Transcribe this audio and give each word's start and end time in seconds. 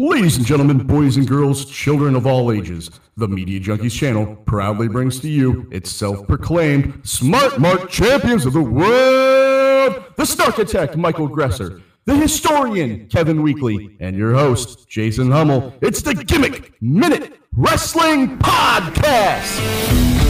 Ladies 0.00 0.38
and 0.38 0.46
gentlemen, 0.46 0.78
boys 0.78 1.18
and 1.18 1.28
girls, 1.28 1.66
children 1.66 2.16
of 2.16 2.26
all 2.26 2.50
ages, 2.50 2.90
the 3.18 3.28
Media 3.28 3.60
Junkies 3.60 3.92
channel 3.92 4.34
proudly 4.46 4.88
brings 4.88 5.20
to 5.20 5.28
you 5.28 5.68
its 5.70 5.90
self 5.90 6.26
proclaimed 6.26 7.06
Smart 7.06 7.60
Mark 7.60 7.90
champions 7.90 8.46
of 8.46 8.54
the 8.54 8.62
world, 8.62 10.02
the 10.16 10.22
Snarkitect 10.22 10.96
Michael 10.96 11.28
Gresser, 11.28 11.82
the 12.06 12.16
historian 12.16 13.08
Kevin 13.08 13.42
Weekly, 13.42 13.94
and 14.00 14.16
your 14.16 14.32
host 14.32 14.88
Jason 14.88 15.30
Hummel. 15.30 15.74
It's 15.82 16.00
the 16.00 16.14
Gimmick 16.14 16.80
Minute 16.80 17.38
Wrestling 17.52 18.38
Podcast. 18.38 20.29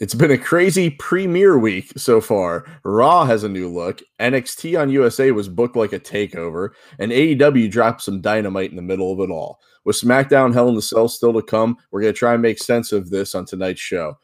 It's 0.00 0.14
been 0.14 0.30
a 0.30 0.38
crazy 0.38 0.88
premiere 0.88 1.58
week 1.58 1.92
so 1.98 2.22
far. 2.22 2.64
Raw 2.84 3.26
has 3.26 3.44
a 3.44 3.50
new 3.50 3.68
look. 3.68 4.00
NXT 4.18 4.80
on 4.80 4.88
USA 4.88 5.30
was 5.30 5.46
booked 5.46 5.76
like 5.76 5.92
a 5.92 6.00
takeover, 6.00 6.70
and 6.98 7.12
AEW 7.12 7.70
dropped 7.70 8.00
some 8.00 8.22
dynamite 8.22 8.70
in 8.70 8.76
the 8.76 8.82
middle 8.82 9.12
of 9.12 9.20
it 9.20 9.30
all. 9.30 9.60
With 9.84 10.00
SmackDown 10.00 10.54
Hell 10.54 10.70
in 10.70 10.74
the 10.74 10.80
Cell 10.80 11.06
still 11.06 11.34
to 11.34 11.42
come, 11.42 11.76
we're 11.90 12.00
going 12.00 12.14
to 12.14 12.18
try 12.18 12.32
and 12.32 12.40
make 12.40 12.58
sense 12.58 12.92
of 12.92 13.10
this 13.10 13.34
on 13.34 13.44
tonight's 13.44 13.82
show. 13.82 14.18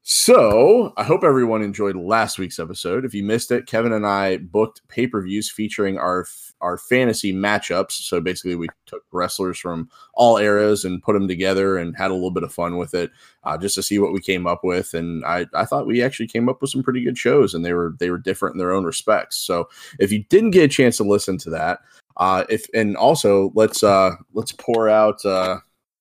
So, 0.00 0.94
I 0.96 1.04
hope 1.04 1.22
everyone 1.22 1.60
enjoyed 1.60 1.96
last 1.96 2.38
week's 2.38 2.58
episode. 2.58 3.04
If 3.04 3.12
you 3.12 3.22
missed 3.22 3.50
it, 3.50 3.66
Kevin 3.66 3.92
and 3.92 4.06
I 4.06 4.38
booked 4.38 4.80
pay 4.88 5.06
per 5.08 5.20
views 5.20 5.50
featuring 5.50 5.98
our 5.98 6.24
our 6.60 6.78
fantasy 6.78 7.32
matchups. 7.32 7.92
So 7.92 8.20
basically, 8.20 8.54
we 8.54 8.68
took 8.86 9.02
wrestlers 9.12 9.58
from 9.58 9.88
all 10.14 10.38
eras 10.38 10.84
and 10.84 11.02
put 11.02 11.14
them 11.14 11.28
together 11.28 11.78
and 11.78 11.96
had 11.96 12.10
a 12.10 12.14
little 12.14 12.30
bit 12.30 12.42
of 12.42 12.52
fun 12.52 12.76
with 12.76 12.94
it, 12.94 13.10
uh, 13.44 13.56
just 13.58 13.74
to 13.76 13.82
see 13.82 13.98
what 13.98 14.12
we 14.12 14.20
came 14.20 14.46
up 14.46 14.64
with. 14.64 14.94
And 14.94 15.24
I, 15.24 15.46
I 15.54 15.64
thought 15.64 15.86
we 15.86 16.02
actually 16.02 16.28
came 16.28 16.48
up 16.48 16.60
with 16.60 16.70
some 16.70 16.82
pretty 16.82 17.02
good 17.02 17.18
shows, 17.18 17.54
and 17.54 17.64
they 17.64 17.72
were 17.72 17.94
they 17.98 18.10
were 18.10 18.18
different 18.18 18.54
in 18.54 18.58
their 18.58 18.72
own 18.72 18.84
respects. 18.84 19.36
So 19.36 19.68
if 19.98 20.12
you 20.12 20.24
didn't 20.24 20.50
get 20.50 20.64
a 20.64 20.68
chance 20.68 20.96
to 20.98 21.04
listen 21.04 21.38
to 21.38 21.50
that, 21.50 21.80
uh, 22.16 22.44
if 22.48 22.66
and 22.74 22.96
also 22.96 23.52
let's 23.54 23.82
uh, 23.82 24.12
let's 24.34 24.52
pour 24.52 24.88
out. 24.88 25.24
Uh, 25.24 25.58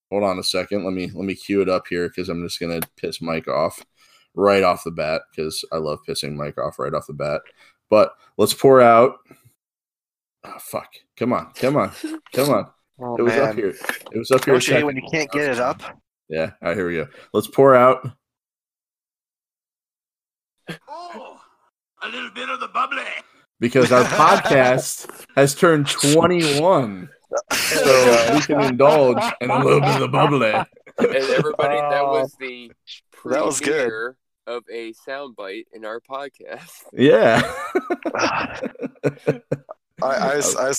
hold 0.10 0.24
on 0.24 0.40
a 0.40 0.44
second. 0.44 0.84
Let 0.84 0.94
me 0.94 1.12
let 1.14 1.26
me 1.26 1.36
cue 1.36 1.62
it 1.62 1.70
up 1.70 1.86
here 1.88 2.08
because 2.08 2.30
I'm 2.30 2.44
just 2.44 2.60
gonna 2.60 2.82
piss 2.96 3.22
Mike 3.22 3.48
off 3.48 3.84
right 4.34 4.64
off 4.64 4.84
the 4.84 4.92
bat 4.92 5.24
because 5.32 5.66
I 5.72 5.78
love 5.78 6.00
pissing 6.08 6.36
Mike 6.36 6.58
off 6.58 6.80
right 6.80 6.94
off 6.94 7.08
the 7.08 7.14
bat. 7.14 7.42
But 7.90 8.14
let's 8.38 8.54
pour 8.54 8.82
out. 8.82 9.18
Oh, 10.48 10.60
fuck! 10.60 10.88
Come 11.18 11.34
on, 11.34 11.52
come 11.56 11.76
on, 11.78 11.92
come 12.34 12.50
on! 12.50 12.68
Oh, 13.00 13.16
it 13.16 13.22
was 13.22 13.34
man. 13.34 13.50
up 13.50 13.56
here. 13.56 13.76
It 14.12 14.18
was 14.18 14.32
up 14.32 14.44
here. 14.44 14.56
Don't 14.56 14.68
you 14.68 14.84
when 14.88 14.96
you 14.96 15.04
can't 15.12 15.30
get 15.30 15.52
it 15.52 15.60
up? 15.60 15.84
Yeah. 16.30 16.54
All 16.64 16.70
right, 16.70 16.76
here 16.76 16.88
we 16.88 16.96
go. 16.96 17.08
Let's 17.32 17.46
pour 17.48 17.76
out. 17.76 18.10
Oh, 20.90 21.40
a 22.02 22.10
little 22.10 22.32
bit 22.32 22.50
of 22.50 22.60
the 22.60 22.70
bubbly. 22.70 23.04
because 23.60 23.92
our 23.92 24.04
podcast 24.06 25.08
has 25.36 25.54
turned 25.54 25.88
21. 25.88 27.08
So 27.52 28.30
we 28.34 28.42
can 28.42 28.62
indulge 28.62 29.22
in 29.42 29.52
a 29.52 29.60
little 29.64 29.80
bit 29.80 29.90
of 29.94 30.00
the 30.00 30.08
bubbly. 30.08 30.54
and 30.54 30.68
everybody, 31.16 31.76
that 31.78 32.02
Oh, 32.02 32.20
was 32.22 32.36
the 32.40 32.72
that 33.26 33.46
was 33.46 33.60
good. 33.60 33.82
premiere 33.90 34.18
of 34.48 34.64
a 34.74 34.92
soundbite 35.08 35.66
in 35.72 35.86
our 35.86 36.00
podcast. 36.02 36.84
Yeah. 36.94 37.44
I, 40.02 40.08
I, 40.08 40.38
I 40.60 40.74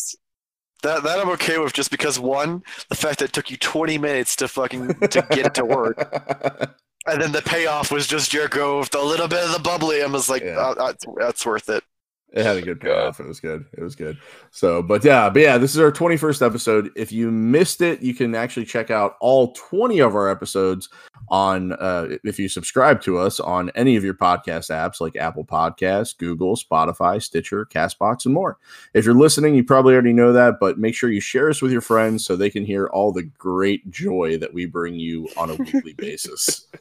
that 0.82 1.02
that 1.02 1.18
I'm 1.18 1.28
okay 1.30 1.58
with 1.58 1.72
just 1.72 1.90
because 1.90 2.18
one, 2.18 2.62
the 2.88 2.94
fact 2.94 3.18
that 3.18 3.26
it 3.26 3.32
took 3.32 3.50
you 3.50 3.56
20 3.56 3.98
minutes 3.98 4.36
to 4.36 4.48
fucking 4.48 4.88
to 4.94 5.26
get 5.30 5.46
it 5.46 5.54
to 5.54 5.64
work, 5.64 5.98
and 7.06 7.20
then 7.20 7.32
the 7.32 7.42
payoff 7.42 7.90
was 7.90 8.06
just 8.06 8.30
Jericho 8.30 8.78
with 8.78 8.94
a 8.94 9.02
little 9.02 9.26
bit 9.28 9.44
of 9.44 9.52
the 9.52 9.58
bubbly. 9.58 10.02
I 10.02 10.06
was 10.06 10.28
like, 10.30 10.42
Yeah. 10.42 10.54
"Oh, 10.58 10.74
that's, 10.78 11.04
that's 11.18 11.44
worth 11.44 11.68
it. 11.68 11.82
It 12.32 12.44
had 12.44 12.58
a 12.58 12.62
good 12.62 12.78
payoff. 12.80 13.20
It 13.20 13.26
was 13.26 13.40
good. 13.40 13.64
It 13.72 13.82
was 13.82 13.96
good. 13.96 14.18
So, 14.50 14.82
but 14.82 15.02
yeah, 15.02 15.30
but 15.30 15.40
yeah, 15.40 15.56
this 15.56 15.72
is 15.74 15.80
our 15.80 15.90
21st 15.90 16.44
episode. 16.44 16.90
If 16.94 17.10
you 17.10 17.30
missed 17.30 17.80
it, 17.80 18.02
you 18.02 18.12
can 18.14 18.34
actually 18.34 18.66
check 18.66 18.90
out 18.90 19.16
all 19.20 19.52
20 19.54 19.98
of 20.00 20.14
our 20.14 20.28
episodes 20.28 20.90
on 21.30 21.72
uh 21.72 22.06
if 22.24 22.38
you 22.38 22.48
subscribe 22.48 23.02
to 23.02 23.18
us 23.18 23.38
on 23.40 23.70
any 23.74 23.96
of 23.96 24.04
your 24.04 24.14
podcast 24.14 24.70
apps 24.70 25.00
like 25.00 25.16
Apple 25.16 25.44
Podcasts, 25.44 26.16
Google, 26.16 26.54
Spotify, 26.54 27.20
Stitcher, 27.22 27.64
Castbox, 27.66 28.24
and 28.26 28.34
more. 28.34 28.58
If 28.94 29.04
you're 29.06 29.14
listening, 29.14 29.54
you 29.54 29.64
probably 29.64 29.94
already 29.94 30.12
know 30.12 30.32
that, 30.34 30.54
but 30.60 30.78
make 30.78 30.94
sure 30.94 31.10
you 31.10 31.20
share 31.20 31.48
us 31.48 31.62
with 31.62 31.72
your 31.72 31.80
friends 31.80 32.24
so 32.26 32.36
they 32.36 32.50
can 32.50 32.64
hear 32.64 32.88
all 32.88 33.10
the 33.10 33.22
great 33.24 33.90
joy 33.90 34.36
that 34.38 34.52
we 34.52 34.66
bring 34.66 34.94
you 34.96 35.28
on 35.36 35.48
a 35.50 35.54
weekly 35.54 35.94
basis. 35.94 36.66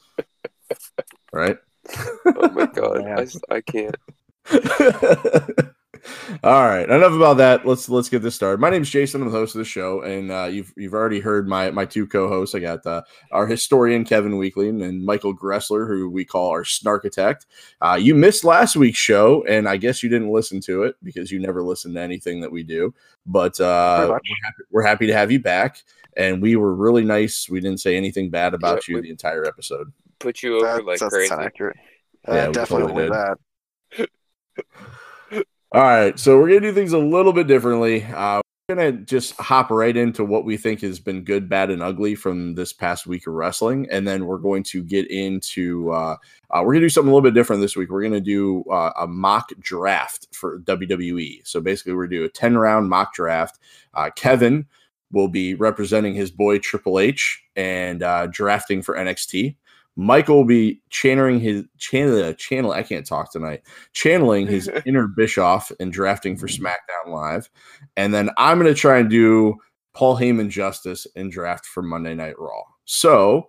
Right? 1.31 1.57
Oh 2.25 2.49
my 2.53 2.65
god, 2.65 3.05
I, 3.05 3.11
I, 3.11 3.21
s- 3.21 3.39
I 3.49 3.61
can't. 3.61 3.95
All 6.43 6.65
right, 6.65 6.89
enough 6.89 7.11
about 7.13 7.37
that. 7.37 7.65
Let's 7.65 7.89
let's 7.89 8.07
get 8.07 8.21
this 8.21 8.35
started. 8.35 8.61
My 8.61 8.69
name 8.69 8.83
is 8.83 8.89
Jason. 8.89 9.21
I'm 9.21 9.27
the 9.29 9.37
host 9.37 9.55
of 9.55 9.59
the 9.59 9.65
show, 9.65 10.01
and 10.01 10.31
uh, 10.31 10.45
you've 10.45 10.73
you've 10.77 10.93
already 10.93 11.19
heard 11.19 11.47
my 11.47 11.69
my 11.71 11.83
two 11.85 12.07
co-hosts. 12.07 12.55
I 12.55 12.59
got 12.59 12.85
uh, 12.85 13.01
our 13.31 13.45
historian 13.45 14.05
Kevin 14.05 14.37
Weekly 14.37 14.69
and 14.69 15.05
Michael 15.05 15.35
Gressler, 15.35 15.87
who 15.87 16.09
we 16.09 16.23
call 16.23 16.49
our 16.49 16.63
Snarkitect. 16.63 17.45
Uh, 17.81 17.97
you 17.99 18.15
missed 18.15 18.43
last 18.45 18.75
week's 18.75 18.99
show, 18.99 19.43
and 19.45 19.67
I 19.67 19.75
guess 19.77 20.01
you 20.01 20.09
didn't 20.09 20.31
listen 20.31 20.61
to 20.61 20.83
it 20.83 20.95
because 21.03 21.31
you 21.31 21.39
never 21.39 21.61
listen 21.61 21.93
to 21.95 22.01
anything 22.01 22.39
that 22.41 22.51
we 22.51 22.63
do. 22.63 22.93
But 23.25 23.59
uh, 23.59 24.07
we're 24.07 24.13
happy, 24.13 24.63
we're 24.71 24.83
happy 24.83 25.07
to 25.07 25.13
have 25.13 25.31
you 25.31 25.41
back, 25.41 25.83
and 26.15 26.41
we 26.41 26.55
were 26.55 26.73
really 26.73 27.03
nice. 27.03 27.49
We 27.49 27.59
didn't 27.59 27.81
say 27.81 27.97
anything 27.97 28.29
bad 28.29 28.53
about 28.53 28.87
Yeah, 28.87 28.95
you 28.95 29.01
the 29.01 29.09
entire 29.09 29.45
episode. 29.45 29.91
Put 30.19 30.41
you 30.41 30.57
over 30.57 30.65
That, 30.65 30.85
like 30.85 30.99
that's 30.99 31.13
crazy. 31.13 31.35
not 31.35 31.43
accurate. 31.43 31.77
Yeah, 32.27 32.51
definitely 32.51 32.87
totally 32.87 33.03
did. 33.03 33.13
that. 33.13 33.37
All 35.73 35.83
right, 35.83 36.17
so 36.17 36.37
we're 36.37 36.47
gonna 36.47 36.61
do 36.61 36.73
things 36.73 36.93
a 36.93 36.97
little 36.97 37.33
bit 37.33 37.47
differently. 37.47 38.03
Uh, 38.03 38.41
we're 38.69 38.75
gonna 38.75 38.91
just 38.93 39.33
hop 39.35 39.69
right 39.69 39.95
into 39.95 40.23
what 40.23 40.45
we 40.45 40.57
think 40.57 40.81
has 40.81 40.99
been 40.99 41.23
good, 41.23 41.49
bad, 41.49 41.69
and 41.69 41.83
ugly 41.83 42.15
from 42.15 42.55
this 42.55 42.73
past 42.73 43.05
week 43.05 43.27
of 43.27 43.33
wrestling, 43.33 43.87
and 43.91 44.07
then 44.07 44.25
we're 44.25 44.37
going 44.37 44.63
to 44.63 44.83
get 44.83 45.09
into. 45.11 45.91
Uh, 45.91 46.15
uh, 46.49 46.61
we're 46.63 46.73
gonna 46.73 46.85
do 46.85 46.89
something 46.89 47.09
a 47.09 47.13
little 47.13 47.29
bit 47.29 47.33
different 47.33 47.61
this 47.61 47.75
week. 47.75 47.89
We're 47.89 48.03
gonna 48.03 48.21
do 48.21 48.63
uh, 48.71 48.91
a 48.99 49.07
mock 49.07 49.51
draft 49.59 50.27
for 50.33 50.59
WWE. 50.59 51.45
So 51.45 51.59
basically, 51.59 51.93
we're 51.93 52.07
gonna 52.07 52.21
do 52.21 52.25
a 52.25 52.29
ten 52.29 52.57
round 52.57 52.89
mock 52.89 53.13
draft. 53.13 53.59
Uh, 53.93 54.09
Kevin 54.15 54.65
will 55.11 55.27
be 55.27 55.53
representing 55.53 56.13
his 56.13 56.31
boy 56.31 56.59
Triple 56.59 56.99
H 56.99 57.43
and 57.55 58.03
uh, 58.03 58.27
drafting 58.27 58.81
for 58.81 58.95
NXT. 58.95 59.55
Michael 59.99 60.37
will 60.37 60.45
be 60.45 60.79
channeling 60.89 61.39
his 61.39 61.65
channel 61.79 62.23
uh, 62.23 62.33
channel. 62.33 62.71
I 62.71 62.83
can't 62.83 63.05
talk 63.05 63.31
tonight. 63.31 63.63
Channeling 63.93 64.45
his 64.45 64.69
inner 64.85 65.07
Bischoff 65.07 65.71
and 65.79 65.91
drafting 65.91 66.37
for 66.37 66.47
mm-hmm. 66.47 66.65
SmackDown 66.65 67.13
Live, 67.13 67.49
and 67.97 68.13
then 68.13 68.29
I'm 68.37 68.59
going 68.59 68.73
to 68.73 68.79
try 68.79 68.99
and 68.99 69.09
do 69.09 69.55
Paul 69.93 70.15
Heyman 70.15 70.49
justice 70.49 71.07
and 71.15 71.31
draft 71.31 71.65
for 71.65 71.81
Monday 71.81 72.13
Night 72.13 72.37
Raw. 72.37 72.61
So 72.85 73.47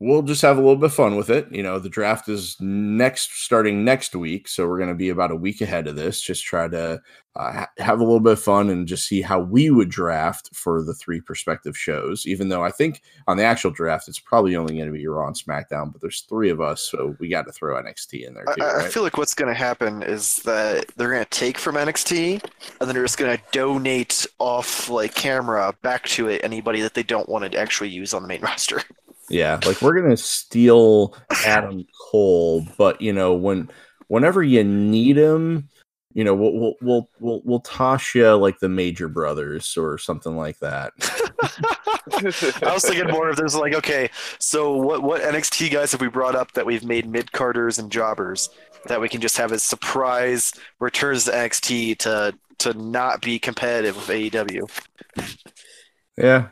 we'll 0.00 0.22
just 0.22 0.40
have 0.42 0.56
a 0.56 0.60
little 0.60 0.76
bit 0.76 0.86
of 0.86 0.94
fun 0.94 1.14
with 1.16 1.28
it. 1.28 1.46
You 1.52 1.62
know, 1.62 1.78
the 1.78 1.90
draft 1.90 2.28
is 2.28 2.56
next, 2.58 3.42
starting 3.42 3.84
next 3.84 4.16
week, 4.16 4.48
so 4.48 4.66
we're 4.66 4.78
going 4.78 4.88
to 4.88 4.94
be 4.94 5.10
about 5.10 5.30
a 5.30 5.36
week 5.36 5.60
ahead 5.60 5.86
of 5.86 5.94
this. 5.94 6.22
Just 6.22 6.42
try 6.42 6.68
to 6.68 7.00
uh, 7.36 7.52
ha- 7.52 7.70
have 7.76 8.00
a 8.00 8.02
little 8.02 8.18
bit 8.18 8.32
of 8.32 8.42
fun 8.42 8.70
and 8.70 8.88
just 8.88 9.06
see 9.06 9.20
how 9.20 9.38
we 9.38 9.68
would 9.70 9.90
draft 9.90 10.48
for 10.56 10.82
the 10.82 10.94
three 10.94 11.20
prospective 11.20 11.76
shows. 11.76 12.26
Even 12.26 12.48
though 12.48 12.64
I 12.64 12.70
think 12.70 13.02
on 13.28 13.36
the 13.36 13.44
actual 13.44 13.70
draft, 13.70 14.08
it's 14.08 14.18
probably 14.18 14.56
only 14.56 14.74
going 14.74 14.86
to 14.86 14.92
be 14.92 15.06
Raw 15.06 15.26
and 15.26 15.36
SmackDown, 15.36 15.92
but 15.92 16.00
there's 16.00 16.22
three 16.22 16.48
of 16.48 16.62
us, 16.62 16.80
so 16.80 17.14
we 17.20 17.28
got 17.28 17.46
to 17.46 17.52
throw 17.52 17.80
NXT 17.80 18.26
in 18.26 18.32
there 18.32 18.48
I, 18.48 18.54
too. 18.54 18.62
I- 18.62 18.70
I 18.70 18.76
right? 18.78 18.92
feel 18.92 19.02
like 19.02 19.18
what's 19.18 19.34
going 19.34 19.52
to 19.52 19.58
happen 19.58 20.02
is 20.02 20.36
that 20.38 20.86
they're 20.96 21.10
going 21.10 21.24
to 21.24 21.30
take 21.30 21.58
from 21.58 21.74
NXT 21.74 22.42
and 22.42 22.88
then 22.88 22.94
they're 22.94 23.04
just 23.04 23.18
going 23.18 23.36
to 23.36 23.42
donate 23.52 24.26
off 24.38 24.88
like 24.88 25.14
camera 25.14 25.74
back 25.82 26.06
to 26.06 26.28
it 26.28 26.40
anybody 26.42 26.80
that 26.80 26.94
they 26.94 27.02
don't 27.02 27.28
want 27.28 27.52
to 27.52 27.58
actually 27.58 27.90
use 27.90 28.14
on 28.14 28.22
the 28.22 28.28
main 28.28 28.40
roster. 28.50 28.82
Yeah, 29.30 29.60
like 29.64 29.80
we're 29.80 30.00
gonna 30.00 30.16
steal 30.16 31.16
Adam 31.46 31.86
Cole, 32.10 32.66
but 32.76 33.00
you 33.00 33.12
know 33.12 33.34
when 33.34 33.70
whenever 34.08 34.42
you 34.42 34.64
need 34.64 35.16
him, 35.16 35.68
you 36.12 36.24
know 36.24 36.34
we'll 36.34 36.52
we'll 36.52 36.74
we'll 36.82 37.08
we'll, 37.20 37.42
we'll 37.44 37.60
toss 37.60 38.14
you 38.14 38.34
like 38.34 38.58
the 38.58 38.68
Major 38.68 39.08
Brothers 39.08 39.76
or 39.76 39.98
something 39.98 40.36
like 40.36 40.58
that. 40.58 40.92
I 42.62 42.74
was 42.74 42.84
thinking 42.84 43.08
more 43.08 43.28
of 43.28 43.36
there's 43.36 43.54
like, 43.54 43.74
okay, 43.74 44.10
so 44.40 44.76
what 44.76 45.02
what 45.02 45.22
NXT 45.22 45.70
guys 45.70 45.92
have 45.92 46.00
we 46.00 46.08
brought 46.08 46.34
up 46.34 46.52
that 46.52 46.66
we've 46.66 46.84
made 46.84 47.08
mid 47.08 47.30
carders 47.30 47.78
and 47.78 47.90
jobbers 47.90 48.50
that 48.86 49.00
we 49.00 49.08
can 49.08 49.20
just 49.20 49.36
have 49.36 49.52
as 49.52 49.62
surprise 49.62 50.52
returns 50.80 51.26
to 51.26 51.30
NXT 51.30 51.98
to 51.98 52.34
to 52.58 52.74
not 52.74 53.22
be 53.22 53.38
competitive 53.38 53.96
with 53.96 54.08
AEW? 54.08 54.68
Yeah. 56.18 56.48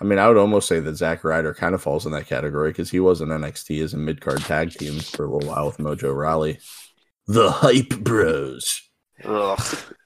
I 0.00 0.04
mean, 0.04 0.18
I 0.18 0.28
would 0.28 0.36
almost 0.36 0.68
say 0.68 0.78
that 0.80 0.96
Zack 0.96 1.24
Ryder 1.24 1.54
kind 1.54 1.74
of 1.74 1.82
falls 1.82 2.06
in 2.06 2.12
that 2.12 2.28
category 2.28 2.70
because 2.70 2.90
he 2.90 3.00
was 3.00 3.20
in 3.20 3.28
NXT 3.28 3.82
as 3.82 3.94
a 3.94 3.96
mid 3.96 4.20
card 4.20 4.40
tag 4.40 4.70
team 4.70 5.00
for 5.00 5.24
a 5.24 5.30
little 5.30 5.48
while 5.48 5.66
with 5.66 5.78
Mojo 5.78 6.14
Rawley. 6.14 6.58
The 7.26 7.50
Hype 7.50 8.00
Bros. 8.00 8.82
Ugh. 9.24 9.60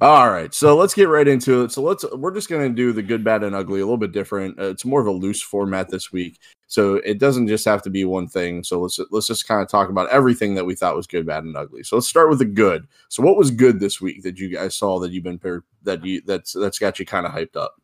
All 0.00 0.30
right, 0.30 0.54
so 0.54 0.76
let's 0.76 0.94
get 0.94 1.08
right 1.08 1.26
into 1.26 1.64
it. 1.64 1.72
So 1.72 1.82
let's 1.82 2.04
we're 2.12 2.32
just 2.32 2.48
gonna 2.48 2.68
do 2.68 2.92
the 2.92 3.02
good, 3.02 3.24
bad, 3.24 3.42
and 3.42 3.56
ugly 3.56 3.80
a 3.80 3.84
little 3.84 3.96
bit 3.96 4.12
different. 4.12 4.58
Uh, 4.58 4.66
it's 4.66 4.84
more 4.84 5.00
of 5.00 5.08
a 5.08 5.10
loose 5.10 5.42
format 5.42 5.88
this 5.88 6.12
week, 6.12 6.38
so 6.68 6.94
it 6.94 7.18
doesn't 7.18 7.48
just 7.48 7.64
have 7.64 7.82
to 7.82 7.90
be 7.90 8.04
one 8.04 8.28
thing. 8.28 8.62
So 8.62 8.80
let's 8.80 9.00
let's 9.10 9.26
just 9.26 9.48
kind 9.48 9.60
of 9.60 9.68
talk 9.68 9.88
about 9.88 10.10
everything 10.10 10.54
that 10.54 10.64
we 10.64 10.76
thought 10.76 10.94
was 10.94 11.08
good, 11.08 11.26
bad, 11.26 11.42
and 11.42 11.56
ugly. 11.56 11.82
So 11.82 11.96
let's 11.96 12.06
start 12.06 12.28
with 12.28 12.38
the 12.38 12.44
good. 12.44 12.86
So 13.08 13.22
what 13.22 13.36
was 13.36 13.50
good 13.50 13.80
this 13.80 14.00
week 14.00 14.22
that 14.22 14.38
you 14.38 14.48
guys 14.48 14.76
saw 14.76 15.00
that 15.00 15.10
you've 15.10 15.24
been 15.24 15.40
paired 15.40 15.64
that 15.82 16.04
you 16.04 16.22
that's 16.24 16.52
that's 16.52 16.78
got 16.78 17.00
you 17.00 17.06
kind 17.06 17.26
of 17.26 17.32
hyped 17.32 17.56
up? 17.56 17.74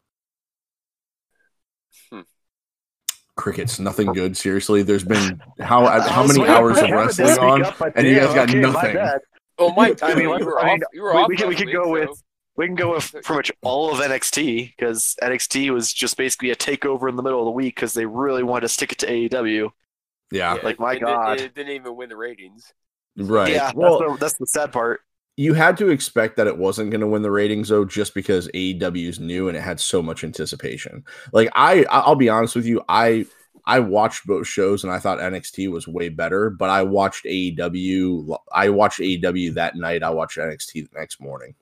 Hmm. 2.12 2.20
Crickets, 3.34 3.80
nothing 3.80 4.12
good. 4.12 4.36
Seriously, 4.36 4.82
there's 4.84 5.04
been 5.04 5.42
how 5.58 5.86
how 6.08 6.24
many 6.24 6.46
hours 6.46 6.78
of 6.78 6.90
wrestling 6.90 7.38
on, 7.38 7.64
and 7.96 8.06
you 8.06 8.14
guys 8.14 8.32
got 8.32 8.48
nothing. 8.54 8.96
Bad. 9.58 9.64
Oh, 9.64 9.74
Mike, 9.74 10.02
I 10.02 10.14
mean, 10.14 10.24
you 10.38 10.46
were 10.46 10.60
I 10.60 10.66
mean, 10.74 10.82
off. 10.82 10.88
You 10.92 11.02
were 11.02 11.14
we- 11.14 11.20
off 11.20 11.28
we 11.28 11.36
can- 11.36 11.48
we 11.48 11.54
last 11.54 11.58
could 11.60 11.66
week, 11.66 11.74
go 11.76 11.88
with- 11.88 12.22
We 12.56 12.66
can 12.66 12.74
go 12.74 12.94
with 12.94 13.12
pretty 13.12 13.34
much 13.34 13.52
all 13.62 13.92
of 13.92 14.00
NXT 14.00 14.74
because 14.76 15.14
NXT 15.22 15.70
was 15.70 15.92
just 15.92 16.16
basically 16.16 16.50
a 16.50 16.56
takeover 16.56 17.08
in 17.08 17.14
the 17.16 17.22
middle 17.22 17.38
of 17.40 17.44
the 17.44 17.50
week 17.52 17.76
because 17.76 17.94
they 17.94 18.04
really 18.06 18.42
wanted 18.42 18.62
to 18.62 18.68
stick 18.68 18.90
it 18.92 18.98
to 18.98 19.06
AEW. 19.06 19.70
Yeah, 20.32 20.56
Yeah, 20.56 20.60
like, 20.62 20.78
my 20.80 20.94
it, 20.94 21.00
God. 21.00 21.40
it 21.40 21.54
didn't 21.54 21.72
even 21.72 21.94
win 21.94 22.08
the 22.08 22.16
ratings. 22.16 22.72
right. 23.16 23.52
Yeah, 23.52 23.70
well, 23.76 23.98
that's, 24.00 24.12
the, 24.12 24.18
that's 24.18 24.38
the 24.38 24.46
sad 24.46 24.72
part. 24.72 25.00
you 25.36 25.54
had 25.54 25.76
to 25.78 25.88
expect 25.90 26.36
that 26.36 26.48
it 26.48 26.58
wasn't 26.58 26.90
going 26.90 27.00
to 27.00 27.06
win 27.06 27.22
the 27.22 27.30
ratings 27.30 27.68
though 27.68 27.84
just 27.84 28.12
because 28.12 28.48
AEW 28.48 29.08
is 29.08 29.20
new 29.20 29.46
and 29.48 29.56
it 29.56 29.60
had 29.62 29.78
so 29.78 30.02
much 30.02 30.24
anticipation. 30.24 31.04
Like 31.32 31.48
I 31.54 31.84
I- 31.84 32.00
I'll 32.00 32.16
be 32.16 32.28
honest 32.28 32.56
with 32.56 32.66
you, 32.66 32.82
I 32.88 33.24
I 33.68 33.80
watched 33.80 34.26
both 34.26 34.46
shows 34.46 34.82
and 34.82 34.90
I 34.90 34.98
thought 34.98 35.18
NXT 35.18 35.70
was 35.70 35.86
way 35.86 36.08
better, 36.08 36.48
but 36.48 36.70
I 36.70 36.82
watched 36.82 37.26
AEW 37.26 38.36
I 38.50 38.70
watched 38.70 38.98
AEW 38.98 39.54
that 39.54 39.76
night, 39.76 40.02
I 40.02 40.08
watched 40.08 40.38
NXT 40.38 40.90
the 40.90 40.98
next 40.98 41.20
morning. 41.20 41.54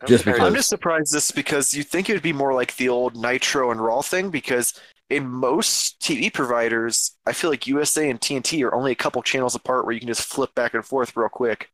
I'm 0.00 0.06
Just 0.06 0.24
because- 0.24 0.40
I'm 0.40 0.54
just 0.54 0.68
surprised 0.68 1.12
this 1.12 1.32
because 1.32 1.74
you 1.74 1.82
think 1.82 2.08
it 2.08 2.12
would 2.12 2.22
be 2.22 2.32
more 2.32 2.54
like 2.54 2.76
the 2.76 2.88
old 2.88 3.16
Nitro 3.16 3.72
and 3.72 3.80
Raw 3.80 4.00
thing 4.00 4.30
because 4.30 4.72
in 5.10 5.26
most 5.28 5.98
TV 6.00 6.32
providers, 6.32 7.16
I 7.26 7.32
feel 7.32 7.50
like 7.50 7.66
USA 7.66 8.08
and 8.08 8.20
TNT 8.20 8.62
are 8.64 8.74
only 8.74 8.92
a 8.92 8.94
couple 8.94 9.20
channels 9.22 9.56
apart 9.56 9.84
where 9.84 9.94
you 9.94 10.00
can 10.00 10.08
just 10.08 10.22
flip 10.22 10.54
back 10.54 10.74
and 10.74 10.84
forth 10.84 11.16
real 11.16 11.28
quick. 11.28 11.72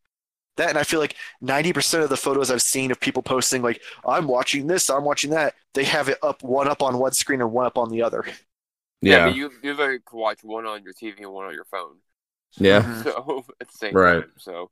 That 0.57 0.69
and 0.69 0.79
I 0.79 0.85
feel 0.85 1.01
like 1.01 1.17
90% 1.43 2.03
of 2.05 2.09
the 2.11 2.17
photos 2.17 2.51
I've 2.51 2.63
seen 2.63 2.91
of 2.93 3.01
people 3.01 3.23
posting 3.23 3.61
like 3.63 3.83
I'm 4.07 4.27
watching 4.29 4.67
this, 4.69 4.89
I'm 4.89 5.05
watching 5.05 5.31
that, 5.31 5.55
they 5.75 5.85
have 5.85 6.09
it 6.09 6.19
up 6.23 6.43
one 6.45 6.69
up 6.69 6.81
on 6.83 6.99
one 6.99 7.13
screen 7.13 7.41
and 7.41 7.51
one 7.53 7.67
up 7.67 7.77
on 7.77 7.91
the 7.91 8.03
other. 8.03 8.25
Yeah, 9.03 9.13
Yeah. 9.17 9.27
but 9.27 9.35
you 9.37 9.51
you 9.63 9.75
like 9.75 10.05
can 10.05 10.19
watch 10.19 10.39
one 10.45 10.67
on 10.67 10.83
your 10.85 10.93
TV 10.95 11.19
and 11.23 11.33
one 11.33 11.47
on 11.47 11.55
your 11.55 11.65
phone. 11.67 11.97
Yeah. 12.57 12.83
So 13.03 13.45
at 13.61 13.67
the 13.69 13.77
same 13.79 13.95
Right. 13.95 14.21
time, 14.21 14.33
so. 14.39 14.71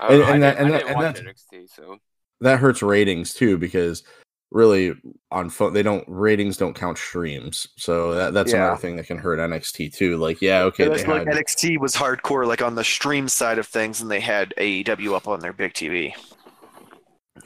And- 0.00 0.22
I, 0.22 0.32
and 0.34 0.42
that- 0.42 0.58
didn't, 0.58 0.64
and 0.66 0.74
that- 0.74 0.86
and 0.86 0.96
watch 0.96 1.20
NXT, 1.52 1.68
so 1.74 1.98
That 2.40 2.60
hurts 2.60 2.80
ratings 2.82 3.34
too 3.34 3.58
because 3.58 4.04
really 4.50 4.94
on 5.30 5.50
phone 5.50 5.72
they 5.74 5.82
don't 5.82 6.04
ratings 6.08 6.56
don't 6.56 6.74
count 6.74 6.96
streams. 6.98 7.68
So 7.76 8.14
that, 8.14 8.34
that's 8.34 8.52
Yeah. 8.52 8.64
another 8.64 8.80
thing 8.80 8.96
that 8.96 9.06
can 9.06 9.18
hurt 9.18 9.38
NXT 9.38 9.94
too. 9.94 10.16
Like 10.16 10.40
yeah, 10.40 10.62
okay, 10.64 10.84
And 10.84 10.94
they 10.94 11.04
like 11.04 11.26
had, 11.26 11.36
NXT 11.36 11.78
was 11.78 11.94
hardcore 11.94 12.46
like 12.46 12.62
on 12.62 12.74
the 12.74 12.84
stream 12.84 13.28
side 13.28 13.58
of 13.58 13.66
things 13.66 14.00
and 14.00 14.10
they 14.10 14.20
had 14.20 14.54
AEW 14.56 15.14
up 15.14 15.28
on 15.28 15.40
their 15.40 15.52
big 15.52 15.74
TV. 15.74 16.14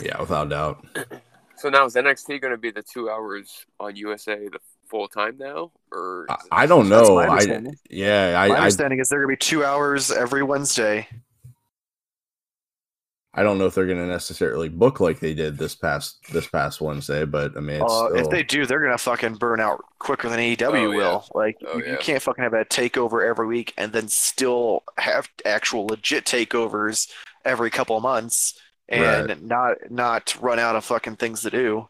yeah, 0.00 0.20
without 0.20 0.48
doubt. 0.48 0.84
so 1.56 1.68
now 1.68 1.84
is 1.86 1.94
NXT 1.94 2.40
going 2.40 2.52
to 2.52 2.58
be 2.58 2.70
the 2.70 2.82
two 2.82 3.10
hours 3.10 3.66
on 3.80 3.96
USA 3.96 4.36
the 4.48 4.58
full 4.88 5.08
time 5.08 5.38
now, 5.38 5.72
or 5.90 6.26
I, 6.28 6.36
I 6.52 6.66
don't 6.66 6.88
know. 6.88 7.16
my 7.16 7.26
I 7.28 7.60
yeah, 7.90 8.32
My 8.46 8.54
I, 8.54 8.56
I 8.56 8.56
understanding 8.58 9.00
is 9.00 9.08
they're 9.08 9.20
gonna 9.20 9.28
be 9.32 9.36
two 9.36 9.64
hours 9.64 10.10
every 10.12 10.42
Wednesday. 10.42 11.08
I 13.34 13.42
don't 13.42 13.56
know 13.58 13.64
if 13.66 13.74
they're 13.74 13.86
going 13.86 13.98
to 13.98 14.06
necessarily 14.06 14.68
book 14.68 15.00
like 15.00 15.18
they 15.20 15.32
did 15.32 15.56
this 15.56 15.74
past 15.74 16.18
this 16.32 16.46
past 16.46 16.80
Wednesday, 16.82 17.24
but 17.24 17.56
I 17.56 17.60
mean, 17.60 17.80
it's 17.82 17.92
Uh, 17.92 18.10
if 18.14 18.28
they 18.28 18.42
do, 18.42 18.66
they're 18.66 18.82
gonna 18.82 18.98
fucking 18.98 19.36
burn 19.36 19.58
out 19.58 19.82
quicker 19.98 20.28
than 20.28 20.38
AEW 20.38 20.62
Oh, 20.68 20.90
yeah. 20.90 20.96
will. 20.96 21.24
Like 21.34 21.56
Oh, 21.66 21.78
you, 21.78 21.92
you 21.92 21.96
can't 21.98 22.20
fucking 22.22 22.44
have 22.44 22.52
a 22.52 22.64
takeover 22.66 23.26
every 23.26 23.46
week 23.46 23.72
and 23.78 23.92
then 23.92 24.08
still 24.08 24.82
have 24.98 25.30
actual 25.46 25.86
legit 25.86 26.26
takeovers 26.26 27.10
every 27.44 27.70
couple 27.70 27.96
of 27.96 28.02
months 28.02 28.52
and 28.88 29.28
Right. 29.30 29.42
not 29.42 29.76
not 29.90 30.36
run 30.42 30.58
out 30.58 30.76
of 30.76 30.84
fucking 30.84 31.16
things 31.16 31.40
to 31.42 31.50
do. 31.50 31.88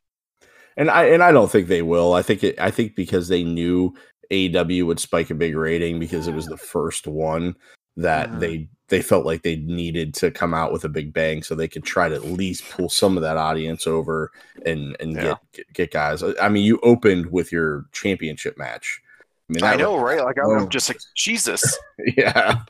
and 0.77 0.89
I 0.91 1.07
and 1.07 1.23
I 1.25 1.33
don't 1.33 1.51
think 1.51 1.67
they 1.67 1.83
will. 1.83 2.13
I 2.15 2.23
think 2.23 2.45
it. 2.45 2.61
I 2.61 2.71
think 2.71 2.95
because 2.95 3.27
they 3.29 3.43
knew 3.43 3.95
AEW 4.31 4.87
would 4.87 5.01
spike 5.01 5.31
a 5.31 5.35
big 5.35 5.57
rating 5.57 5.99
because 5.99 6.29
it 6.29 6.35
was 6.35 6.47
the 6.47 6.57
first 6.57 7.07
one 7.09 7.57
that 7.97 8.31
Mhm. 8.31 8.41
they 8.41 8.69
they 8.93 9.01
felt 9.01 9.25
like 9.25 9.41
they 9.41 9.57
needed 9.57 10.13
to 10.13 10.31
come 10.31 10.53
out 10.53 10.71
with 10.71 10.85
a 10.85 10.89
big 10.89 11.15
bang 11.15 11.43
so 11.43 11.55
they 11.55 11.67
could 11.67 11.83
try 11.83 12.11
to 12.11 12.15
at 12.15 12.27
least 12.27 12.69
pull 12.71 12.91
some 12.91 13.17
of 13.17 13.23
that 13.23 13.39
audience 13.39 13.87
over 13.87 14.31
and 14.67 14.95
and 15.01 15.15
Yeah. 15.15 15.37
get, 15.55 15.73
get 15.73 15.91
guys. 15.91 16.23
I 16.39 16.51
mean, 16.51 16.63
you 16.63 16.79
opened 16.83 17.33
with 17.33 17.51
your 17.51 17.87
championship 17.93 18.59
match. 18.59 19.01
I 19.49 19.53
mean, 19.55 19.65
I 19.65 19.77
know, 19.77 19.95
was- 19.95 20.03
right? 20.03 20.23
Like 20.23 20.37
I'm. 20.39 20.51
I'm 20.65 20.69
just 20.69 20.91
like 20.91 20.99
Jesus. 21.17 21.63
yeah. 22.19 22.61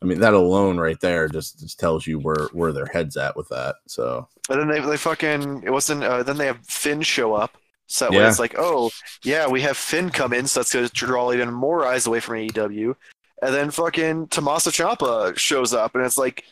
I 0.00 0.04
mean, 0.04 0.20
that 0.20 0.34
alone 0.34 0.78
right 0.78 0.98
there 1.00 1.26
just, 1.28 1.58
just 1.58 1.80
tells 1.80 2.06
you 2.06 2.20
where 2.20 2.46
where 2.52 2.72
their 2.72 2.86
heads 2.86 3.16
at 3.16 3.36
with 3.36 3.48
that. 3.48 3.74
So 3.88 4.28
And 4.48 4.60
then 4.60 4.68
they 4.68 4.78
they 4.80 4.96
fucking 4.96 5.64
it 5.64 5.70
wasn't. 5.70 6.04
Uh, 6.04 6.22
then 6.22 6.36
they 6.38 6.46
have 6.46 6.64
Finn 6.64 7.02
show 7.02 7.34
up. 7.34 7.56
So 7.88 8.04
that 8.06 8.12
way 8.12 8.24
it's 8.26 8.38
like, 8.38 8.54
oh 8.56 8.90
yeah, 9.24 9.48
we 9.48 9.60
have 9.62 9.76
Finn 9.76 10.10
come 10.10 10.32
in, 10.32 10.46
so 10.46 10.60
that's 10.60 10.72
going 10.72 10.86
to 10.86 10.92
draw 10.94 11.32
even 11.32 11.52
more 11.52 11.84
eyes 11.84 12.06
away 12.06 12.20
from 12.20 12.36
AEW. 12.36 12.94
And 13.42 13.54
then 13.54 13.70
fucking 13.70 14.28
Tommaso 14.28 14.70
Ciampa 14.70 15.36
shows 15.36 15.74
up, 15.74 15.94
and 15.96 16.04
it's 16.04 16.16
like, 16.18 16.44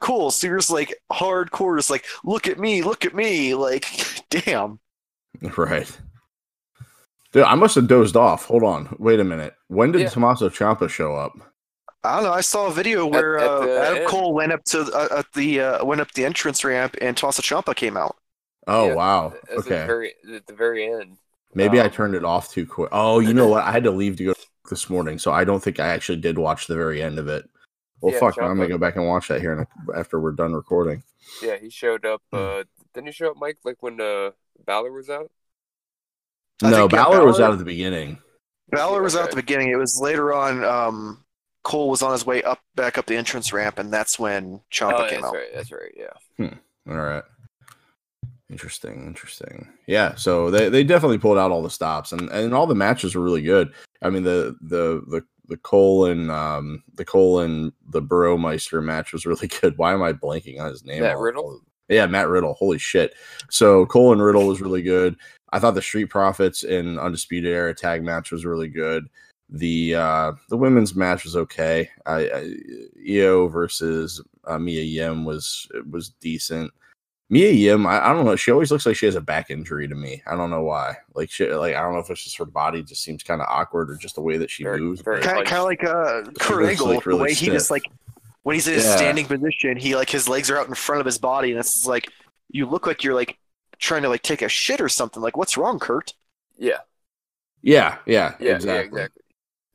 cool. 0.00 0.30
So 0.30 0.58
like 0.70 0.94
hardcore, 1.10 1.78
just 1.78 1.90
like, 1.90 2.04
look 2.24 2.46
at 2.46 2.58
me, 2.58 2.82
look 2.82 3.04
at 3.06 3.14
me, 3.14 3.54
like, 3.54 3.86
damn. 4.30 4.78
Right. 5.56 5.90
Dude, 7.32 7.42
I 7.44 7.54
must 7.54 7.74
have 7.76 7.88
dozed 7.88 8.16
off. 8.16 8.46
Hold 8.46 8.62
on. 8.64 8.94
Wait 8.98 9.20
a 9.20 9.24
minute. 9.24 9.54
When 9.68 9.92
did 9.92 10.02
Yeah. 10.02 10.08
Tommaso 10.08 10.48
Ciampa 10.48 10.88
show 10.88 11.14
up? 11.14 11.32
I 12.04 12.14
don't 12.16 12.24
know. 12.24 12.32
I 12.32 12.40
saw 12.42 12.68
a 12.68 12.72
video 12.72 13.06
where 13.06 13.38
at 13.38 13.50
uh, 13.50 13.60
the 13.66 13.80
Adam 13.80 13.96
end. 13.98 14.08
Cole 14.08 14.34
went 14.34 14.52
up 14.52 14.64
to 14.66 14.80
uh, 14.82 15.18
at 15.18 15.32
the 15.34 15.60
uh, 15.60 15.84
went 15.84 16.00
up 16.00 16.12
the 16.12 16.24
entrance 16.24 16.64
ramp, 16.64 16.96
and 17.00 17.16
Tommaso 17.16 17.42
Ciampa 17.42 17.74
came 17.74 17.96
out. 17.96 18.16
Oh 18.66 18.88
Yeah, 18.88 18.94
wow. 18.94 19.38
At 19.50 19.64
the 19.64 19.74
Okay. 19.74 19.86
very 19.86 20.14
at 20.34 20.46
the 20.46 20.54
very 20.54 20.86
end. 20.92 21.18
Maybe 21.54 21.80
I 21.80 21.86
um, 21.86 21.90
turned 21.90 22.14
it 22.14 22.24
off 22.24 22.50
too 22.50 22.66
quick. 22.66 22.90
Oh, 22.92 23.18
you 23.20 23.34
know 23.34 23.48
what? 23.48 23.64
I 23.64 23.72
had 23.72 23.84
to 23.84 23.90
leave 23.90 24.16
to 24.18 24.24
go 24.26 24.34
this 24.68 24.90
morning, 24.90 25.18
so 25.18 25.32
I 25.32 25.44
don't 25.44 25.62
think 25.62 25.80
I 25.80 25.88
actually 25.88 26.18
did 26.18 26.38
watch 26.38 26.66
the 26.66 26.76
very 26.76 27.02
end 27.02 27.18
of 27.18 27.28
it. 27.28 27.48
Well, 28.00 28.12
Yeah, 28.12 28.20
fuck. 28.20 28.38
I'm 28.40 28.56
gonna 28.56 28.68
go 28.68 28.78
back 28.78 28.96
and 28.96 29.06
watch 29.06 29.28
that 29.28 29.40
here 29.40 29.52
in 29.52 29.60
a, 29.60 29.98
after 29.98 30.20
we're 30.20 30.32
done 30.32 30.52
recording. 30.52 31.02
Yeah, 31.42 31.56
he 31.56 31.70
showed 31.70 32.06
up. 32.06 32.22
Hmm. 32.32 32.36
Uh, 32.36 32.62
didn't 32.94 33.06
he 33.06 33.12
show 33.12 33.30
up, 33.30 33.36
Mike? 33.38 33.58
Like 33.64 33.82
when 33.82 34.00
uh, 34.00 34.30
Balor 34.64 34.92
was 34.92 35.10
out? 35.10 35.30
I 36.62 36.70
no, 36.70 36.76
think, 36.88 36.92
yeah, 36.92 37.04
Balor 37.04 37.24
was 37.24 37.40
out 37.40 37.52
at 37.52 37.58
the 37.58 37.64
beginning. 37.64 38.18
Balor 38.70 39.02
was 39.02 39.16
out 39.16 39.24
at 39.24 39.30
the 39.30 39.36
beginning. 39.36 39.70
It 39.70 39.76
was 39.76 40.00
later 40.00 40.32
on. 40.32 40.64
Um, 40.64 41.24
Cole 41.62 41.90
was 41.90 42.02
on 42.02 42.12
his 42.12 42.24
way 42.24 42.42
up 42.42 42.60
back 42.74 42.98
up 42.98 43.06
the 43.06 43.16
entrance 43.16 43.52
ramp, 43.52 43.78
and 43.78 43.92
that's 43.92 44.18
when 44.18 44.60
Ciampa 44.72 45.06
oh, 45.06 45.08
came 45.08 45.20
that's 45.20 45.24
out. 45.24 45.34
right. 45.34 45.48
That's 45.54 45.72
right. 45.72 45.94
Yeah. 45.96 46.50
All 46.88 46.96
right. 46.96 47.24
Interesting, 48.50 49.06
interesting. 49.06 49.68
Yeah, 49.86 50.14
so 50.14 50.50
they, 50.50 50.68
they 50.70 50.82
definitely 50.82 51.18
pulled 51.18 51.36
out 51.36 51.50
all 51.50 51.62
the 51.62 51.68
stops 51.68 52.12
and, 52.12 52.30
and 52.30 52.54
all 52.54 52.66
the 52.66 52.74
matches 52.74 53.14
were 53.14 53.22
really 53.22 53.42
good. 53.42 53.72
I 54.02 54.10
mean 54.10 54.22
the 54.22 54.56
the 54.60 55.02
the 55.08 55.24
the 55.48 55.56
Cole 55.56 56.06
and 56.06 56.30
um 56.30 56.82
the 56.94 57.04
Cole 57.04 57.40
and 57.40 57.72
the 57.90 58.00
Burrowmeister 58.00 58.80
match 58.80 59.12
was 59.12 59.26
really 59.26 59.48
good. 59.48 59.76
Why 59.76 59.92
am 59.92 60.02
I 60.02 60.12
blanking 60.12 60.60
on 60.60 60.70
his 60.70 60.84
name? 60.84 61.02
Matt 61.02 61.18
Riddle? 61.18 61.60
yeah, 61.88 62.06
Matt 62.06 62.28
Riddle. 62.28 62.54
Holy 62.54 62.78
shit. 62.78 63.14
So 63.50 63.86
Cole 63.86 64.12
and 64.12 64.22
Riddle 64.22 64.46
was 64.46 64.60
really 64.60 64.82
good. 64.82 65.16
I 65.52 65.58
thought 65.58 65.74
the 65.74 65.82
Street 65.82 66.06
Profits 66.06 66.62
and 66.62 66.98
Undisputed 66.98 67.52
Era 67.52 67.74
tag 67.74 68.02
match 68.02 68.30
was 68.30 68.44
really 68.44 68.68
good. 68.68 69.08
The 69.50 69.94
uh 69.94 70.32
the 70.48 70.58
women's 70.58 70.94
match 70.94 71.24
was 71.24 71.36
okay. 71.36 71.88
I, 72.06 72.30
I 72.30 72.54
Io 73.08 73.48
versus 73.48 74.22
uh, 74.46 74.58
Mia 74.58 74.82
Yim 74.82 75.24
was 75.24 75.66
was 75.90 76.10
decent. 76.20 76.70
Mia 77.30 77.50
Yim, 77.50 77.86
I, 77.86 78.08
I 78.08 78.12
don't 78.14 78.24
know. 78.24 78.36
She 78.36 78.50
always 78.50 78.70
looks 78.72 78.86
like 78.86 78.96
she 78.96 79.04
has 79.06 79.14
a 79.14 79.20
back 79.20 79.50
injury 79.50 79.86
to 79.86 79.94
me. 79.94 80.22
I 80.26 80.34
don't 80.34 80.48
know 80.50 80.62
why. 80.62 80.96
Like 81.14 81.30
she, 81.30 81.46
like 81.52 81.74
I 81.74 81.82
don't 81.82 81.92
know 81.92 81.98
if 81.98 82.08
it's 82.08 82.24
just 82.24 82.38
her 82.38 82.46
body 82.46 82.82
just 82.82 83.02
seems 83.02 83.22
kind 83.22 83.42
of 83.42 83.46
awkward 83.50 83.90
or 83.90 83.96
just 83.96 84.14
the 84.14 84.22
way 84.22 84.38
that 84.38 84.50
she 84.50 84.62
Very- 84.64 84.80
moves. 84.80 85.02
very 85.02 85.18
but- 85.20 85.24
Kind, 85.26 85.36
Like- 85.38 85.46
kind 85.46 85.58
of 85.60 85.64
like 85.66 85.84
uh, 85.84 86.24
She 86.24 86.32
Kurt 86.38 86.64
Angle, 86.70 86.86
like, 86.88 87.04
the 87.04 87.10
really 87.10 87.22
way 87.22 87.34
he 87.34 87.46
just 87.46 87.70
like 87.70 87.82
when 88.44 88.54
he's 88.54 88.66
in 88.66 88.74
his 88.74 88.84
Yeah. 88.86 88.96
standing 88.96 89.26
position, 89.26 89.76
he 89.76 89.94
like 89.94 90.08
his 90.08 90.26
legs 90.28 90.50
are 90.50 90.56
out 90.58 90.68
in 90.68 90.74
front 90.74 91.00
of 91.00 91.06
his 91.06 91.18
body, 91.18 91.50
and 91.50 91.60
it's 91.60 91.86
like 91.86 92.08
you 92.50 92.64
look 92.64 92.86
like 92.86 93.04
you're 93.04 93.14
like 93.14 93.36
trying 93.78 94.02
to 94.02 94.08
like 94.08 94.22
take 94.22 94.40
a 94.40 94.48
shit 94.48 94.80
or 94.80 94.88
something. 94.88 95.22
Like, 95.22 95.36
what's 95.36 95.56
wrong, 95.58 95.78
Kurt? 95.78 96.14
Yeah. 96.56 96.78
yeah, 97.62 97.98
yeah, 98.06 98.34
Yeah. 98.40 98.54
exactly. 98.56 99.00
Yeah. 99.00 99.04
Exactly. 99.04 99.22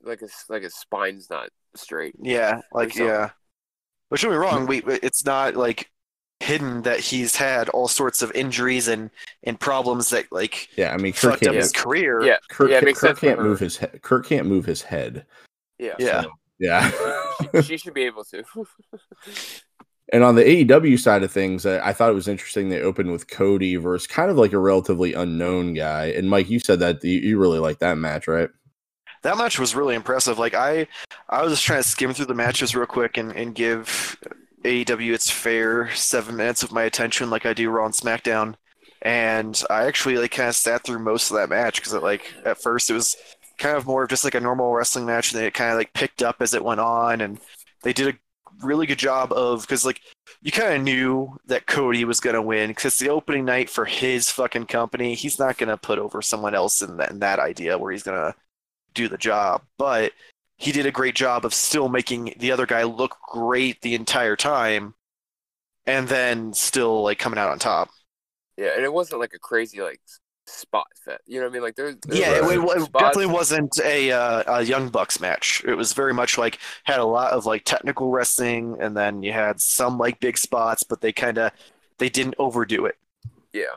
Like 0.05 0.19
his 0.21 0.33
like 0.49 0.63
his 0.63 0.73
spine's 0.75 1.29
not 1.29 1.49
straight. 1.75 2.15
Yeah, 2.19 2.61
like 2.73 2.95
yeah. 2.95 3.29
But 4.09 4.19
don't 4.21 4.31
get 4.31 4.37
me 4.39 4.43
wrong, 4.43 4.65
we 4.65 4.81
it's 4.83 5.23
not 5.23 5.55
like 5.55 5.89
hidden 6.43 6.81
that 6.83 6.99
he's 6.99 7.35
had 7.35 7.69
all 7.69 7.87
sorts 7.87 8.21
of 8.21 8.31
injuries 8.33 8.87
and 8.87 9.09
and 9.43 9.59
problems 9.59 10.09
that 10.09 10.31
like 10.31 10.69
Yeah, 10.75 10.93
I 10.93 10.97
mean, 10.97 11.13
Kurt 11.13 11.33
fucked 11.33 11.47
up 11.47 11.55
his 11.55 11.71
career. 11.71 12.21
Yeah. 12.23 12.37
Kurt, 12.49 12.69
yeah, 12.69 12.77
it 12.77 12.79
can't- 12.79 12.85
makes 12.85 12.99
Kurt 12.99 13.09
sense 13.09 13.19
for 13.19 13.25
can't 13.27 13.41
move 13.41 13.59
his 13.59 13.77
head. 13.77 14.01
Kurt 14.01 14.25
can't 14.25 14.47
move 14.47 14.65
his 14.65 14.81
head. 14.81 15.25
Yeah. 15.79 15.95
Yeah. 15.97 16.21
So, 16.23 16.31
yeah. 16.59 16.91
she, 17.55 17.61
she 17.61 17.77
should 17.77 17.93
be 17.93 18.03
able 18.03 18.23
to. 18.25 18.43
And 20.11 20.23
on 20.23 20.35
the 20.35 20.43
AEW 20.43 20.99
side 20.99 21.23
of 21.23 21.31
things, 21.31 21.65
I, 21.65 21.89
I 21.89 21.93
thought 21.93 22.11
it 22.11 22.13
was 22.13 22.27
interesting. 22.27 22.69
They 22.69 22.81
opened 22.81 23.11
with 23.11 23.31
Cody 23.31 23.77
versus 23.77 24.05
kind 24.05 24.29
of 24.29 24.37
like 24.37 24.53
a 24.53 24.59
relatively 24.59 25.13
unknown 25.13 25.73
guy. 25.73 26.07
And 26.07 26.29
Mike, 26.29 26.51
you 26.51 26.59
said 26.59 26.81
that 26.81 27.03
you, 27.03 27.19
you 27.19 27.39
really 27.39 27.57
like 27.57 27.79
that 27.79 27.97
match, 27.97 28.27
right? 28.27 28.49
that 29.23 29.37
match 29.37 29.57
was 29.57 29.73
really 29.73 29.95
impressive. 29.95 30.37
Like 30.37 30.53
I, 30.53 30.87
I 31.29 31.41
was 31.41 31.53
just 31.53 31.63
trying 31.63 31.81
to 31.81 31.87
skim 31.87 32.13
through 32.13 32.27
the 32.27 32.35
matches 32.35 32.75
real 32.75 32.85
quick 32.85 33.17
and, 33.17 33.31
and 33.31 33.55
give 33.55 34.17
AEW 34.63 35.13
its 35.13 35.29
fair 35.29 35.93
seven 35.93 36.35
minutes 36.35 36.63
of 36.63 36.71
my 36.71 36.83
attention, 36.83 37.29
like 37.29 37.45
I 37.45 37.53
do 37.53 37.69
Raw 37.69 37.85
and 37.85 37.93
SmackDown. 37.93 38.55
And 39.01 39.61
I 39.69 39.85
actually 39.85 40.17
like 40.17 40.31
kind 40.31 40.49
of 40.49 40.55
sat 40.55 40.83
through 40.83 40.99
most 40.99 41.29
of 41.29 41.35
that 41.35 41.49
match 41.49 41.75
because 41.75 41.93
like 41.93 42.33
at 42.45 42.61
first 42.61 42.89
it 42.89 42.93
was 42.93 43.17
kind 43.57 43.77
of 43.77 43.85
more 43.85 44.03
of 44.03 44.09
just 44.09 44.23
like 44.23 44.35
a 44.35 44.39
normal 44.39 44.71
wrestling 44.73 45.05
match, 45.05 45.31
and 45.31 45.39
then 45.39 45.47
it 45.47 45.53
kind 45.53 45.71
of 45.71 45.77
like 45.77 45.93
picked 45.93 46.23
up 46.23 46.37
as 46.39 46.53
it 46.53 46.63
went 46.63 46.79
on, 46.79 47.21
and 47.21 47.39
they 47.83 47.93
did 47.93 48.15
a 48.15 48.65
really 48.65 48.85
good 48.85 48.99
job 48.99 49.33
of 49.33 49.61
because 49.61 49.85
like 49.85 50.01
you 50.41 50.51
kind 50.51 50.73
of 50.73 50.81
knew 50.81 51.37
that 51.47 51.67
Cody 51.67 52.05
was 52.05 52.19
gonna 52.19 52.41
win 52.41 52.69
because 52.69 52.97
the 52.97 53.09
opening 53.09 53.45
night 53.45 53.69
for 53.69 53.85
his 53.85 54.29
fucking 54.29 54.67
company, 54.67 55.15
he's 55.15 55.39
not 55.39 55.57
gonna 55.57 55.77
put 55.77 55.99
over 55.99 56.21
someone 56.21 56.55
else 56.55 56.81
in 56.81 56.97
that 56.97 57.11
in 57.11 57.19
that 57.19 57.39
idea 57.39 57.77
where 57.77 57.91
he's 57.91 58.03
gonna 58.03 58.35
do 58.93 59.07
the 59.07 59.17
job, 59.17 59.63
but 59.77 60.13
he 60.57 60.71
did 60.71 60.85
a 60.85 60.91
great 60.91 61.15
job 61.15 61.45
of 61.45 61.53
still 61.53 61.89
making 61.89 62.33
the 62.37 62.51
other 62.51 62.65
guy 62.65 62.83
look 62.83 63.17
great 63.29 63.81
the 63.81 63.95
entire 63.95 64.35
time 64.35 64.95
and 65.87 66.07
then 66.09 66.53
still 66.53 67.03
like 67.03 67.19
coming 67.19 67.39
out 67.39 67.49
on 67.51 67.59
top. 67.59 67.89
Yeah, 68.57 68.75
and 68.75 68.83
it 68.83 68.93
wasn't 68.93 69.19
like 69.21 69.33
a 69.33 69.39
crazy 69.39 69.81
like 69.81 70.01
spot 70.47 70.87
fit. 71.03 71.21
You 71.25 71.39
know 71.39 71.45
what 71.47 71.51
I 71.51 71.53
mean? 71.53 71.61
Like 71.63 71.75
there's, 71.75 71.95
there's 72.07 72.21
Yeah, 72.21 72.31
it, 72.31 72.43
it- 72.43 72.69
it 72.83 72.97
definitely 72.97 73.31
wasn't 73.33 73.79
a, 73.83 74.11
uh, 74.11 74.57
a 74.59 74.61
Young 74.63 74.89
Bucks 74.89 75.19
match. 75.21 75.63
It 75.65 75.75
was 75.75 75.93
very 75.93 76.13
much 76.13 76.37
like 76.37 76.59
had 76.83 76.99
a 76.99 77.05
lot 77.05 77.31
of 77.31 77.45
like 77.45 77.63
technical 77.63 78.11
wrestling, 78.11 78.77
and 78.79 78.95
then 78.97 79.23
you 79.23 79.31
had 79.31 79.61
some 79.61 79.97
like 79.97 80.19
big 80.19 80.37
spots, 80.37 80.83
but 80.83 80.99
they 81.01 81.13
kind 81.13 81.37
of 81.37 81.51
they 81.99 82.09
didn't 82.09 82.35
overdo 82.39 82.85
it. 82.85 82.97
Yeah, 83.53 83.75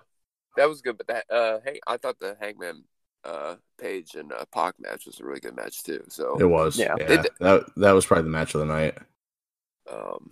that 0.56 0.68
was 0.68 0.82
good. 0.82 0.98
But 0.98 1.08
that 1.08 1.26
uh, 1.30 1.60
hey, 1.64 1.80
I 1.86 1.96
thought 1.96 2.18
the 2.18 2.36
Hangman 2.40 2.84
uh 3.24 3.56
Page 3.78 4.14
and 4.14 4.32
uh, 4.32 4.44
Pac 4.54 4.74
match 4.78 5.04
was 5.06 5.20
a 5.20 5.24
really 5.24 5.40
good 5.40 5.54
match 5.56 5.82
too. 5.82 6.02
So 6.08 6.36
It 6.40 6.44
was. 6.46 6.78
Yeah. 6.78 6.94
Yeah. 6.98 7.20
It- 7.24 7.30
that, 7.40 7.64
that 7.76 7.92
was 7.92 8.06
probably 8.06 8.24
the 8.24 8.30
match 8.30 8.54
of 8.54 8.60
the 8.60 8.66
night. 8.66 8.96
um, 9.92 10.30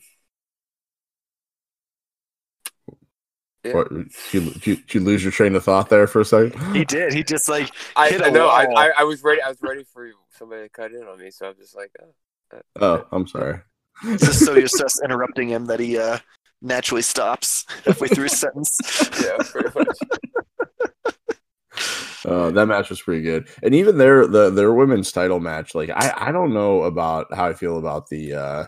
yeah. 3.64 3.72
What, 3.74 3.88
did, 3.90 4.06
you, 4.32 4.40
did, 4.40 4.66
you, 4.66 4.76
did 4.76 4.94
you 4.94 5.00
lose 5.00 5.22
your 5.22 5.32
train 5.32 5.54
of 5.54 5.64
thought 5.64 5.88
there 5.88 6.06
for 6.06 6.20
a 6.20 6.24
second? 6.24 6.60
He 6.74 6.84
did. 6.84 7.12
He 7.12 7.22
just 7.22 7.48
like 7.48 7.70
I, 7.96 8.10
hit 8.10 8.20
a 8.20 8.26
I 8.26 8.30
know. 8.30 8.48
I, 8.48 8.66
wall. 8.66 8.78
I 8.78 8.90
I 8.98 9.04
was 9.04 9.22
ready. 9.22 9.40
I 9.42 9.48
was 9.48 9.58
ready 9.62 9.84
for 9.92 10.10
somebody 10.38 10.62
to 10.64 10.68
cut 10.68 10.92
in 10.92 11.02
on 11.04 11.18
me. 11.18 11.30
So 11.30 11.48
I'm 11.48 11.56
just 11.56 11.74
like, 11.76 11.90
oh, 12.02 12.60
Oh, 12.80 13.06
I'm 13.10 13.26
sorry. 13.26 13.60
just 14.18 14.44
so 14.44 14.54
you're 14.54 14.66
just 14.68 15.00
interrupting 15.04 15.48
him 15.48 15.66
that 15.66 15.80
he 15.80 15.98
uh, 15.98 16.18
naturally 16.62 17.02
stops 17.02 17.64
halfway 17.84 18.08
through 18.08 18.24
his 18.24 18.38
sentence. 18.38 18.78
yeah, 19.22 19.36
pretty 19.38 19.70
much. 19.78 19.98
Uh, 22.24 22.50
that 22.50 22.66
match 22.66 22.88
was 22.88 23.02
pretty 23.02 23.22
good, 23.22 23.48
and 23.62 23.74
even 23.74 23.98
their 23.98 24.26
the 24.26 24.50
their 24.50 24.72
women's 24.72 25.12
title 25.12 25.40
match. 25.40 25.74
Like 25.74 25.90
I 25.90 26.12
I 26.16 26.32
don't 26.32 26.54
know 26.54 26.84
about 26.84 27.32
how 27.34 27.46
I 27.46 27.52
feel 27.52 27.78
about 27.78 28.08
the 28.08 28.34
uh 28.34 28.64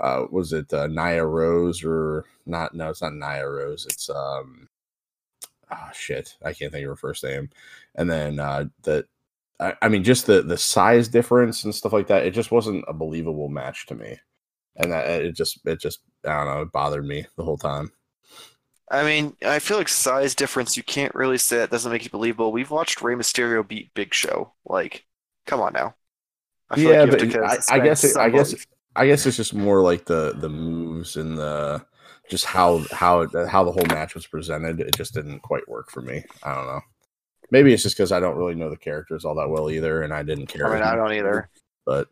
uh 0.00 0.26
was 0.30 0.52
it 0.52 0.72
uh, 0.72 0.86
Nia 0.86 1.24
Rose 1.24 1.82
or 1.84 2.24
not? 2.46 2.74
No, 2.74 2.90
it's 2.90 3.02
not 3.02 3.14
Nia 3.14 3.48
Rose. 3.48 3.86
It's 3.86 4.08
um 4.08 4.68
oh 5.70 5.88
shit, 5.92 6.36
I 6.44 6.52
can't 6.52 6.72
think 6.72 6.84
of 6.84 6.90
her 6.90 6.96
first 6.96 7.24
name. 7.24 7.50
And 7.96 8.08
then 8.10 8.38
uh 8.38 8.66
the 8.82 9.06
I, 9.58 9.74
I 9.82 9.88
mean 9.88 10.04
just 10.04 10.26
the 10.26 10.42
the 10.42 10.58
size 10.58 11.08
difference 11.08 11.64
and 11.64 11.74
stuff 11.74 11.92
like 11.92 12.06
that. 12.08 12.24
It 12.24 12.32
just 12.32 12.52
wasn't 12.52 12.84
a 12.88 12.92
believable 12.92 13.48
match 13.48 13.86
to 13.86 13.94
me, 13.94 14.18
and 14.76 14.92
that 14.92 15.08
it 15.08 15.32
just 15.34 15.60
it 15.66 15.80
just 15.80 16.00
I 16.24 16.36
don't 16.36 16.46
know 16.46 16.62
it 16.62 16.72
bothered 16.72 17.06
me 17.06 17.26
the 17.36 17.44
whole 17.44 17.58
time. 17.58 17.92
I 18.92 19.04
mean, 19.04 19.34
I 19.44 19.58
feel 19.58 19.78
like 19.78 19.88
size 19.88 20.34
difference. 20.34 20.76
You 20.76 20.82
can't 20.82 21.14
really 21.14 21.38
say 21.38 21.56
that 21.58 21.70
doesn't 21.70 21.90
make 21.90 22.04
it 22.06 22.12
believable. 22.12 22.52
We've 22.52 22.70
watched 22.70 23.00
Rey 23.02 23.14
Mysterio 23.14 23.66
beat 23.66 23.92
Big 23.94 24.12
Show. 24.14 24.52
Like, 24.66 25.06
come 25.46 25.60
on 25.60 25.72
now. 25.72 25.94
I 26.70 26.76
feel 26.76 26.92
Yeah, 26.92 27.02
like 27.04 27.10
but 27.32 27.36
I- 27.70 27.76
I 27.76 27.78
guess 27.80 28.04
it- 28.04 28.16
I 28.16 28.28
guess. 28.30 28.54
I 28.94 29.06
guess 29.06 29.24
it's 29.24 29.38
just 29.38 29.54
more 29.54 29.80
like 29.82 30.04
the 30.04 30.34
the 30.36 30.50
moves 30.50 31.16
and 31.16 31.38
the 31.38 31.82
just 32.28 32.44
how 32.44 32.84
how 32.92 33.26
how 33.48 33.64
the 33.64 33.72
whole 33.72 33.86
match 33.88 34.14
was 34.14 34.26
presented. 34.26 34.80
It 34.80 34.94
just 34.94 35.14
didn't 35.14 35.40
quite 35.40 35.66
work 35.66 35.90
for 35.90 36.02
me. 36.02 36.22
I 36.42 36.54
don't 36.54 36.66
know. 36.66 36.80
Maybe 37.50 37.72
it's 37.72 37.82
just 37.82 37.96
because 37.96 38.12
I 38.12 38.20
don't 38.20 38.36
really 38.36 38.54
know 38.54 38.68
the 38.68 38.76
characters 38.76 39.24
all 39.24 39.34
that 39.36 39.48
well 39.48 39.70
either, 39.70 40.02
and 40.02 40.12
I 40.12 40.22
didn't 40.22 40.46
care. 40.48 40.66
I 40.66 40.74
mean, 40.74 40.82
I 40.82 40.94
don't 40.94 41.12
either. 41.14 41.48
But 41.86 42.08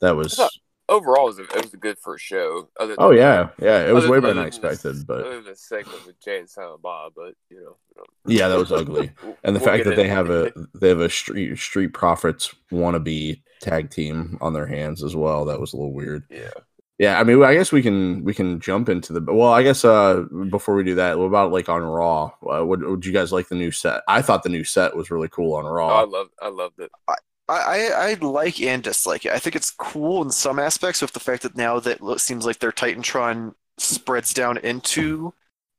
that 0.00 0.16
was. 0.16 0.34
thought- 0.34 0.50
Overall, 0.88 1.24
it 1.28 1.36
was 1.36 1.38
a, 1.38 1.42
it 1.44 1.62
was 1.64 1.74
a 1.74 1.78
good 1.78 1.96
first 1.98 2.24
show. 2.24 2.68
Other 2.78 2.94
Oh 2.98 3.08
than- 3.10 3.18
yeah, 3.18 3.48
yeah. 3.60 3.86
It 3.88 3.92
was 3.94 4.06
way 4.08 4.18
better 4.20 4.34
than 4.34 4.38
I 4.38 4.50
than 4.50 4.50
this- 4.50 4.56
expected, 4.74 5.06
but 5.06 5.20
other 5.20 5.34
than 5.36 5.44
the 5.44 5.56
segment 5.56 6.04
with 6.06 6.20
Jay 6.20 6.38
and 6.40 6.50
Silent 6.50 6.82
Bob, 6.82 7.12
but 7.16 7.34
you 7.50 7.56
know, 7.58 7.76
you 7.88 7.96
know, 7.96 8.04
yeah, 8.26 8.48
that 8.48 8.58
was 8.58 8.72
ugly. 8.72 9.10
And 9.44 9.54
the 9.56 9.60
we'll 9.60 9.68
fact 9.68 9.84
that 9.84 9.96
they 9.96 10.02
into 10.10 10.14
have 10.14 10.30
it. 10.30 10.54
a 10.56 10.78
they 10.78 10.88
have 10.88 11.00
a 11.00 11.08
street 11.08 11.56
street 11.58 11.88
profits 11.94 12.54
wannabe 12.72 13.40
tag 13.60 13.90
team 13.90 14.36
on 14.40 14.52
their 14.52 14.66
hands 14.66 15.02
as 15.02 15.14
well. 15.16 15.44
That 15.44 15.60
was 15.60 15.72
a 15.72 15.76
little 15.76 15.92
weird. 15.94 16.24
yeah. 16.30 16.50
Yeah, 16.98 17.18
I 17.18 17.24
mean, 17.24 17.42
I 17.42 17.54
guess 17.54 17.72
we 17.72 17.82
can 17.82 18.22
we 18.22 18.32
can 18.32 18.60
jump 18.60 18.88
into 18.88 19.12
the. 19.12 19.20
Well, 19.32 19.48
I 19.52 19.64
guess 19.64 19.84
uh 19.84 20.24
before 20.50 20.76
we 20.76 20.84
do 20.84 20.94
that, 20.96 21.18
what 21.18 21.24
about 21.24 21.50
like 21.50 21.68
on 21.68 21.82
Raw? 21.82 22.30
Uh, 22.48 22.64
would 22.64 22.84
would 22.84 23.04
you 23.04 23.12
guys 23.12 23.32
like 23.32 23.48
the 23.48 23.56
new 23.56 23.72
set? 23.72 24.02
I 24.06 24.22
thought 24.22 24.44
the 24.44 24.50
new 24.50 24.62
set 24.62 24.94
was 24.94 25.10
really 25.10 25.28
cool 25.28 25.54
on 25.54 25.64
Oh, 25.64 25.68
I 25.68 25.72
Raw. 25.72 26.02
love 26.04 26.28
I 26.40 26.48
loved 26.48 26.78
it. 26.78 26.92
I, 27.08 27.14
I, 27.54 28.10
I 28.10 28.14
like 28.14 28.60
and 28.60 28.82
dislike 28.82 29.24
it. 29.26 29.32
I 29.32 29.38
think 29.38 29.56
it's 29.56 29.70
cool 29.70 30.22
in 30.22 30.30
some 30.30 30.58
aspects 30.58 31.02
with 31.02 31.12
the 31.12 31.20
fact 31.20 31.42
that 31.42 31.56
now 31.56 31.80
that 31.80 31.98
it 32.00 32.20
seems 32.20 32.46
like 32.46 32.58
their 32.58 32.72
Titantron 32.72 33.54
spreads 33.78 34.32
down 34.34 34.58
into 34.58 35.34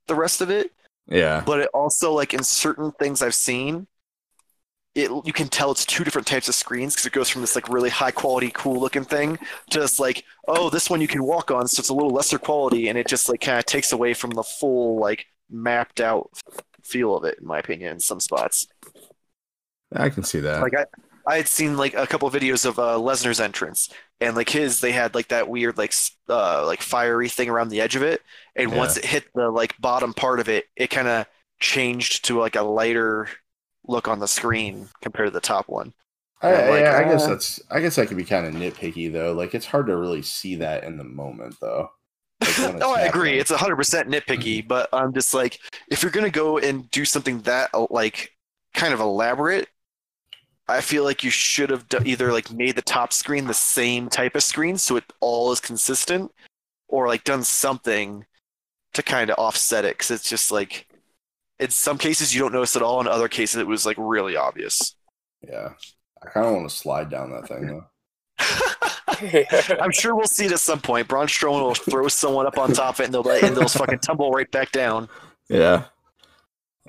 the 0.07 0.15
rest 0.15 0.41
of 0.41 0.49
it. 0.49 0.71
yeah, 1.07 1.43
But 1.45 1.59
it 1.61 1.69
also, 1.73 2.13
like, 2.13 2.33
in 2.33 2.43
certain 2.43 2.91
things 2.93 3.21
I've 3.21 3.35
seen, 3.35 3.87
it 4.95 5.09
you 5.25 5.33
can 5.33 5.47
tell 5.47 5.71
it's 5.71 5.85
two 5.85 6.03
different 6.03 6.27
types 6.27 6.47
of 6.47 6.55
screens 6.55 6.93
because 6.93 7.07
it 7.07 7.13
goes 7.13 7.27
from 7.29 7.41
this 7.41 7.55
like 7.55 7.67
really 7.69 7.89
high 7.89 8.11
quality, 8.11 8.51
cool 8.53 8.79
looking 8.79 9.03
thing 9.03 9.39
to 9.71 9.79
this 9.79 9.99
like, 9.99 10.23
oh, 10.47 10.69
this 10.69 10.89
one 10.89 11.01
you 11.01 11.07
can 11.07 11.23
walk 11.23 11.49
on, 11.51 11.67
so 11.67 11.79
it's 11.79 11.89
a 11.89 11.93
little 11.93 12.11
lesser 12.11 12.37
quality, 12.37 12.89
and 12.89 12.97
it 12.97 13.07
just 13.07 13.27
like 13.29 13.41
kind 13.41 13.57
of 13.57 13.65
takes 13.65 13.91
away 13.91 14.13
from 14.13 14.31
the 14.31 14.43
full 14.43 14.99
like 14.99 15.25
mapped 15.49 15.99
out 15.99 16.29
feel 16.83 17.15
of 17.15 17.23
it, 17.23 17.39
in 17.39 17.47
my 17.47 17.59
opinion, 17.59 17.93
in 17.93 17.99
some 17.99 18.19
spots. 18.19 18.67
I 19.95 20.09
can 20.09 20.23
see 20.23 20.39
that. 20.41 20.61
Like 20.61 20.73
I, 20.75 20.85
I 21.27 21.37
had 21.37 21.47
seen 21.47 21.77
like 21.77 21.93
a 21.93 22.07
couple 22.07 22.29
videos 22.31 22.65
of 22.65 22.79
uh, 22.79 22.97
Lesnar's 22.97 23.39
entrance, 23.39 23.89
and 24.19 24.35
like 24.35 24.49
his, 24.49 24.79
they 24.81 24.91
had 24.91 25.15
like 25.15 25.29
that 25.29 25.49
weird 25.49 25.77
like 25.77 25.93
uh 26.29 26.65
like 26.65 26.81
fiery 26.81 27.29
thing 27.29 27.49
around 27.49 27.69
the 27.69 27.81
edge 27.81 27.95
of 27.95 28.03
it, 28.03 28.21
and 28.55 28.73
Yeah. 28.73 28.75
once 28.75 28.97
it 28.97 29.05
hit 29.05 29.25
the 29.33 29.49
like 29.49 29.75
bottom 29.79 30.13
part 30.13 30.39
of 30.39 30.49
it, 30.49 30.65
it 30.75 30.89
kind 30.89 31.07
of 31.07 31.25
changed 31.59 32.25
to 32.25 32.39
like 32.39 32.55
a 32.55 32.61
lighter 32.63 33.27
look 33.87 34.07
on 34.07 34.19
the 34.19 34.27
screen 34.27 34.89
compared 35.01 35.27
to 35.27 35.31
the 35.31 35.41
top 35.41 35.67
one. 35.69 35.93
I, 36.41 36.61
like, 36.61 36.89
yeah, 36.89 36.97
I 36.97 37.03
guess 37.05 37.25
uh, 37.25 37.25
that's 37.25 37.61
I 37.71 37.79
guess 37.79 37.95
that 37.95 38.07
could 38.07 38.17
be 38.17 38.25
kind 38.25 38.45
of 38.45 38.53
nitpicky 38.53 39.11
though. 39.11 39.31
Like 39.33 39.55
it's 39.55 39.65
hard 39.65 39.87
to 39.87 39.95
really 39.97 40.21
see 40.21 40.55
that 40.55 40.83
in 40.83 40.97
the 40.97 41.03
moment 41.03 41.55
though. 41.61 41.91
Like, 42.41 42.57
no, 42.79 42.91
I 42.93 43.01
agree. 43.01 43.37
happening. 43.37 43.39
It's 43.39 43.51
100% 43.51 44.07
nitpicky, 44.09 44.67
but 44.67 44.89
I'm 44.93 45.13
just 45.13 45.33
like, 45.33 45.59
if 45.89 46.01
you're 46.03 46.11
going 46.11 46.25
to 46.25 46.31
go 46.31 46.57
and 46.57 46.89
do 46.91 47.05
something 47.05 47.39
that, 47.41 47.69
uh, 47.73 47.87
like, 47.89 48.31
kind 48.73 48.93
of 48.93 48.99
elaborate, 48.99 49.67
I 50.67 50.81
feel 50.81 51.03
like 51.03 51.23
you 51.23 51.29
should 51.29 51.69
have 51.69 51.85
either, 52.05 52.31
like, 52.31 52.51
made 52.51 52.75
the 52.75 52.81
top 52.81 53.11
screen 53.11 53.47
the 53.47 53.53
same 53.53 54.09
type 54.09 54.35
of 54.35 54.43
screen 54.43 54.77
so 54.77 54.95
it 54.95 55.03
all 55.19 55.51
is 55.51 55.59
consistent, 55.59 56.31
or, 56.87 57.07
like, 57.07 57.23
done 57.23 57.43
something 57.43 58.25
to 58.93 59.03
kind 59.03 59.29
of 59.29 59.37
offset 59.37 59.85
it. 59.85 59.97
Because 59.97 60.11
it's 60.11 60.29
just, 60.29 60.51
like, 60.51 60.87
in 61.59 61.69
some 61.69 61.97
cases 61.97 62.33
you 62.33 62.41
don't 62.41 62.53
notice 62.53 62.75
at 62.75 62.81
all, 62.81 63.01
in 63.01 63.07
other 63.07 63.27
cases 63.27 63.57
it 63.57 63.67
was, 63.67 63.85
like, 63.85 63.97
really 63.99 64.35
obvious. 64.37 64.95
yeah. 65.47 65.69
I 66.25 66.29
kind 66.29 66.45
of 66.45 66.53
want 66.53 66.69
to 66.69 66.75
slide 66.75 67.09
down 67.09 67.31
that 67.31 67.49
thing 67.49 67.67
though. 67.67 67.85
I'm 69.81 69.91
sure 69.91 70.15
we'll 70.15 70.25
see 70.25 70.45
it 70.45 70.53
at 70.53 70.59
some 70.61 70.79
point. 70.79 71.09
Braun 71.09 71.27
Strowman 71.27 71.61
will 71.61 71.75
throw 71.75 72.07
someone 72.07 72.47
up 72.47 72.57
on 72.57 72.71
top 72.71 72.95
of 72.95 73.01
it, 73.01 73.05
and 73.05 73.13
they'll, 73.13 73.29
and 73.29 73.57
they'll 73.57 73.67
fucking 73.67 73.99
tumble 73.99 74.31
right 74.31 74.49
back 74.49 74.71
down. 74.71 75.09
Yeah. 75.49 75.83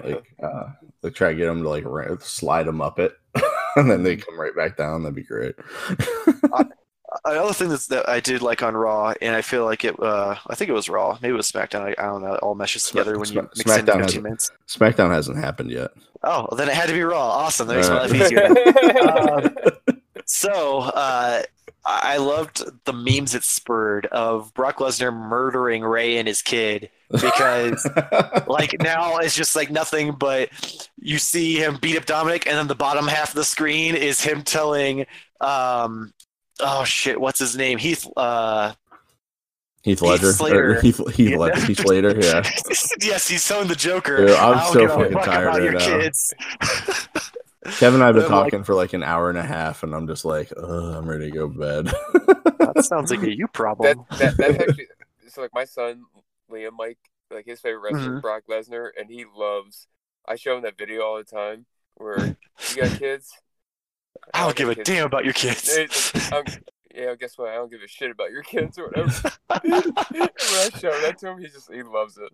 Like 0.02 0.24
uh 0.42 0.70
they 1.02 1.10
try 1.10 1.30
to 1.30 1.34
get 1.34 1.46
them 1.46 1.62
to 1.62 1.68
like 1.68 1.84
slide 2.22 2.64
them 2.64 2.80
up 2.80 2.98
it 2.98 3.16
and 3.76 3.90
then 3.90 4.02
they 4.02 4.16
come 4.16 4.38
right 4.38 4.54
back 4.54 4.76
down. 4.76 5.02
That'd 5.02 5.14
be 5.14 5.22
great. 5.22 5.54
Another 7.24 7.52
thing 7.52 7.68
that's, 7.68 7.86
that 7.86 8.08
I 8.08 8.18
did 8.18 8.42
like 8.42 8.62
on 8.62 8.74
Raw, 8.74 9.14
and 9.22 9.36
I 9.36 9.42
feel 9.42 9.64
like 9.64 9.84
it, 9.84 9.98
uh, 10.02 10.34
I 10.48 10.54
think 10.56 10.68
it 10.68 10.72
was 10.72 10.88
Raw, 10.88 11.16
maybe 11.22 11.32
it 11.32 11.36
was 11.36 11.50
SmackDown. 11.50 11.82
I, 11.82 11.94
I 12.02 12.06
don't 12.06 12.22
know. 12.22 12.34
It 12.34 12.40
all 12.42 12.56
meshes 12.56 12.82
together 12.84 13.18
when 13.18 13.30
you 13.30 13.42
mix 13.42 13.60
in 13.60 13.66
SmackDown 13.66 14.00
15 14.00 14.02
has- 14.02 14.18
minutes. 14.18 14.50
SmackDown 14.66 15.10
hasn't 15.10 15.38
happened 15.38 15.70
yet. 15.70 15.92
Oh, 16.24 16.48
well, 16.50 16.56
then 16.56 16.68
it 16.68 16.74
had 16.74 16.88
to 16.88 16.92
be 16.92 17.02
Raw. 17.02 17.20
Awesome. 17.20 17.68
That 17.68 17.76
makes 17.76 17.88
my 17.88 18.06
life 18.06 18.14
easier. 18.14 18.48
Um, 19.04 19.54
so 20.26 20.78
uh, 20.80 21.42
I 21.84 22.14
I 22.14 22.16
loved 22.16 22.62
the 22.84 22.92
memes 22.92 23.34
it 23.34 23.44
spurred 23.44 24.06
of 24.06 24.52
Brock 24.54 24.78
Lesnar 24.78 25.12
murdering 25.12 25.82
Rey 25.82 26.16
and 26.16 26.26
his 26.26 26.40
kid 26.42 26.90
because 27.20 27.86
like 28.46 28.74
now 28.80 29.18
it's 29.18 29.34
just 29.36 29.54
like 29.56 29.70
nothing 29.70 30.12
but 30.12 30.50
you 30.98 31.18
see 31.18 31.56
him 31.56 31.78
beat 31.80 31.96
up 31.96 32.06
Dominic, 32.06 32.46
and 32.46 32.56
then 32.56 32.66
the 32.68 32.74
bottom 32.74 33.06
half 33.06 33.30
of 33.30 33.34
the 33.34 33.44
screen 33.44 33.94
is 33.94 34.20
him 34.22 34.42
telling 34.42 35.06
um, 35.40 36.12
oh 36.60 36.84
shit, 36.84 37.20
what's 37.20 37.38
his 37.38 37.56
name? 37.56 37.78
Heath. 37.78 38.06
Uh, 38.16 38.72
Heath 39.82 40.00
Ledger. 40.00 40.28
or 40.28 40.32
Slater. 40.32 40.80
Heath, 40.82 40.96
Heath, 41.14 41.30
Yeah. 41.32 41.36
Ledger, 41.36 41.60
Heath 41.66 41.80
Slater. 41.80 42.18
Yeah. 42.18 42.42
yes, 43.02 43.28
he's 43.28 43.42
selling 43.42 43.68
the 43.68 43.74
Joker. 43.74 44.16
Dude, 44.28 44.30
I'm 44.30 44.72
so 44.72 44.88
fucking 44.88 45.12
tired 45.18 45.42
about 45.42 45.54
right 45.58 45.62
your 45.62 45.72
now. 45.74 45.78
kids. 46.00 46.32
Kevin 47.78 47.94
and 48.00 48.02
I 48.02 48.06
have 48.06 48.14
been 48.14 48.24
I'm 48.24 48.30
like- 48.30 48.44
talking 48.44 48.64
for 48.64 48.74
like 48.74 48.92
an 48.94 49.02
hour 49.02 49.28
and 49.28 49.38
a 49.38 49.42
half, 49.42 49.82
and 49.82 49.94
I'm 49.94 50.06
just 50.06 50.24
like, 50.24 50.52
Ugh, 50.56 50.64
I'm 50.94 51.06
ready 51.08 51.30
to 51.30 51.36
go 51.36 51.48
to 51.48 51.58
bed. 51.58 51.86
that 52.58 52.84
sounds 52.84 53.10
like 53.10 53.22
a 53.22 53.30
you 53.30 53.44
That, 53.46 53.52
problem. 53.52 54.04
that 54.18 54.36
that's 54.38 54.58
actually 54.58 54.86
so 55.28 55.42
like 55.42 55.50
my 55.54 55.64
son 55.64 56.04
Liam 56.54 56.72
Mike 56.76 56.98
like 57.30 57.46
his 57.46 57.60
favorite 57.60 57.80
wrestler 57.92 58.16
Mhm. 58.18 58.22
Brock 58.22 58.44
Lesnar 58.50 58.90
and 58.98 59.10
he 59.10 59.24
loves 59.36 59.86
I 60.26 60.36
show 60.36 60.56
him 60.56 60.62
that 60.62 60.78
video 60.78 61.02
all 61.02 61.16
the 61.16 61.24
time 61.24 61.66
where 61.96 62.18
you 62.70 62.82
got 62.82 62.98
kids. 62.98 63.32
I 64.32 64.40
don't 64.40 64.48
got 64.50 64.56
give 64.56 64.68
a 64.70 64.74
kids. 64.76 64.88
damn 64.88 65.06
about 65.06 65.24
your 65.24 65.34
kids. 65.34 65.68
It's 65.76 66.32
I'm- 66.32 66.44
yeah, 66.94 67.14
guess 67.16 67.36
what? 67.36 67.48
I 67.50 67.54
don't 67.56 67.70
give 67.72 67.80
a 67.82 67.88
shit 67.88 68.12
about 68.12 68.30
your 68.30 68.42
kids 68.44 68.78
or 68.78 68.86
whatever. 68.86 69.10
when 69.48 69.82
I 70.22 70.68
show 70.78 70.92
that 71.00 71.16
to 71.18 71.28
him, 71.30 71.38
he 71.40 71.48
just 71.48 71.72
he 71.72 71.82
loves 71.82 72.16
it. 72.18 72.32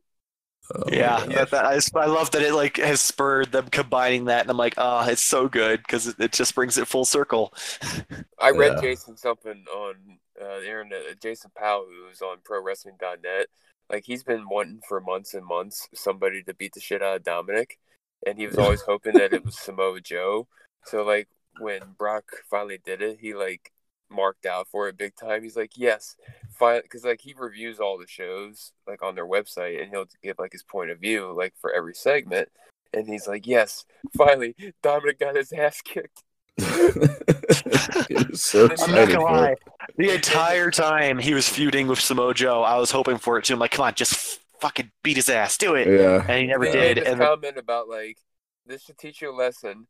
Oh 0.74 0.84
Yeah, 0.92 1.24
that, 1.24 1.50
that, 1.50 1.64
I, 1.64 1.74
just- 1.76 1.96
I 1.96 2.04
love 2.06 2.30
that 2.32 2.42
it 2.42 2.52
like 2.52 2.76
has 2.76 3.00
spurred 3.00 3.50
them 3.52 3.68
combining 3.70 4.26
that, 4.26 4.42
and 4.42 4.50
I'm 4.50 4.58
like, 4.58 4.74
oh, 4.76 5.08
it's 5.08 5.22
so 5.22 5.48
good 5.48 5.78
because 5.78 6.06
it, 6.08 6.16
it 6.20 6.32
just 6.32 6.54
brings 6.54 6.76
it 6.76 6.86
full 6.86 7.06
circle. 7.06 7.54
I 8.38 8.50
read 8.50 8.74
Yeah. 8.74 8.80
Jason 8.82 9.16
something 9.16 9.64
on 9.74 9.94
uh, 10.40 10.44
the 10.60 10.66
internet. 10.66 11.00
uh, 11.10 11.14
Jason 11.22 11.50
Powell, 11.56 11.86
who's 11.88 12.20
on 12.20 12.36
ProWrestling.net, 12.48 13.46
like 13.90 14.04
he's 14.04 14.22
been 14.22 14.48
wanting 14.48 14.80
for 14.88 15.00
months 15.00 15.34
and 15.34 15.44
months 15.44 15.88
somebody 15.94 16.42
to 16.44 16.54
beat 16.54 16.74
the 16.74 16.80
shit 16.80 17.02
out 17.02 17.16
of 17.16 17.24
Dominic, 17.24 17.78
and 18.26 18.38
he 18.38 18.46
was 18.46 18.58
always 18.58 18.82
hoping 18.82 19.14
that 19.14 19.32
it 19.32 19.44
was 19.44 19.58
Samoa 19.58 20.00
Joe. 20.00 20.46
So 20.84 21.04
like 21.04 21.28
when 21.58 21.80
Brock 21.98 22.24
finally 22.48 22.78
did 22.84 23.02
it, 23.02 23.18
he 23.20 23.34
like 23.34 23.72
marked 24.10 24.46
out 24.46 24.68
for 24.68 24.88
it 24.88 24.98
big 24.98 25.14
time. 25.16 25.42
He's 25.42 25.56
like, 25.56 25.72
yes, 25.76 26.16
fine, 26.58 26.82
because 26.82 27.04
like 27.04 27.20
he 27.20 27.34
reviews 27.36 27.80
all 27.80 27.98
the 27.98 28.06
shows 28.06 28.72
like 28.86 29.02
on 29.02 29.14
their 29.14 29.26
website, 29.26 29.82
and 29.82 29.90
he'll 29.90 30.06
give 30.22 30.38
like 30.38 30.52
his 30.52 30.62
point 30.62 30.90
of 30.90 31.00
view 31.00 31.32
like 31.36 31.54
for 31.60 31.72
every 31.72 31.94
segment. 31.94 32.48
And 32.92 33.06
he's 33.08 33.28
like, 33.28 33.46
yes, 33.46 33.84
finally, 34.16 34.56
Dominic 34.82 35.20
got 35.20 35.36
his 35.36 35.52
ass 35.52 35.80
kicked. 35.80 36.24
He 38.08 38.14
was 38.14 38.42
so 38.42 38.64
I'm 38.66 38.70
I'm 38.80 38.94
not 38.94 39.08
gonna 39.08 39.20
lie. 39.22 39.54
The 39.96 40.14
entire 40.14 40.70
time 40.70 41.18
he 41.18 41.34
was 41.34 41.48
feuding 41.48 41.86
with 41.86 42.00
Samoa 42.00 42.34
Joe, 42.34 42.62
I 42.62 42.76
was 42.78 42.90
hoping 42.90 43.18
for 43.18 43.38
it 43.38 43.44
too. 43.44 43.54
I'm 43.54 43.60
like, 43.60 43.70
come 43.72 43.84
on, 43.84 43.94
just 43.94 44.40
fucking 44.60 44.90
beat 45.02 45.16
his 45.16 45.28
ass, 45.28 45.56
do 45.58 45.74
it. 45.74 45.86
Yeah. 45.88 46.24
And 46.28 46.40
he 46.40 46.46
never 46.46 46.64
He 46.66 46.72
did. 46.72 46.80
made 46.80 46.96
this 47.04 47.08
And 47.12 47.20
then- 47.20 47.28
comment 47.28 47.56
about 47.58 47.88
like 47.88 48.18
this 48.66 48.82
should 48.82 48.98
teach 48.98 49.20
you 49.22 49.32
a 49.32 49.36
lesson 49.36 49.86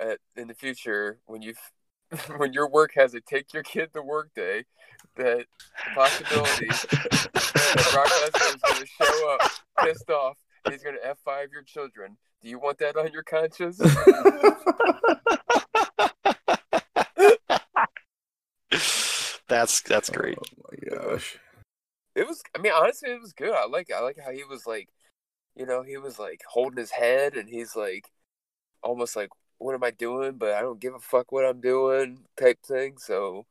uh, 0.00 0.14
in 0.36 0.48
the 0.48 0.54
future 0.54 1.18
when 1.26 1.42
you 1.42 1.54
when 2.36 2.52
your 2.52 2.68
work 2.68 2.92
has 2.94 3.14
a 3.14 3.20
take 3.20 3.52
your 3.54 3.62
kid 3.62 3.92
to 3.94 4.02
work 4.02 4.30
day 4.34 4.64
that 5.16 5.46
the 5.84 5.90
possibility 5.94 6.66
that 6.68 7.28
Brock 7.92 8.08
Lesnar 8.08 8.54
is 8.54 8.60
going 8.62 8.80
to 8.80 8.86
show 8.86 9.34
up 9.34 9.40
pissed 9.84 10.10
off 10.10 10.36
he's 10.70 10.82
going 10.82 10.96
to 11.02 11.16
F5 11.26 11.50
your 11.52 11.62
children. 11.62 12.16
Do 12.42 12.48
you 12.48 12.58
want 12.58 12.78
that 12.78 12.96
on 12.96 13.12
your 13.12 13.22
conscience? 13.22 13.80
that's 19.48 19.80
that's 19.82 20.10
great. 20.10 20.38
Oh 20.38 20.64
my 20.70 20.96
gosh. 20.96 21.38
it 22.14 22.26
was 22.26 22.42
I 22.56 22.60
mean 22.60 22.72
honestly 22.74 23.10
it 23.10 23.20
was 23.20 23.32
good. 23.32 23.52
I 23.54 23.66
like 23.66 23.90
I 23.94 24.00
like 24.00 24.18
how 24.24 24.30
he 24.32 24.44
was 24.44 24.66
like 24.66 24.88
you 25.56 25.66
know, 25.66 25.82
he 25.82 25.98
was 25.98 26.18
like 26.18 26.40
holding 26.48 26.78
his 26.78 26.90
head 26.90 27.34
and 27.34 27.48
he's 27.48 27.76
like 27.76 28.06
almost 28.82 29.16
like 29.16 29.28
what 29.58 29.74
am 29.74 29.84
I 29.84 29.90
doing? 29.90 30.32
But 30.38 30.52
I 30.54 30.60
don't 30.60 30.80
give 30.80 30.94
a 30.94 30.98
fuck 30.98 31.30
what 31.30 31.44
I'm 31.44 31.60
doing 31.60 32.18
type 32.36 32.58
thing. 32.66 32.96
So 32.98 33.46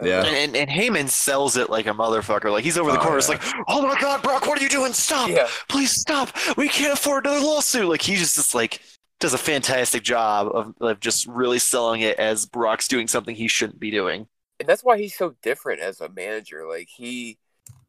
uh, 0.00 0.06
Yeah. 0.06 0.24
And, 0.24 0.56
and 0.56 0.56
and 0.56 0.70
Heyman 0.70 1.08
sells 1.08 1.56
it 1.56 1.70
like 1.70 1.86
a 1.86 1.90
motherfucker. 1.90 2.50
Like 2.50 2.64
he's 2.64 2.78
over 2.78 2.90
the 2.90 2.98
Oh, 2.98 3.02
corner, 3.02 3.18
it's 3.18 3.28
yeah. 3.28 3.34
like, 3.36 3.64
oh 3.68 3.82
my 3.86 4.00
god, 4.00 4.22
Brock, 4.22 4.46
what 4.46 4.58
are 4.58 4.62
you 4.62 4.68
doing? 4.70 4.92
Stop! 4.92 5.28
Yeah. 5.30 5.46
Please 5.68 5.90
stop! 5.92 6.30
We 6.56 6.68
can't 6.68 6.92
afford 6.94 7.26
another 7.26 7.44
lawsuit. 7.44 7.86
Like 7.86 8.02
he 8.02 8.16
just 8.16 8.34
just 8.34 8.54
like 8.54 8.80
does 9.20 9.34
a 9.34 9.38
fantastic 9.38 10.02
job 10.02 10.48
of, 10.54 10.74
of 10.80 11.00
just 11.00 11.26
really 11.26 11.58
selling 11.58 12.00
it 12.02 12.18
as 12.18 12.46
Brock's 12.46 12.88
doing 12.88 13.08
something 13.08 13.34
he 13.36 13.48
shouldn't 13.48 13.80
be 13.80 13.90
doing. 13.90 14.28
and 14.58 14.68
that's 14.68 14.84
why 14.84 14.98
he's 14.98 15.16
so 15.16 15.34
different 15.42 15.80
as 15.80 16.00
a 16.00 16.08
manager. 16.08 16.66
Like 16.68 16.88
he 16.94 17.38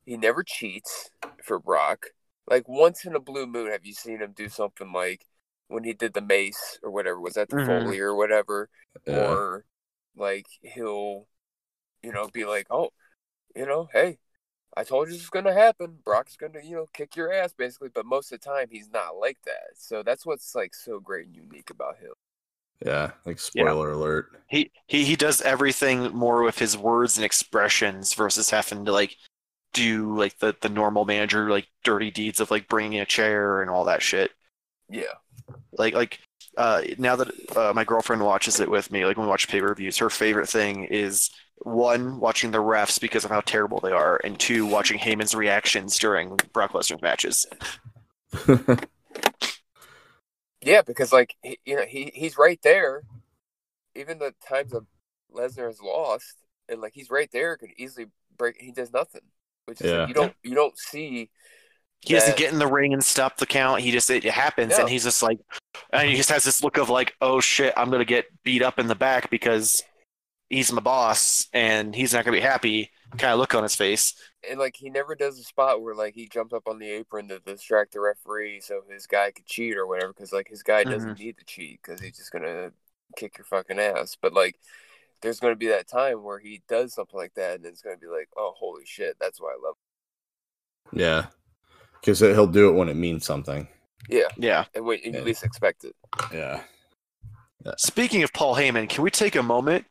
he 0.05 0.17
never 0.17 0.43
cheats 0.43 1.11
for 1.43 1.59
Brock. 1.59 2.07
Like 2.47 2.67
once 2.69 3.05
in 3.05 3.15
a 3.15 3.19
blue 3.19 3.47
moon, 3.47 3.71
have 3.71 3.85
you 3.85 3.93
seen 3.93 4.19
him 4.21 4.33
do 4.35 4.49
something 4.49 4.91
like 4.93 5.25
when 5.67 5.83
he 5.83 5.93
did 5.93 6.13
the 6.13 6.21
mace 6.21 6.79
or 6.83 6.91
whatever? 6.91 7.19
Was 7.21 7.35
that 7.35 7.49
the 7.49 7.57
Mhm. 7.57 7.67
Foley 7.67 7.99
or 7.99 8.15
whatever? 8.15 8.69
Yeah. 9.05 9.15
Or 9.15 9.65
like 10.15 10.47
he'll, 10.61 11.27
you 12.03 12.13
know, 12.13 12.29
be 12.33 12.45
like, 12.45 12.67
oh, 12.71 12.91
you 13.55 13.65
know, 13.65 13.89
hey, 13.93 14.19
I 14.77 14.83
told 14.83 15.07
you 15.07 15.13
this 15.13 15.21
was 15.23 15.29
gonna 15.29 15.53
happen. 15.53 15.97
Brock's 16.03 16.37
gonna, 16.37 16.61
you 16.63 16.75
know, 16.75 16.89
kick 16.93 17.15
your 17.15 17.31
ass 17.31 17.53
basically. 17.53 17.89
But 17.93 18.05
most 18.05 18.31
of 18.31 18.39
the 18.39 18.45
time, 18.49 18.67
he's 18.71 18.89
not 18.91 19.17
like 19.17 19.37
that. 19.45 19.75
So 19.75 20.03
that's 20.03 20.25
what's 20.25 20.55
like 20.55 20.73
so 20.75 20.99
great 20.99 21.27
and 21.27 21.35
unique 21.35 21.69
about 21.69 21.97
him. 21.97 22.13
Yeah. 22.85 23.11
Like 23.25 23.39
spoiler 23.39 23.91
alert. 23.91 24.41
He 24.47 24.71
he 24.87 25.03
he 25.05 25.15
does 25.15 25.41
everything 25.41 26.11
more 26.15 26.43
with 26.43 26.57
his 26.59 26.77
words 26.77 27.17
and 27.17 27.25
expressions 27.25 28.13
versus 28.13 28.49
having 28.49 28.85
to 28.85 28.91
like 28.91 29.15
do 29.73 30.17
like 30.17 30.37
the 30.39 30.55
the 30.61 30.69
normal 30.69 31.05
manager 31.05 31.49
like 31.49 31.67
dirty 31.83 32.11
deeds 32.11 32.39
of 32.39 32.51
like 32.51 32.67
bringing 32.67 32.99
a 32.99 33.05
chair 33.05 33.61
and 33.61 33.69
all 33.69 33.85
that 33.85 34.01
shit. 34.01 34.31
Yeah. 34.89 35.03
like 35.73 35.93
like 35.93 36.19
uh 36.57 36.81
now 36.97 37.15
that 37.15 37.57
uh, 37.57 37.73
my 37.73 37.83
girlfriend 37.83 38.23
watches 38.23 38.59
it 38.59 38.69
with 38.69 38.91
me 38.91 39.05
like 39.05 39.17
when 39.17 39.25
we 39.25 39.29
watch 39.29 39.47
pay-per-views 39.47 39.97
her 39.97 40.09
favorite 40.09 40.49
thing 40.49 40.85
is 40.85 41.29
one 41.63 42.19
watching 42.19 42.51
the 42.51 42.57
refs 42.57 42.99
because 42.99 43.23
of 43.25 43.31
how 43.31 43.41
terrible 43.41 43.79
they 43.79 43.91
are 43.91 44.19
and 44.23 44.39
two 44.39 44.65
watching 44.65 44.99
Heyman's 44.99 45.35
reactions 45.35 45.97
during 45.99 46.37
Brock 46.53 46.73
Lesnar's 46.73 47.01
matches 47.01 47.45
Yeah, 50.63 50.81
because 50.83 51.11
like 51.11 51.35
he, 51.41 51.57
you 51.65 51.75
know 51.75 51.85
he 51.87 52.11
he's 52.13 52.37
right 52.37 52.59
there. 52.63 53.03
Even 53.95 54.19
the 54.19 54.33
times 54.47 54.71
that 54.71 54.85
Lesnar 55.33 55.67
has 55.67 55.81
lost, 55.81 56.35
and 56.69 56.79
like 56.81 56.93
he's 56.93 57.09
right 57.09 57.29
there, 57.31 57.57
could 57.57 57.71
easily 57.77 58.07
break. 58.37 58.57
He 58.59 58.71
does 58.71 58.93
nothing, 58.93 59.21
which 59.65 59.81
is 59.81 59.87
Yeah. 59.89 59.99
like, 60.01 60.07
you 60.09 60.13
don't 60.13 60.33
you 60.43 60.53
don't 60.55 60.77
see. 60.77 61.29
he 62.01 62.13
doesn't 62.13 62.37
get 62.37 62.53
in 62.53 62.59
the 62.59 62.67
ring 62.67 62.93
and 62.93 63.03
stop 63.03 63.37
the 63.37 63.45
count 63.45 63.81
he 63.81 63.91
just 63.91 64.09
it 64.09 64.23
happens 64.23 64.71
No. 64.71 64.81
and 64.81 64.89
he's 64.89 65.03
just 65.03 65.21
like 65.21 65.37
and 65.93 66.09
he 66.09 66.15
just 66.15 66.29
has 66.29 66.43
this 66.43 66.63
look 66.63 66.77
of 66.77 66.89
like 66.89 67.13
oh 67.21 67.39
shit 67.39 67.73
I'm 67.77 67.91
gonna 67.91 68.05
get 68.05 68.25
beat 68.43 68.63
up 68.63 68.79
in 68.79 68.87
the 68.87 68.95
back 68.95 69.29
because 69.29 69.83
he's 70.51 70.71
my 70.71 70.81
boss 70.81 71.47
and 71.53 71.95
he's 71.95 72.13
not 72.13 72.25
gonna 72.25 72.35
be 72.35 72.41
happy 72.41 72.91
kind 73.17 73.33
of 73.33 73.39
look 73.39 73.55
on 73.55 73.63
his 73.63 73.75
face 73.75 74.13
and 74.49 74.59
like 74.59 74.75
he 74.75 74.89
never 74.89 75.15
does 75.15 75.39
a 75.39 75.43
spot 75.43 75.81
where 75.81 75.95
like 75.95 76.13
he 76.13 76.27
jumps 76.27 76.53
up 76.53 76.67
on 76.67 76.79
the 76.79 76.89
apron 76.89 77.27
to 77.27 77.39
distract 77.39 77.93
the 77.93 77.99
referee 77.99 78.59
so 78.59 78.81
his 78.89 79.07
guy 79.07 79.31
could 79.31 79.45
cheat 79.45 79.77
or 79.77 79.87
whatever 79.87 80.13
because 80.13 80.33
like 80.33 80.47
his 80.47 80.63
guy 80.63 80.83
doesn't 80.83 81.11
mm-hmm. 81.11 81.23
need 81.23 81.37
to 81.37 81.45
cheat 81.45 81.79
because 81.81 82.01
he's 82.01 82.17
just 82.17 82.31
gonna 82.31 82.71
kick 83.15 83.37
your 83.37 83.45
fucking 83.45 83.79
ass 83.79 84.17
but 84.21 84.33
like 84.33 84.55
there's 85.21 85.39
gonna 85.39 85.55
be 85.55 85.67
that 85.67 85.87
time 85.87 86.23
where 86.23 86.39
he 86.39 86.61
does 86.67 86.93
something 86.93 87.17
like 87.19 87.33
that 87.35 87.55
and 87.55 87.65
it's 87.65 87.81
gonna 87.81 87.97
be 87.97 88.07
like 88.07 88.29
oh 88.37 88.53
holy 88.55 88.85
shit 88.85 89.15
that's 89.19 89.39
why 89.39 89.49
i 89.49 89.57
love 89.63 89.75
Him. 90.91 90.99
yeah. 90.99 91.25
Because 91.99 92.19
he'll 92.19 92.47
do 92.47 92.67
it 92.69 92.73
when 92.73 92.89
it 92.89 92.95
means 92.95 93.25
something. 93.25 93.67
yeah 94.09 94.27
yeah 94.37 94.65
and 94.73 94.85
when 94.85 94.99
you 95.03 95.11
Yeah. 95.11 95.21
least 95.21 95.43
expect 95.43 95.83
it 95.85 95.95
Yeah. 96.33 96.61
Speaking 97.77 98.23
of 98.23 98.33
Paul 98.33 98.55
Heyman, 98.55 98.89
can 98.89 99.03
we 99.03 99.11
take 99.11 99.35
a 99.35 99.43
moment 99.43 99.85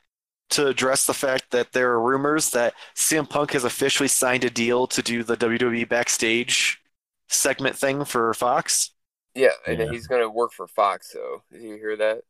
to 0.51 0.67
address 0.67 1.07
the 1.07 1.15
fact 1.15 1.51
that 1.51 1.73
there 1.73 1.91
are 1.93 2.01
rumors 2.01 2.51
that 2.51 2.75
CM 2.95 3.29
Punk 3.29 3.53
has 3.53 3.65
officially 3.65 4.09
signed 4.09 4.45
a 4.45 4.51
deal 4.51 4.87
to 4.89 5.03
do 5.03 5.23
the 5.23 5.37
WWE 5.37 5.89
backstage 5.89 6.81
segment 7.29 7.77
thing 7.77 8.05
for 8.05 8.33
Fox? 8.35 8.91
yeah 9.37 9.51
and 9.67 9.79
Yeah. 9.79 9.91
he's 9.93 10.09
gonna 10.09 10.29
work 10.29 10.51
for 10.53 10.67
fox 10.67 11.13
so 11.13 11.43
did 11.53 11.63
you 11.63 11.75
hear 11.77 11.97
that 11.97 12.23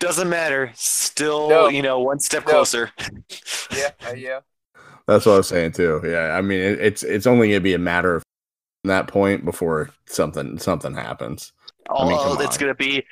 Doesn't 0.00 0.28
matter. 0.28 0.72
Still, 0.74 1.48
No. 1.48 1.68
you 1.68 1.80
know, 1.82 2.00
one 2.00 2.18
step 2.18 2.44
No. 2.44 2.50
closer. 2.52 2.90
yeah 3.76 3.90
uh, 4.04 4.14
yeah 4.14 4.40
That's 5.06 5.26
what 5.26 5.34
I 5.34 5.36
was 5.38 5.48
saying 5.48 5.72
too. 5.72 6.00
Yeah. 6.04 6.32
I 6.36 6.40
mean, 6.40 6.58
it, 6.60 6.80
it's 6.80 7.02
it's 7.04 7.26
only 7.28 7.48
gonna 7.50 7.60
be 7.60 7.74
a 7.74 7.78
matter 7.78 8.16
of 8.16 8.24
that 8.84 9.06
point 9.08 9.44
before 9.44 9.90
something 10.06 10.58
something 10.58 10.94
happens. 10.94 11.52
I 11.90 12.04
mean, 12.04 12.14
it's 12.14 12.56
on. 12.56 12.60
going 12.60 12.70
to 12.72 12.74
be 12.74 13.04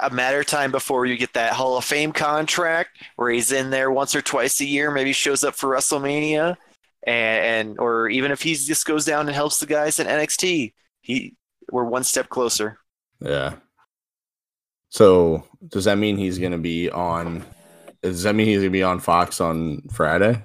a 0.00 0.10
matter 0.10 0.40
of 0.40 0.46
time 0.46 0.70
before 0.70 1.06
you 1.06 1.16
get 1.16 1.32
that 1.34 1.52
Hall 1.52 1.76
of 1.76 1.84
Fame 1.84 2.12
contract 2.12 3.02
where 3.16 3.30
he's 3.30 3.52
in 3.52 3.70
there 3.70 3.90
once 3.90 4.14
or 4.14 4.22
twice 4.22 4.60
a 4.60 4.64
year, 4.64 4.90
maybe 4.90 5.12
shows 5.12 5.44
up 5.44 5.54
for 5.54 5.70
WrestleMania, 5.70 6.56
and, 7.06 7.68
and 7.68 7.78
or 7.78 8.08
even 8.08 8.32
if 8.32 8.42
he 8.42 8.54
just 8.54 8.86
goes 8.86 9.04
down 9.04 9.26
and 9.26 9.34
helps 9.34 9.58
the 9.58 9.66
guys 9.66 9.98
in 9.98 10.06
NXT, 10.06 10.72
he 11.00 11.36
we're 11.70 11.84
one 11.84 12.04
step 12.04 12.28
closer. 12.28 12.78
Yeah. 13.20 13.56
So 14.88 15.44
does 15.68 15.84
that 15.84 15.98
mean 15.98 16.16
he's 16.16 16.38
gonna 16.38 16.58
be 16.58 16.90
on? 16.90 17.44
Does 18.02 18.22
that 18.22 18.34
mean 18.34 18.46
he's 18.46 18.60
gonna 18.60 18.70
be 18.70 18.82
on 18.82 19.00
Fox 19.00 19.40
on 19.40 19.82
Friday? 19.92 20.42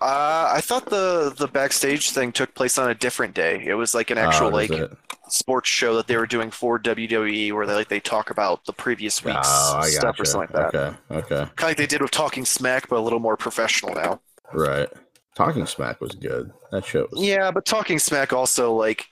Uh, 0.00 0.50
I 0.54 0.60
thought 0.60 0.86
the 0.90 1.34
the 1.36 1.48
backstage 1.48 2.10
thing 2.10 2.32
took 2.32 2.54
place 2.54 2.76
on 2.78 2.90
a 2.90 2.94
different 2.94 3.34
day. 3.34 3.64
It 3.64 3.74
was 3.74 3.94
like 3.94 4.10
an 4.10 4.18
actual 4.18 4.48
Oh, 4.48 4.50
like 4.50 4.76
it? 4.76 4.92
sports 5.28 5.68
show 5.68 5.96
that 5.96 6.06
they 6.06 6.16
were 6.16 6.26
doing 6.26 6.50
for 6.50 6.78
WWE, 6.78 7.52
where 7.52 7.66
they 7.66 7.74
like 7.74 7.88
they 7.88 8.00
talk 8.00 8.30
about 8.30 8.64
the 8.66 8.72
previous 8.74 9.24
week's 9.24 9.72
Oh, 9.74 9.80
stuff 9.82 10.20
or 10.20 10.24
something 10.26 10.54
like 10.54 10.72
that. 10.72 10.74
Okay, 10.74 10.96
okay, 11.10 11.50
Kind 11.56 11.64
of 11.64 11.68
like 11.70 11.76
they 11.78 11.86
did 11.86 12.02
with 12.02 12.10
Talking 12.10 12.44
Smack, 12.44 12.88
but 12.88 12.98
a 12.98 13.00
little 13.02 13.20
more 13.20 13.36
professional 13.36 13.94
now. 13.94 14.20
right. 14.52 14.88
Talking 15.34 15.66
Smack 15.66 16.00
was 16.00 16.12
good. 16.14 16.52
That 16.70 16.84
show 16.84 17.08
was. 17.10 17.22
Yeah, 17.22 17.50
but 17.50 17.64
Talking 17.66 17.98
Smack 17.98 18.32
also 18.32 18.72
like 18.72 19.06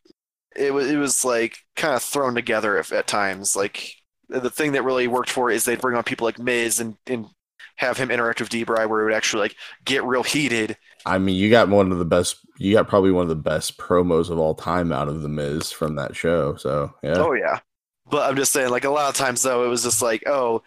it 0.57 0.73
was 0.73 0.91
it 0.91 0.97
was 0.97 1.25
like 1.25 1.59
kind 1.77 1.95
of 1.95 2.03
thrown 2.03 2.35
together 2.35 2.79
at, 2.79 2.91
at 2.93 3.07
times. 3.07 3.57
Like 3.57 3.93
the 4.29 4.51
thing 4.51 4.73
that 4.73 4.85
really 4.85 5.07
worked 5.09 5.31
for 5.31 5.51
it 5.51 5.57
is 5.57 5.65
they'd 5.65 5.81
bring 5.81 5.97
on 5.97 6.05
people 6.05 6.25
like 6.27 6.39
Miz 6.39 6.81
and 6.81 6.97
and 7.07 7.27
have 7.77 7.97
him 7.97 8.11
interact 8.11 8.41
with 8.41 8.49
D-Bry, 8.49 8.87
where 8.87 9.01
it 9.01 9.05
would 9.05 9.15
actually 9.15 9.43
like 9.43 9.57
get 9.85 10.05
real 10.05 10.23
heated. 10.23 10.77
I 11.07 11.19
mean, 11.19 11.37
you 11.37 11.51
got 11.51 11.69
one 11.69 11.93
of 11.93 11.99
the 11.99 12.05
best. 12.05 12.37
You 12.59 12.73
got 12.73 12.89
probably 12.89 13.11
one 13.11 13.23
of 13.23 13.29
the 13.29 13.35
best 13.35 13.79
promos 13.79 14.31
of 14.31 14.39
all 14.39 14.55
time 14.55 14.93
out 14.93 15.09
of 15.09 15.23
the 15.23 15.29
Miz 15.29 15.73
from 15.73 15.97
that 15.97 16.15
show. 16.17 16.57
So 16.57 16.93
yeah, 17.03 17.19
Oh 17.19 17.33
yeah. 17.33 17.61
But 18.09 18.29
I'm 18.29 18.37
just 18.37 18.53
saying, 18.53 18.71
like 18.71 18.85
a 18.85 18.91
lot 18.91 19.09
of 19.09 19.17
times 19.17 19.43
though, 19.43 19.65
it 19.65 19.69
was 19.69 19.83
just 19.83 20.03
like, 20.03 20.23
oh, 20.27 20.63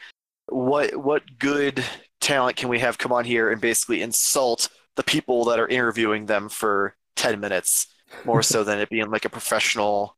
what 0.47 0.95
what 0.97 1.23
good 1.39 1.83
talent 2.19 2.57
can 2.57 2.69
we 2.69 2.79
have 2.79 2.97
come 2.97 3.11
on 3.13 3.25
here 3.25 3.51
and 3.51 3.61
basically 3.61 4.01
insult 4.01 4.69
the 4.95 5.03
people 5.03 5.45
that 5.45 5.59
are 5.59 5.67
interviewing 5.67 6.25
them 6.25 6.49
for 6.49 6.95
ten 7.15 7.39
minutes, 7.39 7.87
more 8.25 8.43
so 8.43 8.63
than 8.63 8.79
it 8.79 8.89
being 8.89 9.09
like 9.09 9.25
a 9.25 9.29
professional 9.29 10.16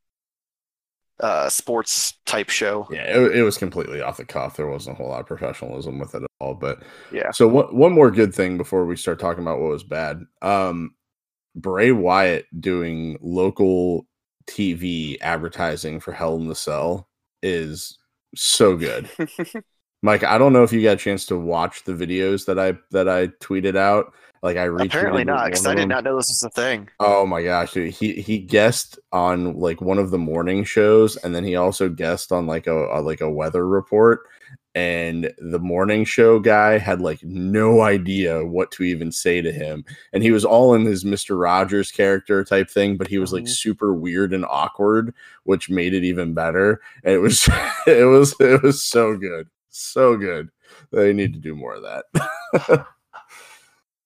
uh, 1.20 1.48
sports 1.48 2.14
type 2.26 2.50
show. 2.50 2.86
yeah, 2.90 3.02
it, 3.02 3.36
it 3.36 3.42
was 3.42 3.58
completely 3.58 4.00
off 4.00 4.16
the 4.16 4.24
cuff. 4.24 4.56
There 4.56 4.66
wasn't 4.66 4.96
a 4.96 4.98
whole 4.98 5.10
lot 5.10 5.20
of 5.20 5.26
professionalism 5.26 5.98
with 5.98 6.14
it 6.14 6.22
at 6.22 6.30
all. 6.40 6.54
But 6.54 6.82
Yeah. 7.12 7.30
So 7.30 7.48
one 7.48 7.74
one 7.74 7.92
more 7.92 8.10
good 8.10 8.34
thing 8.34 8.56
before 8.56 8.86
we 8.86 8.96
start 8.96 9.18
talking 9.18 9.42
about 9.42 9.60
what 9.60 9.70
was 9.70 9.84
bad. 9.84 10.22
Um, 10.42 10.94
Bray 11.54 11.92
Wyatt 11.92 12.46
doing 12.60 13.18
local 13.20 14.06
TV 14.48 15.18
advertising 15.20 16.00
for 16.00 16.12
Hell 16.12 16.36
in 16.36 16.48
the 16.48 16.54
Cell 16.54 17.08
is 17.42 17.98
so 18.34 18.76
good. 18.76 19.08
Mike, 20.02 20.24
I 20.24 20.38
don't 20.38 20.52
know 20.52 20.62
if 20.62 20.72
you 20.72 20.82
got 20.82 20.94
a 20.94 20.96
chance 20.96 21.26
to 21.26 21.36
watch 21.36 21.84
the 21.84 21.92
videos 21.92 22.46
that 22.46 22.58
I 22.58 22.78
that 22.90 23.08
I 23.08 23.28
tweeted 23.44 23.76
out. 23.76 24.14
Like 24.42 24.56
I 24.56 24.64
Apparently 24.66 25.22
not, 25.24 25.44
because 25.46 25.66
I 25.66 25.74
did 25.74 25.88
not 25.88 26.02
know 26.02 26.16
this 26.16 26.28
was 26.30 26.42
a 26.42 26.48
thing. 26.50 26.88
Oh 26.98 27.26
my 27.26 27.42
gosh, 27.42 27.72
dude. 27.72 27.92
He 27.92 28.14
he 28.22 28.38
guessed 28.38 28.98
on 29.12 29.58
like 29.58 29.82
one 29.82 29.98
of 29.98 30.10
the 30.10 30.18
morning 30.18 30.64
shows, 30.64 31.16
and 31.16 31.34
then 31.34 31.44
he 31.44 31.56
also 31.56 31.90
guessed 31.90 32.32
on 32.32 32.46
like 32.46 32.66
a, 32.66 32.86
a 32.86 33.00
like 33.02 33.20
a 33.20 33.30
weather 33.30 33.66
report. 33.68 34.20
And 34.76 35.30
the 35.38 35.58
morning 35.58 36.04
show 36.04 36.38
guy 36.38 36.78
had 36.78 37.00
like 37.02 37.22
no 37.24 37.80
idea 37.82 38.46
what 38.46 38.70
to 38.72 38.84
even 38.84 39.10
say 39.12 39.42
to 39.42 39.50
him, 39.52 39.84
and 40.14 40.22
he 40.22 40.30
was 40.30 40.44
all 40.44 40.72
in 40.74 40.84
his 40.86 41.04
Mister 41.04 41.36
Rogers 41.36 41.90
character 41.90 42.42
type 42.42 42.70
thing, 42.70 42.96
but 42.96 43.08
he 43.08 43.18
was 43.18 43.32
like 43.34 43.44
Mhm. 43.44 43.48
super 43.48 43.92
weird 43.92 44.32
and 44.32 44.46
awkward, 44.48 45.12
which 45.42 45.68
made 45.68 45.92
it 45.92 46.04
even 46.04 46.32
better. 46.34 46.80
And 47.04 47.12
it 47.14 47.18
was 47.18 47.46
it 47.86 48.06
was 48.06 48.34
it 48.40 48.62
was 48.62 48.80
so 48.82 49.16
good, 49.18 49.48
so 49.68 50.16
good. 50.16 50.48
They 50.92 51.12
need 51.12 51.34
to 51.34 51.40
do 51.40 51.54
more 51.54 51.74
of 51.74 51.82
that. 51.82 52.86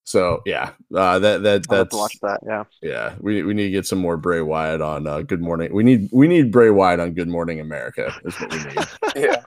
so 0.05 0.43
yeah, 0.47 0.71
uh, 0.95 1.19
that 1.19 1.43
that 1.43 1.69
that's 1.69 1.91
to 1.91 1.97
watch 1.97 2.19
that. 2.23 2.41
Yeah. 2.47 2.65
yeah, 2.83 3.15
we 3.21 3.43
we 3.43 3.55
need 3.55 3.65
to 3.65 3.71
get 3.71 3.87
some 3.87 3.99
more 3.99 4.17
Bray 4.17 4.41
Wyatt 4.43 4.81
on 4.81 5.07
uh, 5.07 5.23
Good 5.23 5.41
Morning. 5.41 5.73
We 5.75 5.83
need 5.83 6.09
we 6.13 6.29
need 6.29 6.53
Bray 6.53 6.71
Wyatt 6.71 7.01
on 7.01 7.13
Good 7.15 7.29
Morning 7.29 7.61
America. 7.61 8.13
Is 8.25 8.35
what 8.41 8.53
we 8.53 8.59
need. 8.65 8.87
yeah. 9.17 9.43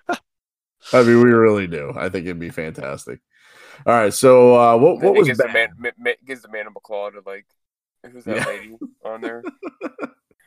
I 0.93 1.03
mean, 1.03 1.21
we 1.21 1.31
really 1.31 1.67
do. 1.67 1.93
I 1.95 2.09
think 2.09 2.25
it'd 2.25 2.39
be 2.39 2.49
fantastic. 2.49 3.19
All 3.85 3.93
right, 3.93 4.13
so 4.13 4.55
uh, 4.55 4.75
what 4.77 5.01
what 5.01 5.13
he 5.13 5.19
was 5.19 5.27
gives 5.27 5.39
bad? 5.39 5.49
the 5.49 5.53
man, 5.53 5.69
ma- 5.77 5.89
ma- 5.99 6.11
gives 6.25 6.41
the 6.41 6.49
Mandible 6.49 6.81
Claw 6.81 7.09
to 7.11 7.21
like 7.25 7.45
who's 8.11 8.23
that 8.25 8.37
Yeah. 8.37 8.45
lady 8.47 8.75
on 9.05 9.21
there? 9.21 9.43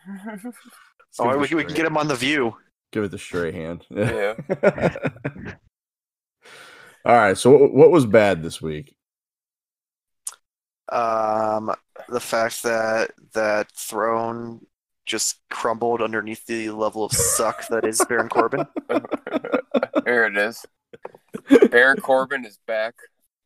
Let's 0.27 0.47
Oh, 1.19 1.37
we, 1.39 1.55
we 1.55 1.65
can 1.65 1.75
get 1.75 1.87
him 1.87 1.97
on 1.97 2.09
the 2.09 2.15
View. 2.17 2.57
give 2.93 3.05
it 3.05 3.11
the 3.11 3.19
straight 3.19 3.55
hand. 3.55 3.85
yeah. 3.91 4.35
All 7.05 7.15
right, 7.17 7.37
so 7.39 7.51
what, 7.57 7.73
what 7.73 7.91
was 7.91 8.07
bad 8.07 8.43
this 8.43 8.61
week? 8.61 8.95
Um, 10.91 11.73
the 12.09 12.21
fact 12.21 12.63
that 12.65 13.13
that 13.35 13.71
throne 13.73 14.67
just 15.07 15.41
crumbled 15.51 16.03
underneath 16.03 16.47
the 16.47 16.71
level 16.71 17.05
of 17.05 17.13
suck 17.13 17.67
that 17.69 17.85
is 17.85 18.05
Baron 18.09 18.29
Corbin. 18.29 18.67
there 20.05 20.27
it 20.27 20.37
is. 20.37 20.65
Baron 21.71 22.01
Corbin 22.01 22.45
is 22.45 22.59
back 22.67 22.95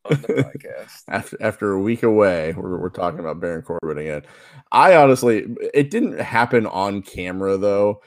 on 0.04 0.20
the 0.20 0.28
podcast. 0.28 1.02
After 1.08 1.36
after 1.40 1.72
a 1.72 1.80
week 1.80 2.02
away, 2.02 2.52
we're 2.56 2.78
we're 2.78 2.90
talking 2.90 3.20
about 3.20 3.40
Baron 3.40 3.62
Corbin 3.62 3.98
again. 3.98 4.22
I 4.70 4.96
honestly, 4.96 5.46
it 5.72 5.90
didn't 5.90 6.20
happen 6.20 6.66
on 6.66 7.02
camera 7.02 7.56
though, 7.56 8.02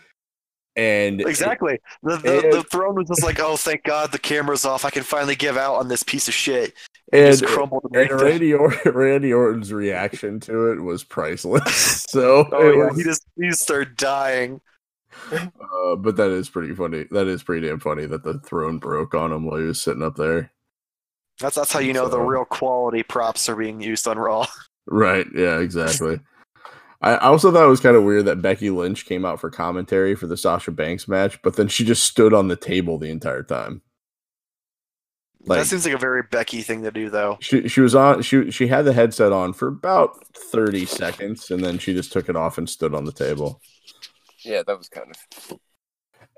and 0.78 1.20
Exactly. 1.22 1.80
The, 2.04 2.18
the, 2.18 2.50
the 2.58 2.63
throne 2.72 2.96
was 2.96 3.08
just 3.08 3.24
like, 3.24 3.40
oh, 3.40 3.58
thank 3.58 3.84
God 3.84 4.12
the 4.12 4.20
camera's 4.20 4.63
off. 4.63 4.86
I 4.86 4.90
can 4.92 5.04
finally 5.04 5.36
give 5.36 5.58
out 5.58 5.76
on 5.76 5.88
this 5.90 6.04
piece 6.04 6.28
of 6.28 6.34
shit. 6.34 6.74
It 7.12 7.24
and, 7.24 7.38
just 7.38 7.46
crumbled 7.46 7.86
and 7.86 7.96
underneath. 7.98 8.22
Randy, 8.22 8.54
or- 8.54 8.76
Randy 8.86 9.34
Orton's 9.34 9.74
reaction 9.74 10.40
to 10.42 10.72
it 10.72 10.80
was 10.82 11.04
priceless. 11.04 12.06
So, 12.10 12.48
Oh 12.54 12.72
yeah, 12.72 12.86
was- 12.88 12.98
he 12.98 13.04
just 13.04 13.26
he 13.36 13.52
started 13.52 13.98
dying. 13.98 14.62
uh, 15.32 15.96
but 15.98 16.16
that 16.18 16.30
is 16.30 16.50
pretty 16.50 16.74
funny. 16.74 17.06
That 17.12 17.28
is 17.28 17.44
pretty 17.44 17.68
damn 17.68 17.80
funny 17.80 18.06
that 18.06 18.24
the 18.24 18.40
throne 18.40 18.78
broke 18.78 19.13
on 19.16 19.32
him 19.34 19.46
while 19.46 19.58
he 19.60 19.66
was 19.66 19.82
sitting 19.82 20.04
up 20.04 20.16
there. 20.16 20.52
That's 21.40 21.56
that's 21.56 21.72
how 21.72 21.80
you 21.80 21.94
know 21.94 22.08
the 22.08 22.20
real 22.20 22.46
quality 22.46 23.04
props 23.04 23.50
are 23.50 23.56
being 23.56 23.82
used 23.82 24.08
on 24.08 24.18
Raw. 24.18 24.46
Right? 24.90 25.28
Yeah, 25.36 25.60
exactly. 25.60 26.22
I 27.02 27.12
I 27.12 27.26
also 27.28 27.52
thought 27.52 27.66
it 27.66 27.70
was 27.70 27.80
kind 27.80 27.96
of 27.96 28.04
weird 28.04 28.26
that 28.26 28.42
Becky 28.42 28.70
Lynch 28.70 29.06
came 29.06 29.26
out 29.26 29.40
for 29.40 29.50
commentary 29.50 30.16
for 30.16 30.28
the 30.28 30.38
Sasha 30.38 30.72
Banks 30.72 31.08
match, 31.08 31.42
but 31.42 31.56
then 31.56 31.68
she 31.68 31.84
just 31.86 32.04
stood 32.06 32.34
on 32.34 32.48
the 32.48 32.56
table 32.56 32.98
the 32.98 33.10
entire 33.10 33.44
time. 33.44 33.82
Like- 35.46 35.60
that 35.60 35.68
seems 35.68 35.86
like 35.86 35.94
a 35.94 36.00
very 36.00 36.24
Becky 36.24 36.62
thing 36.62 36.84
to 36.84 36.92
do, 36.92 37.10
though. 37.10 37.38
She 37.40 37.68
she 37.70 37.82
was 37.82 37.96
on 37.96 38.22
she 38.22 38.52
she 38.52 38.68
had 38.68 38.86
the 38.86 38.94
headset 38.94 39.32
on 39.32 39.54
for 39.54 39.68
about 39.68 40.26
30 40.36 40.86
seconds 40.86 41.52
and 41.52 41.64
then 41.64 41.78
she 41.78 41.94
just 41.94 42.12
took 42.12 42.28
it 42.30 42.36
off 42.36 42.58
and 42.58 42.70
stood 42.70 42.94
on 42.94 43.06
the 43.06 43.12
table. 43.14 43.62
Yeah, 44.44 44.64
that 44.66 44.78
was 44.78 44.90
kind 44.90 45.10
of 45.12 45.60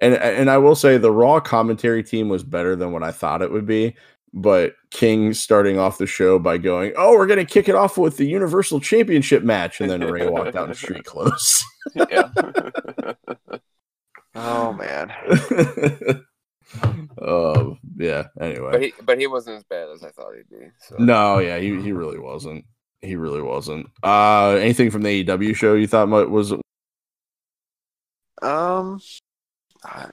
And 0.02 0.14
and 0.14 0.50
I 0.50 0.58
will 0.58 0.76
say 0.76 0.98
the 0.98 1.12
Raw 1.12 1.40
commentary 1.40 2.04
team 2.04 2.30
was 2.30 2.44
better 2.44 2.76
than 2.76 2.92
what 2.92 3.04
I 3.04 3.12
thought 3.12 3.42
it 3.42 3.52
would 3.52 3.66
be. 3.66 3.96
But 4.34 4.76
King 4.92 5.34
starting 5.34 5.80
off 5.80 5.98
the 5.98 6.06
show 6.06 6.38
by 6.40 6.58
going, 6.60 6.94
"Oh, 6.98 7.14
we're 7.14 7.26
gonna 7.28 7.46
kick 7.46 7.68
it 7.68 7.76
off 7.76 7.98
with 7.98 8.18
the 8.18 8.26
Universal 8.28 8.80
Championship 8.82 9.44
match," 9.44 9.82
and 9.82 9.90
then 9.90 10.02
Rey 10.02 10.28
walked 10.28 10.56
out 10.56 10.70
in 10.70 10.76
street 10.76 11.04
clothes. 11.06 11.64
yeah. 11.96 12.30
Oh 14.36 14.72
man. 14.74 15.12
Oh 17.20 17.78
yeah. 17.98 18.26
but 18.36 18.44
Anyway, 18.46 18.82
he 18.86 18.94
but 19.04 19.18
he 19.20 19.26
wasn't 19.28 19.58
as 19.58 19.64
bad 19.64 19.90
as 19.90 20.04
I 20.04 20.12
thought 20.12 20.36
he'd 20.38 20.50
be. 20.50 20.68
So 20.80 20.96
no, 21.00 21.40
yeah, 21.40 21.58
he 21.58 21.82
he 21.82 21.92
really 21.92 22.20
wasn't. 22.20 22.64
He 23.02 23.16
really 23.16 23.42
wasn't. 23.42 23.88
Uh, 24.04 24.52
anything 24.62 24.92
from 24.92 25.02
the 25.02 25.24
AEW 25.24 25.56
show 25.56 25.74
you 25.74 25.88
thought 25.88 26.10
might, 26.10 26.30
was 26.30 26.52
Um. 28.42 29.00
uh, 29.84 30.08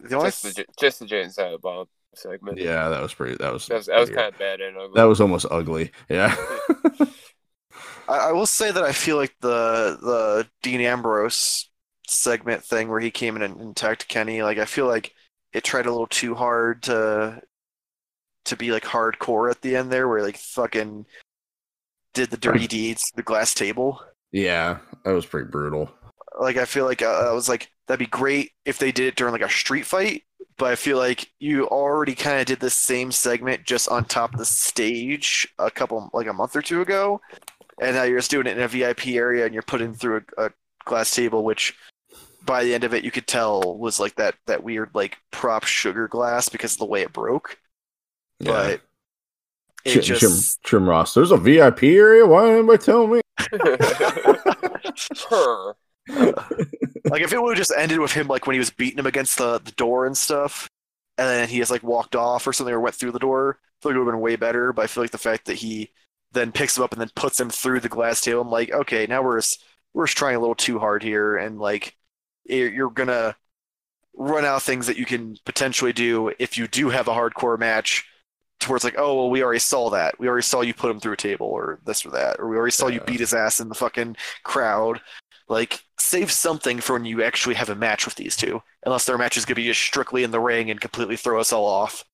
The 0.00 0.16
only 0.16 0.28
just 0.28 0.42
the 0.44 0.52
J- 0.52 0.66
just 0.78 0.98
the 1.00 1.06
Jay 1.06 1.22
and 1.22 1.32
Silent 1.32 1.62
Bob 1.62 1.88
segment. 2.14 2.58
yeah, 2.58 2.88
that 2.88 3.02
was 3.02 3.14
pretty. 3.14 3.36
That 3.36 3.52
was 3.52 3.68
That 3.68 3.76
was, 3.76 3.86
that 3.86 3.98
was 4.00 4.10
kind 4.10 4.28
of 4.28 4.38
bad 4.38 4.60
and 4.60 4.76
ugly. 4.76 4.94
that 4.94 5.04
was 5.04 5.20
almost 5.20 5.46
ugly. 5.50 5.90
Yeah. 6.08 6.34
I, 8.08 8.28
I 8.28 8.32
will 8.32 8.46
say 8.46 8.70
that 8.70 8.82
I 8.84 8.92
feel 8.92 9.16
like 9.16 9.34
the 9.40 9.98
the 10.00 10.48
Dean 10.62 10.80
Ambrose 10.80 11.70
segment 12.06 12.64
thing 12.64 12.88
where 12.88 13.00
he 13.00 13.10
came 13.10 13.36
in 13.36 13.42
and, 13.42 13.60
and 13.60 13.70
attacked 13.72 14.08
Kenny, 14.08 14.42
like 14.42 14.58
I 14.58 14.64
feel 14.64 14.86
like 14.86 15.12
it 15.52 15.64
tried 15.64 15.86
a 15.86 15.90
little 15.90 16.06
too 16.06 16.34
hard 16.34 16.82
to 16.84 17.42
to 18.46 18.56
be 18.56 18.70
like 18.70 18.84
hardcore 18.84 19.50
at 19.50 19.60
the 19.62 19.76
end 19.76 19.90
there, 19.90 20.08
where 20.08 20.22
like 20.22 20.36
fucking 20.38 21.06
did 22.14 22.30
the 22.30 22.36
dirty 22.36 22.66
deeds 22.68 23.12
the 23.16 23.22
glass 23.22 23.54
table. 23.54 24.02
yeah, 24.32 24.78
that 25.04 25.12
was 25.12 25.26
pretty 25.26 25.50
brutal. 25.50 25.90
Like 26.38 26.56
I 26.56 26.64
feel 26.64 26.84
like 26.84 27.02
uh, 27.02 27.28
I 27.28 27.32
was 27.32 27.48
like 27.48 27.70
that'd 27.86 27.98
be 27.98 28.06
great 28.06 28.52
if 28.64 28.78
they 28.78 28.92
did 28.92 29.06
it 29.06 29.16
during 29.16 29.32
like 29.32 29.42
a 29.42 29.48
street 29.48 29.86
fight, 29.86 30.22
but 30.58 30.70
I 30.72 30.74
feel 30.76 30.98
like 30.98 31.30
you 31.38 31.66
already 31.68 32.14
kind 32.14 32.40
of 32.40 32.46
did 32.46 32.60
the 32.60 32.70
same 32.70 33.12
segment 33.12 33.64
just 33.64 33.88
on 33.88 34.04
top 34.04 34.32
of 34.32 34.38
the 34.38 34.44
stage 34.44 35.46
a 35.58 35.70
couple 35.70 36.08
like 36.12 36.26
a 36.26 36.32
month 36.32 36.56
or 36.56 36.62
two 36.62 36.80
ago, 36.80 37.20
and 37.80 37.94
now 37.96 38.02
you're 38.04 38.18
just 38.18 38.30
doing 38.30 38.46
it 38.46 38.56
in 38.56 38.62
a 38.64 38.68
VIP 38.68 39.08
area 39.08 39.44
and 39.44 39.52
you're 39.54 39.62
putting 39.62 39.94
through 39.94 40.22
a, 40.38 40.46
a 40.46 40.50
glass 40.84 41.14
table, 41.14 41.44
which 41.44 41.74
by 42.44 42.62
the 42.64 42.74
end 42.74 42.84
of 42.84 42.94
it 42.94 43.02
you 43.04 43.10
could 43.10 43.26
tell 43.26 43.76
was 43.76 43.98
like 43.98 44.14
that 44.16 44.34
that 44.46 44.62
weird 44.62 44.90
like 44.94 45.18
prop 45.32 45.64
sugar 45.64 46.06
glass 46.08 46.48
because 46.48 46.72
of 46.74 46.78
the 46.78 46.86
way 46.86 47.02
it 47.02 47.12
broke, 47.12 47.58
Yeah. 48.40 48.52
but 48.52 48.80
it 49.84 49.92
Trim, 49.92 50.02
just 50.04 50.20
Trim, 50.20 50.80
Trim 50.82 50.88
Ross. 50.88 51.14
There's 51.14 51.30
a 51.30 51.36
VIP 51.36 51.84
area. 51.84 52.26
Why 52.26 52.42
didn't 52.46 52.58
anybody 52.58 52.82
tell 52.84 53.06
me? 53.06 53.20
Her. 55.30 55.74
like 57.10 57.22
if 57.22 57.32
it 57.32 57.42
would 57.42 57.56
have 57.56 57.58
just 57.58 57.72
ended 57.76 57.98
with 57.98 58.12
him 58.12 58.26
like 58.28 58.46
when 58.46 58.54
he 58.54 58.60
was 58.60 58.70
beating 58.70 58.98
him 58.98 59.06
against 59.06 59.38
the, 59.38 59.58
the 59.60 59.72
door 59.72 60.06
and 60.06 60.16
stuff 60.16 60.68
and 61.18 61.28
then 61.28 61.48
he 61.48 61.58
has 61.58 61.70
like 61.70 61.82
walked 61.82 62.16
off 62.16 62.46
or 62.46 62.52
something 62.52 62.74
or 62.74 62.80
went 62.80 62.94
through 62.94 63.12
the 63.12 63.18
door 63.18 63.58
i 63.60 63.82
feel 63.82 63.92
like 63.92 63.96
it 63.96 63.98
would 63.98 64.06
have 64.06 64.14
been 64.14 64.20
way 64.20 64.36
better 64.36 64.72
but 64.72 64.82
i 64.82 64.86
feel 64.86 65.02
like 65.02 65.10
the 65.10 65.18
fact 65.18 65.46
that 65.46 65.56
he 65.56 65.90
then 66.36 66.52
picks 66.52 66.76
him 66.76 66.84
up 66.84 66.92
and 66.92 67.00
then 67.00 67.10
puts 67.14 67.40
him 67.40 67.50
through 67.50 67.80
the 67.80 67.88
glass 67.88 68.20
table. 68.20 68.42
I'm 68.42 68.50
like, 68.50 68.70
okay, 68.70 69.06
now 69.08 69.22
we're 69.22 69.38
just, 69.38 69.64
we're 69.94 70.06
just 70.06 70.18
trying 70.18 70.36
a 70.36 70.40
little 70.40 70.54
too 70.54 70.78
hard 70.78 71.02
here, 71.02 71.36
and 71.36 71.58
like 71.58 71.96
you're 72.44 72.70
you're 72.70 72.90
gonna 72.90 73.34
run 74.14 74.44
out 74.44 74.56
of 74.56 74.62
things 74.62 74.86
that 74.86 74.96
you 74.98 75.06
can 75.06 75.36
potentially 75.44 75.92
do 75.92 76.32
if 76.38 76.56
you 76.56 76.68
do 76.68 76.90
have 76.90 77.08
a 77.08 77.12
hardcore 77.12 77.58
match. 77.58 78.04
Towards 78.58 78.84
like, 78.84 78.94
oh 78.96 79.14
well, 79.14 79.30
we 79.30 79.42
already 79.42 79.58
saw 79.58 79.90
that. 79.90 80.18
We 80.18 80.28
already 80.28 80.42
saw 80.42 80.62
you 80.62 80.72
put 80.74 80.90
him 80.90 80.98
through 81.00 81.12
a 81.12 81.16
table, 81.18 81.46
or 81.46 81.78
this 81.84 82.06
or 82.06 82.10
that, 82.10 82.40
or 82.40 82.48
we 82.48 82.56
already 82.56 82.72
saw 82.72 82.88
you 82.88 83.00
beat 83.00 83.20
his 83.20 83.34
ass 83.34 83.60
in 83.60 83.68
the 83.68 83.74
fucking 83.74 84.16
crowd. 84.44 85.00
Like, 85.48 85.80
save 86.06 86.30
something 86.30 86.80
for 86.80 86.94
when 86.94 87.04
you 87.04 87.22
actually 87.22 87.54
have 87.56 87.68
a 87.68 87.74
match 87.74 88.04
with 88.04 88.14
these 88.16 88.36
two, 88.36 88.62
unless 88.84 89.04
their 89.06 89.18
match 89.18 89.36
is 89.36 89.44
gonna 89.44 89.56
be 89.56 89.64
just 89.64 89.80
strictly 89.80 90.22
in 90.24 90.30
the 90.30 90.40
ring 90.40 90.70
and 90.70 90.80
completely 90.80 91.16
throw 91.16 91.40
us 91.40 91.52
all 91.52 91.66
off. 91.66 92.04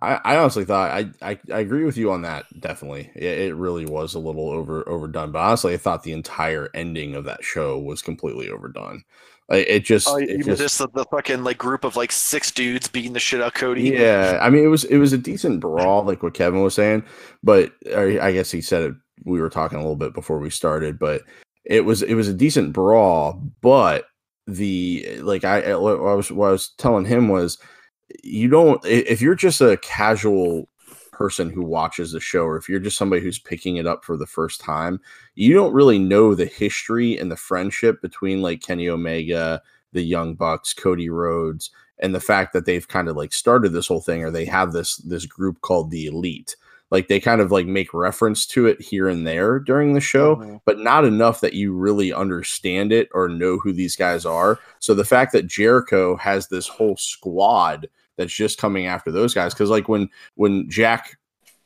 I, 0.00 0.14
I 0.24 0.36
honestly 0.38 0.64
thought 0.64 0.90
I, 0.90 1.10
I 1.20 1.38
I 1.52 1.58
agree 1.60 1.84
with 1.84 1.96
you 1.98 2.12
on 2.12 2.22
that. 2.22 2.46
Definitely, 2.58 3.10
it, 3.14 3.38
it 3.50 3.54
really 3.54 3.84
was 3.84 4.14
a 4.14 4.18
little 4.18 4.48
over 4.50 4.88
overdone. 4.88 5.32
But 5.32 5.40
honestly, 5.40 5.74
I 5.74 5.76
thought 5.76 6.02
the 6.02 6.12
entire 6.12 6.70
ending 6.74 7.14
of 7.14 7.24
that 7.24 7.44
show 7.44 7.78
was 7.78 8.00
completely 8.02 8.48
overdone. 8.48 9.02
Like, 9.48 9.66
it 9.68 9.84
just, 9.84 10.08
Oh, 10.08 10.16
it 10.16 10.30
even 10.30 10.56
just, 10.56 10.62
just 10.62 10.78
the, 10.78 10.88
the 10.94 11.04
fucking 11.06 11.44
like 11.44 11.58
group 11.58 11.84
of 11.84 11.96
like 11.96 12.10
six 12.12 12.50
dudes 12.50 12.88
beating 12.88 13.12
the 13.12 13.20
shit 13.20 13.40
out 13.42 13.48
of 13.48 13.54
Cody. 13.54 13.82
yeah. 13.82 14.38
I 14.40 14.48
mean, 14.50 14.64
it 14.64 14.68
was 14.68 14.84
it 14.84 14.96
was 14.98 15.12
a 15.12 15.18
decent 15.18 15.60
brawl, 15.60 16.04
like 16.04 16.22
what 16.22 16.34
Kevin 16.34 16.62
was 16.62 16.74
saying. 16.74 17.04
But 17.42 17.72
I 17.94 18.32
guess 18.32 18.50
he 18.50 18.62
said 18.62 18.82
it. 18.84 18.94
We 19.24 19.40
were 19.40 19.50
talking 19.50 19.78
a 19.78 19.82
little 19.82 19.96
bit 19.96 20.14
before 20.14 20.38
we 20.38 20.50
started, 20.50 20.98
but 20.98 21.22
it 21.64 21.84
was 21.84 22.02
it 22.02 22.14
was 22.14 22.28
a 22.28 22.34
decent 22.34 22.72
brawl. 22.72 23.42
But 23.60 24.06
the 24.46 25.20
like 25.22 25.44
I, 25.44 25.62
I 25.62 25.74
what 25.76 25.94
I 25.94 26.14
was 26.14 26.32
what 26.32 26.48
I 26.48 26.52
was 26.52 26.70
telling 26.78 27.04
him 27.04 27.28
was 27.28 27.58
you 28.22 28.48
don't 28.48 28.84
if 28.84 29.22
you're 29.22 29.34
just 29.34 29.60
a 29.60 29.76
casual 29.78 30.68
person 31.12 31.50
who 31.50 31.62
watches 31.62 32.12
the 32.12 32.20
show 32.20 32.44
or 32.44 32.56
if 32.56 32.68
you're 32.68 32.80
just 32.80 32.96
somebody 32.96 33.22
who's 33.22 33.38
picking 33.38 33.76
it 33.76 33.86
up 33.86 34.04
for 34.04 34.16
the 34.16 34.26
first 34.26 34.60
time 34.60 34.98
you 35.34 35.54
don't 35.54 35.72
really 35.72 35.98
know 35.98 36.34
the 36.34 36.46
history 36.46 37.16
and 37.18 37.30
the 37.30 37.36
friendship 37.36 38.00
between 38.02 38.42
like 38.42 38.60
kenny 38.60 38.88
omega 38.88 39.62
the 39.92 40.02
young 40.02 40.34
bucks 40.34 40.72
cody 40.72 41.08
rhodes 41.08 41.70
and 41.98 42.14
the 42.14 42.20
fact 42.20 42.52
that 42.52 42.66
they've 42.66 42.88
kind 42.88 43.08
of 43.08 43.16
like 43.16 43.32
started 43.32 43.70
this 43.70 43.86
whole 43.86 44.00
thing 44.00 44.24
or 44.24 44.30
they 44.30 44.44
have 44.44 44.72
this 44.72 44.96
this 44.96 45.26
group 45.26 45.60
called 45.60 45.90
the 45.90 46.06
elite 46.06 46.56
like 46.92 47.08
they 47.08 47.18
kind 47.18 47.40
of 47.40 47.50
like 47.50 47.66
make 47.66 47.92
reference 47.94 48.44
to 48.44 48.66
it 48.66 48.78
here 48.80 49.08
and 49.08 49.26
there 49.26 49.58
during 49.58 49.94
the 49.94 50.00
show 50.00 50.36
Mhm. 50.36 50.60
but 50.66 50.78
not 50.78 51.06
enough 51.06 51.40
that 51.40 51.54
you 51.54 51.72
really 51.72 52.12
understand 52.12 52.92
it 52.92 53.08
or 53.12 53.28
know 53.30 53.58
who 53.58 53.72
these 53.72 53.96
guys 53.96 54.26
are. 54.26 54.58
So 54.78 54.92
the 54.92 55.04
fact 55.04 55.32
that 55.32 55.46
Jericho 55.46 56.16
has 56.16 56.48
this 56.48 56.68
whole 56.68 56.96
squad 56.98 57.88
that's 58.18 58.34
just 58.34 58.58
coming 58.58 58.86
after 58.86 59.10
those 59.10 59.32
guys, 59.32 59.54
because 59.54 59.70
like 59.70 59.88
when 59.88 60.10
when 60.34 60.68
Jack, 60.68 61.16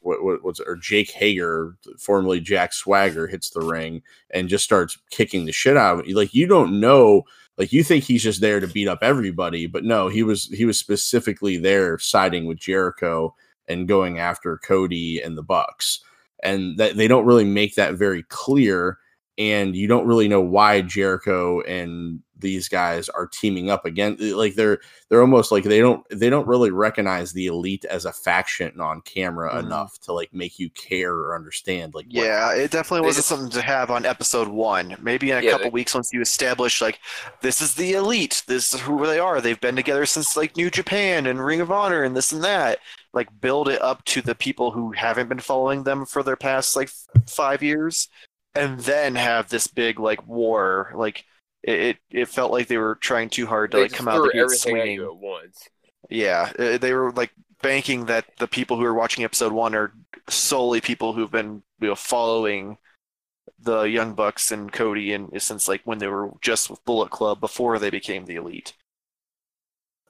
what, 0.01 0.23
what 0.23 0.45
what's 0.45 0.61
or 0.61 0.77
Jake 0.77 1.11
Hager, 1.11 1.77
formerly 1.99 2.39
Jack 2.41 2.73
Swagger, 2.73 3.27
hits 3.27 3.51
the 3.51 3.63
ring 3.63 4.03
and 4.31 4.49
just 4.49 4.63
starts 4.65 4.97
kicking 5.11 5.45
the 5.45 5.53
shit 5.53 5.77
out 5.77 5.99
of 5.99 6.07
it, 6.09 6.15
like 6.15 6.35
you 6.35 6.47
don't 6.47 6.79
know. 6.79 7.25
Like 7.59 7.73
you 7.73 7.83
think 7.83 8.05
he's 8.05 8.23
just 8.23 8.43
there 8.43 8.61
to 8.61 8.67
beat 8.69 8.87
up 8.87 8.99
everybody, 9.03 9.67
but 9.67 9.83
no, 9.83 10.09
he 10.09 10.23
was 10.23 10.45
he 10.55 10.65
was 10.67 10.79
specifically 10.79 11.57
there 11.57 11.99
siding 11.99 12.47
with 12.47 12.59
Jericho 12.59 13.35
and 13.69 13.89
going 13.89 14.19
after 14.19 14.59
Cody 14.59 15.21
and 15.21 15.37
the 15.37 15.43
Bucks. 15.43 16.01
And 16.43 16.77
that 16.79 16.97
they 16.97 17.09
don't 17.09 17.25
really 17.27 17.45
make 17.45 17.75
that 17.75 17.95
very 17.95 18.23
clear 18.25 18.99
and 19.39 19.77
you 19.77 19.87
don't 19.87 20.07
really 20.07 20.29
know 20.29 20.41
why 20.41 20.81
Jericho 20.83 21.61
and 21.63 22.21
these 22.39 22.69
guys 22.69 23.09
are 23.09 23.27
teaming 23.27 23.71
up 23.71 23.87
again 23.87 24.17
like 24.21 24.55
they're 24.55 24.79
they're 25.09 25.21
almost 25.23 25.51
like 25.51 25.65
they 25.65 25.81
don't 25.81 26.05
they 26.11 26.29
don't 26.29 26.47
really 26.47 26.71
recognize 26.71 27.33
the 27.33 27.47
elite 27.47 27.85
as 27.87 28.05
a 28.05 28.13
faction 28.13 28.79
on 28.81 29.01
camera 29.03 29.55
Mhm. 29.55 29.61
enough 29.61 29.99
to 30.01 30.13
like 30.13 30.33
make 30.35 30.59
you 30.59 30.69
care 30.71 31.13
or 31.15 31.35
understand 31.35 31.95
like 31.95 32.07
what 32.07 32.15
Yeah, 32.25 32.53
it 32.53 32.71
definitely 32.71 33.07
wasn't 33.07 33.17
just- 33.25 33.29
something 33.29 33.51
to 33.51 33.63
have 33.63 33.91
on 33.91 34.05
episode 34.05 34.49
one. 34.49 34.97
Maybe 35.01 35.31
in 35.31 35.39
a 35.39 35.41
Yeah, 35.43 35.53
couple 35.53 35.67
they- 35.67 35.71
weeks 35.71 35.95
once 35.95 36.11
you 36.13 36.21
establish 36.21 36.81
like 36.83 36.99
this 37.41 37.61
is 37.61 37.75
the 37.75 37.93
elite, 37.95 38.43
this 38.47 38.75
is 38.75 38.81
who 38.81 39.07
they 39.07 39.19
are. 39.19 39.41
They've 39.41 39.61
been 39.61 39.77
together 39.77 40.05
since 40.07 40.37
like 40.37 40.57
New 40.57 40.71
Japan 40.71 41.27
and 41.27 41.45
Ring 41.45 41.61
of 41.61 41.71
Honor 41.73 42.03
and 42.03 42.17
this 42.17 42.33
and 42.33 42.45
that. 42.45 42.81
Like 43.15 43.29
build 43.41 43.69
it 43.69 43.81
up 43.81 44.05
to 44.07 44.21
the 44.21 44.35
people 44.35 44.73
who 44.73 44.93
haven't 44.93 45.29
been 45.31 45.41
following 45.41 45.85
them 45.85 46.05
for 46.05 46.23
their 46.23 46.37
past 46.37 46.77
like 46.77 46.89
f- 46.89 47.23
five 47.31 47.63
years, 47.63 48.09
and 48.55 48.79
then 48.81 49.15
have 49.15 49.49
this 49.49 49.67
big 49.67 49.99
like 49.99 50.27
war. 50.27 50.93
Like 50.95 51.25
it, 51.63 51.81
it, 51.81 51.97
it 52.11 52.29
felt 52.29 52.53
like 52.53 52.69
they 52.69 52.79
were 52.79 52.95
trying 52.97 53.29
too 53.31 53.47
hard 53.47 53.71
to 53.73 53.77
They 53.79 53.83
like 53.85 53.93
come 53.93 54.09
out 54.09 54.17
threw 54.17 54.27
the 54.27 54.33
gate 54.33 54.39
everything 54.41 54.77
at 54.77 54.83
swinging. 54.83 55.01
at 55.03 55.17
once. 55.17 55.69
Yeah, 56.11 56.53
uh, 56.59 56.79
they 56.79 56.93
were 56.93 57.11
like 57.13 57.33
banking 57.63 58.07
that 58.07 58.27
the 58.39 58.47
people 58.47 58.77
who 58.77 58.85
are 58.85 58.95
watching 58.95 59.25
episode 59.25 59.53
one 59.53 59.75
are 59.75 59.93
solely 60.29 60.81
people 60.81 61.13
who've 61.13 61.31
been 61.31 61.63
you 61.81 61.89
know 61.89 61.95
following 61.95 62.79
the 63.59 63.83
Young 63.83 64.15
Bucks 64.15 64.53
and 64.53 64.71
Cody 64.73 65.13
and 65.13 65.31
since 65.43 65.67
like 65.67 65.81
when 65.85 65.99
they 65.99 66.07
were 66.09 66.31
just 66.41 66.69
with 66.71 66.85
Bullet 66.85 67.11
Club 67.11 67.41
before 67.41 67.79
they 67.79 67.91
became 67.91 68.27
the 68.27 68.35
Elite. 68.37 68.75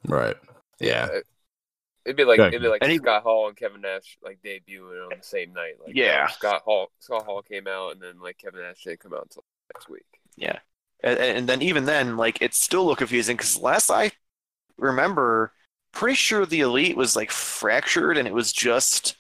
right 0.07 0.37
yeah 0.81 1.09
Uh, 1.13 1.21
It'd 2.05 2.17
be 2.17 2.25
like 2.25 2.39
it'd 2.39 2.63
be 2.63 2.69
like 2.69 2.83
And 2.83 2.93
he- 2.93 2.99
Scott 2.99 3.23
Hall 3.25 3.49
and 3.49 3.57
Kevin 3.57 3.81
Nash 3.81 4.17
like 4.23 4.39
debuting 4.45 5.05
on 5.11 5.19
the 5.19 5.25
same 5.25 5.53
night. 5.53 5.75
Like 5.85 5.95
Yeah. 5.97 6.29
Scott 6.29 6.63
Hall 6.65 6.89
Scott 7.01 7.25
Hall 7.25 7.43
came 7.43 7.67
out 7.67 7.93
and 7.93 8.01
then 8.01 8.21
like 8.21 8.39
Kevin 8.39 8.61
Nash 8.61 8.85
didn't 8.85 9.01
come 9.01 9.13
out 9.13 9.23
until 9.25 9.43
next 9.75 9.89
week. 9.89 10.07
And, 11.07 11.19
and 11.19 11.49
then 11.49 11.63
even 11.63 11.87
then, 11.87 12.19
like 12.19 12.39
it's 12.43 12.59
still 12.63 12.81
a 12.81 12.85
little 12.85 12.97
confusing 12.97 13.37
because 13.39 13.59
last 13.61 13.91
I 13.91 14.13
remember, 14.79 15.53
pretty 15.93 16.17
sure 16.17 16.47
the 16.47 16.61
Elite 16.61 16.97
was 16.97 17.17
like 17.17 17.31
fractured 17.33 18.19
and 18.19 18.29
it 18.29 18.35
was 18.35 18.53
just 18.53 19.17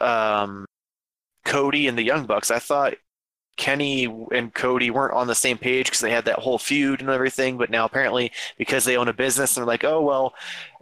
um 0.00 0.66
Cody 1.44 1.88
and 1.88 1.98
the 1.98 2.02
Young 2.04 2.26
Bucks. 2.26 2.50
I 2.50 2.58
thought 2.58 2.94
Kenny 3.58 4.06
and 4.32 4.54
Cody 4.54 4.90
weren't 4.90 5.14
on 5.14 5.26
the 5.28 5.34
same 5.34 5.58
page 5.58 5.86
because 5.86 6.00
they 6.00 6.10
had 6.10 6.26
that 6.26 6.40
whole 6.40 6.58
feud 6.58 7.00
and 7.02 7.10
everything. 7.10 7.58
But 7.58 7.70
now 7.70 7.84
apparently, 7.86 8.32
because 8.58 8.84
they 8.84 8.96
own 8.98 9.08
a 9.08 9.14
business, 9.14 9.54
they're 9.54 9.66
like, 9.66 9.84
oh 9.84 10.02
well, 10.02 10.34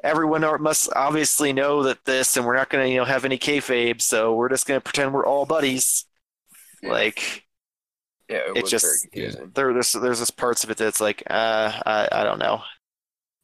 everyone 0.04 0.44
are- 0.44 0.58
must 0.58 0.90
obviously 0.96 1.52
know 1.52 1.82
that 1.84 2.04
this, 2.06 2.36
and 2.36 2.46
we're 2.46 2.56
not 2.56 2.70
going 2.70 2.84
to 2.86 2.90
you 2.90 2.98
know 2.98 3.04
have 3.06 3.24
any 3.26 3.38
kayfabe, 3.38 4.00
so 4.02 4.34
we're 4.34 4.48
just 4.50 4.66
going 4.66 4.78
to 4.80 4.84
pretend 4.84 5.14
we're 5.14 5.26
all 5.26 5.46
buddies. 5.46 6.06
Like 6.82 7.44
Yeah, 8.30 8.36
it 8.48 8.56
It 8.56 8.62
was 8.62 8.70
just- 8.70 9.02
confusing. 9.10 9.50
there, 9.54 9.72
there's 9.72 9.92
there's 9.92 10.20
this 10.20 10.30
parts 10.30 10.64
of 10.64 10.70
it 10.70 10.76
that's 10.78 11.00
like, 11.00 11.22
uh, 11.28 11.72
I, 11.84 12.08
I 12.12 12.24
don't 12.24 12.38
know. 12.38 12.62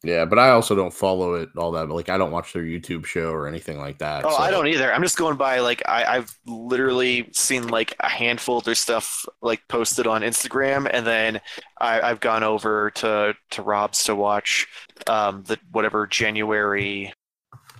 yeah 0.05 0.25
but 0.27 0.39
i 0.39 0.51
also 0.51 0.75
don't 0.77 0.93
follow 0.93 1.35
it 1.35 1.49
all 1.57 1.73
that 1.73 1.89
like 1.89 2.11
i 2.11 2.19
don't 2.19 2.31
watch 2.31 2.53
their 2.53 2.63
youtube 2.63 3.07
show 3.07 3.31
or 3.33 3.49
anything 3.49 3.79
like 3.79 3.99
that 3.99 4.25
Oh, 4.27 4.37
I 4.37 4.51
don't 4.51 4.67
either. 4.69 4.93
I'm 4.93 5.03
just 5.03 5.17
going 5.17 5.37
by 5.39 5.61
like 5.61 5.83
I, 5.89 6.05
I've 6.05 6.31
literally 6.47 7.29
seen 7.33 7.69
like 7.69 7.95
a 8.01 8.09
handful 8.09 8.59
of 8.59 8.65
their 8.65 8.75
stuff 8.75 9.25
like 9.41 9.63
posted 9.69 10.07
on 10.07 10.21
Instagram, 10.23 10.89
and 10.93 11.07
then 11.07 11.41
I, 11.81 12.01
I've 12.03 12.21
gone 12.21 12.45
over 12.45 12.91
to 13.03 13.35
to 13.53 13.63
Rob's 13.63 14.05
to 14.05 14.15
watch 14.15 14.67
um, 15.09 15.43
the 15.47 15.59
whatever 15.73 16.07
January 16.07 17.13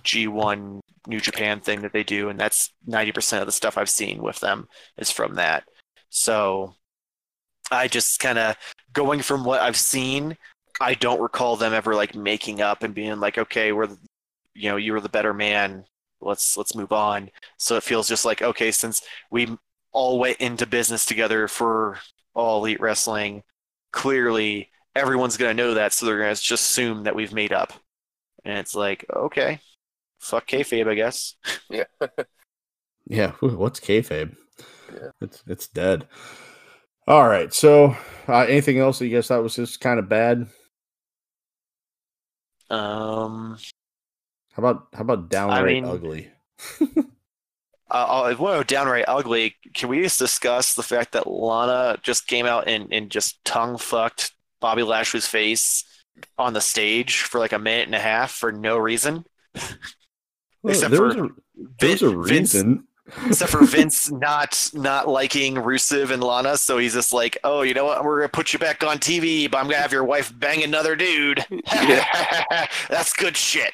G1 0.03 0.79
New 1.07 1.19
Japan 1.19 1.59
thing 1.61 1.81
that 1.83 1.93
they 1.93 2.03
do, 2.03 2.29
and 2.29 2.39
that's 2.39 2.73
ninety 2.85 3.11
percent 3.11 3.41
of 3.41 3.45
the 3.47 3.51
stuff 3.51 3.77
I've 3.77 3.89
seen 3.89 4.21
with 4.21 4.39
them 4.39 4.67
is 4.97 5.11
from 5.11 5.35
that. 5.35 5.63
So 6.09 6.73
I 7.71 7.87
just 7.87 8.19
kind 8.19 8.37
of 8.37 8.55
going 8.93 9.21
from 9.21 9.43
what 9.43 9.61
I've 9.61 9.77
seen. 9.77 10.37
I 10.79 10.93
don't 10.93 11.19
recall 11.21 11.55
them 11.55 11.73
ever 11.73 11.95
like 11.95 12.15
making 12.15 12.61
up 12.61 12.83
and 12.83 12.93
being 12.93 13.19
like, 13.19 13.37
okay, 13.37 13.71
we're 13.71 13.87
the, 13.87 13.97
you 14.53 14.69
know 14.69 14.77
you 14.77 14.93
were 14.93 15.01
the 15.01 15.09
better 15.09 15.33
man 15.33 15.85
let's 16.19 16.57
let's 16.57 16.75
move 16.75 16.91
on 16.91 17.29
so 17.57 17.75
it 17.75 17.83
feels 17.83 18.07
just 18.07 18.25
like 18.25 18.41
okay 18.41 18.71
since 18.71 19.01
we 19.29 19.47
all 19.91 20.17
went 20.19 20.37
into 20.37 20.65
business 20.65 21.05
together 21.05 21.47
for 21.47 21.99
all 22.33 22.59
elite 22.59 22.79
wrestling 22.79 23.43
clearly 23.91 24.69
everyone's 24.95 25.37
going 25.37 25.55
to 25.55 25.63
know 25.63 25.75
that 25.75 25.93
so 25.93 26.05
they're 26.05 26.17
going 26.17 26.33
to 26.33 26.41
just 26.41 26.71
assume 26.71 27.03
that 27.03 27.15
we've 27.15 27.33
made 27.33 27.53
up 27.53 27.71
and 28.43 28.57
it's 28.57 28.73
like 28.73 29.05
okay 29.15 29.59
fuck 30.19 30.47
kayfabe 30.47 30.87
i 30.87 30.95
guess 30.95 31.35
Yeah. 31.69 31.83
Yeah, 33.09 33.31
what's 33.39 33.79
kayfabe? 33.79 34.35
Yeah. 34.93 35.11
It's 35.21 35.43
it's 35.47 35.67
dead. 35.67 36.07
All 37.07 37.27
right. 37.27 37.53
So, 37.53 37.95
uh, 38.27 38.39
anything 38.41 38.79
else 38.79 38.99
that 38.99 39.07
you 39.07 39.15
guys 39.15 39.27
thought 39.27 39.43
was 39.43 39.55
just 39.55 39.79
kind 39.79 39.99
of 39.99 40.09
bad? 40.09 40.47
um 42.69 43.57
How 44.53 44.59
about 44.61 44.87
how 44.93 45.01
about 45.01 45.29
downright 45.29 45.65
mean- 45.65 45.85
ugly? 45.85 46.29
uh, 47.91 48.29
if 48.33 48.39
we're 48.39 48.63
downright 48.65 49.05
ugly 49.07 49.55
can 49.73 49.87
we 49.87 50.01
just 50.01 50.19
discuss 50.19 50.73
the 50.73 50.83
fact 50.83 51.13
that 51.13 51.27
lana 51.27 51.97
just 52.03 52.27
came 52.27 52.45
out 52.45 52.67
and, 52.67 52.91
and 52.91 53.09
just 53.09 53.41
tongue 53.45 53.77
fucked 53.77 54.33
bobby 54.59 54.81
lashley's 54.83 55.27
face 55.27 55.85
on 56.37 56.51
the 56.53 56.59
stage 56.59 57.21
for 57.21 57.37
like 57.39 57.53
a 57.53 57.59
minute 57.59 57.85
and 57.85 57.95
a 57.95 57.99
half 57.99 58.31
for 58.31 58.51
no 58.51 58.75
reason 58.77 59.23
Well, 60.63 60.73
Except 60.73 60.93
for 60.95 61.07
a, 61.11 61.29
there 61.79 61.89
was 61.91 62.01
a 62.01 62.09
Vin- 62.09 62.23
Vince- 62.23 62.53
reason. 62.55 62.87
Except 63.25 63.51
for 63.51 63.63
Vince 63.63 64.11
not 64.11 64.69
not 64.73 65.07
liking 65.07 65.55
Rusev 65.55 66.11
and 66.11 66.23
Lana, 66.23 66.57
so 66.57 66.77
he's 66.77 66.93
just 66.93 67.13
like, 67.13 67.37
oh, 67.43 67.61
you 67.61 67.73
know 67.73 67.85
what? 67.85 68.03
We're 68.03 68.19
gonna 68.19 68.29
put 68.29 68.53
you 68.53 68.59
back 68.59 68.83
on 68.83 68.97
TV, 68.97 69.49
but 69.49 69.57
I'm 69.57 69.65
gonna 69.65 69.77
have 69.77 69.93
your 69.93 70.03
wife 70.03 70.31
bang 70.37 70.63
another 70.63 70.95
dude. 70.95 71.45
That's 72.89 73.13
good 73.13 73.37
shit. 73.37 73.73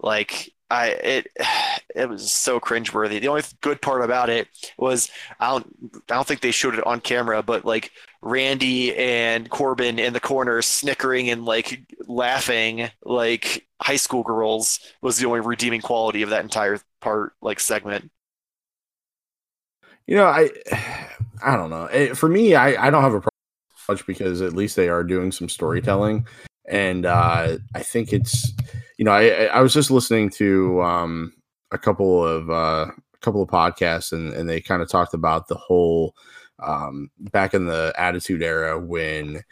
Like 0.00 0.52
I 0.70 0.88
it 0.88 1.28
it 1.94 2.08
was 2.08 2.32
so 2.32 2.60
cringeworthy. 2.60 3.20
The 3.20 3.28
only 3.28 3.42
good 3.60 3.80
part 3.80 4.02
about 4.02 4.28
it 4.30 4.48
was 4.78 5.10
I 5.40 5.50
don't 5.50 5.66
I 6.10 6.14
don't 6.14 6.26
think 6.26 6.40
they 6.40 6.50
showed 6.50 6.74
it 6.74 6.86
on 6.86 7.00
camera, 7.00 7.42
but 7.42 7.64
like 7.64 7.92
Randy 8.22 8.94
and 8.96 9.48
Corbin 9.48 9.98
in 9.98 10.12
the 10.12 10.20
corner 10.20 10.60
snickering 10.62 11.30
and 11.30 11.44
like 11.44 11.82
laughing 12.06 12.90
like 13.04 13.66
high 13.80 13.96
school 13.96 14.22
girls 14.22 14.80
was 15.02 15.18
the 15.18 15.26
only 15.26 15.40
redeeming 15.40 15.80
quality 15.80 16.22
of 16.22 16.30
that 16.30 16.42
entire 16.42 16.78
part 17.06 17.34
like 17.40 17.60
segment. 17.60 18.10
You 20.08 20.16
know, 20.16 20.26
I 20.26 20.50
I 21.44 21.56
don't 21.56 21.70
know. 21.70 21.84
It, 21.84 22.16
for 22.16 22.28
me, 22.28 22.56
I 22.56 22.86
I 22.86 22.90
don't 22.90 23.02
have 23.02 23.14
a 23.14 23.20
problem 23.20 23.30
much 23.88 24.04
because 24.06 24.42
at 24.42 24.54
least 24.54 24.74
they 24.74 24.88
are 24.88 25.04
doing 25.04 25.30
some 25.30 25.48
storytelling, 25.48 26.26
and 26.68 27.06
uh, 27.06 27.58
I 27.74 27.82
think 27.82 28.12
it's 28.12 28.52
you 28.98 29.04
know 29.04 29.12
I 29.12 29.44
I 29.44 29.60
was 29.60 29.72
just 29.72 29.90
listening 29.90 30.30
to 30.30 30.82
um, 30.82 31.32
a 31.70 31.78
couple 31.78 32.26
of 32.26 32.50
uh, 32.50 32.90
a 32.90 33.18
couple 33.20 33.40
of 33.40 33.48
podcasts 33.48 34.12
and 34.12 34.32
and 34.32 34.48
they 34.48 34.60
kind 34.60 34.82
of 34.82 34.90
talked 34.90 35.14
about 35.14 35.46
the 35.46 35.54
whole 35.54 36.16
um, 36.58 37.08
back 37.30 37.54
in 37.54 37.66
the 37.66 37.94
Attitude 37.96 38.42
Era 38.42 38.80
when 38.80 39.44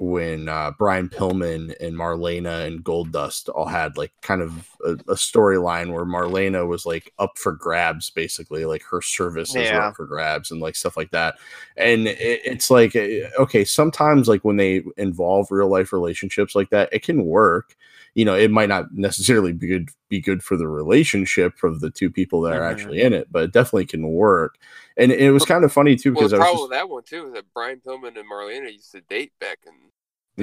when 0.00 0.48
uh, 0.48 0.72
Brian 0.78 1.10
Pillman 1.10 1.74
and 1.78 1.94
Marlena 1.94 2.66
and 2.66 2.82
Goldust 2.82 3.50
all 3.54 3.66
had 3.66 3.98
like 3.98 4.12
kind 4.22 4.40
of 4.40 4.70
a, 4.82 4.92
a 4.92 5.14
storyline 5.14 5.92
where 5.92 6.06
Marlena 6.06 6.66
was 6.66 6.86
like 6.86 7.12
up 7.18 7.36
for 7.36 7.52
grabs, 7.52 8.08
basically 8.08 8.64
like 8.64 8.82
her 8.84 9.02
services 9.02 9.70
were 9.70 9.82
up 9.82 9.96
for 9.96 10.06
grabs 10.06 10.50
and 10.50 10.58
like 10.58 10.74
stuff 10.74 10.96
like 10.96 11.10
that. 11.10 11.34
And 11.76 12.08
it, 12.08 12.40
it's 12.46 12.70
like 12.70 12.96
eh, 12.96 13.28
okay, 13.38 13.62
sometimes 13.62 14.26
like 14.26 14.42
when 14.42 14.56
they 14.56 14.82
involve 14.96 15.48
real 15.50 15.68
life 15.68 15.92
relationships 15.92 16.54
like 16.54 16.70
that, 16.70 16.88
it 16.92 17.02
can 17.02 17.26
work. 17.26 17.76
You 18.14 18.24
know, 18.24 18.34
it 18.34 18.50
might 18.50 18.68
not 18.68 18.92
necessarily 18.92 19.52
be 19.52 19.66
good 19.68 19.88
be 20.08 20.20
good 20.20 20.42
for 20.42 20.56
the 20.56 20.66
relationship 20.66 21.62
of 21.62 21.80
the 21.80 21.90
two 21.90 22.10
people 22.10 22.40
that 22.42 22.52
are 22.56 22.60
Mhm. 22.60 22.70
actually 22.72 23.00
in 23.02 23.12
it, 23.12 23.28
but 23.30 23.44
it 23.44 23.52
definitely 23.52 23.86
can 23.86 24.08
work. 24.08 24.56
And 24.96 25.12
it 25.12 25.30
was 25.30 25.44
kind 25.44 25.64
of 25.64 25.72
funny 25.72 25.94
too 25.96 26.12
Well, 26.12 26.22
because 26.22 26.32
the 26.32 26.36
I 26.38 26.40
was 26.40 26.44
problem 26.46 26.58
just, 26.58 26.70
with 26.70 26.78
that 26.78 26.88
one 26.88 27.02
too 27.04 27.26
is 27.28 27.32
that 27.34 27.44
Brian 27.54 27.80
Pillman 27.80 28.18
and 28.18 28.28
Marlena 28.30 28.72
used 28.72 28.90
to 28.92 29.00
date 29.02 29.32
back 29.40 29.58
in. 29.66 29.72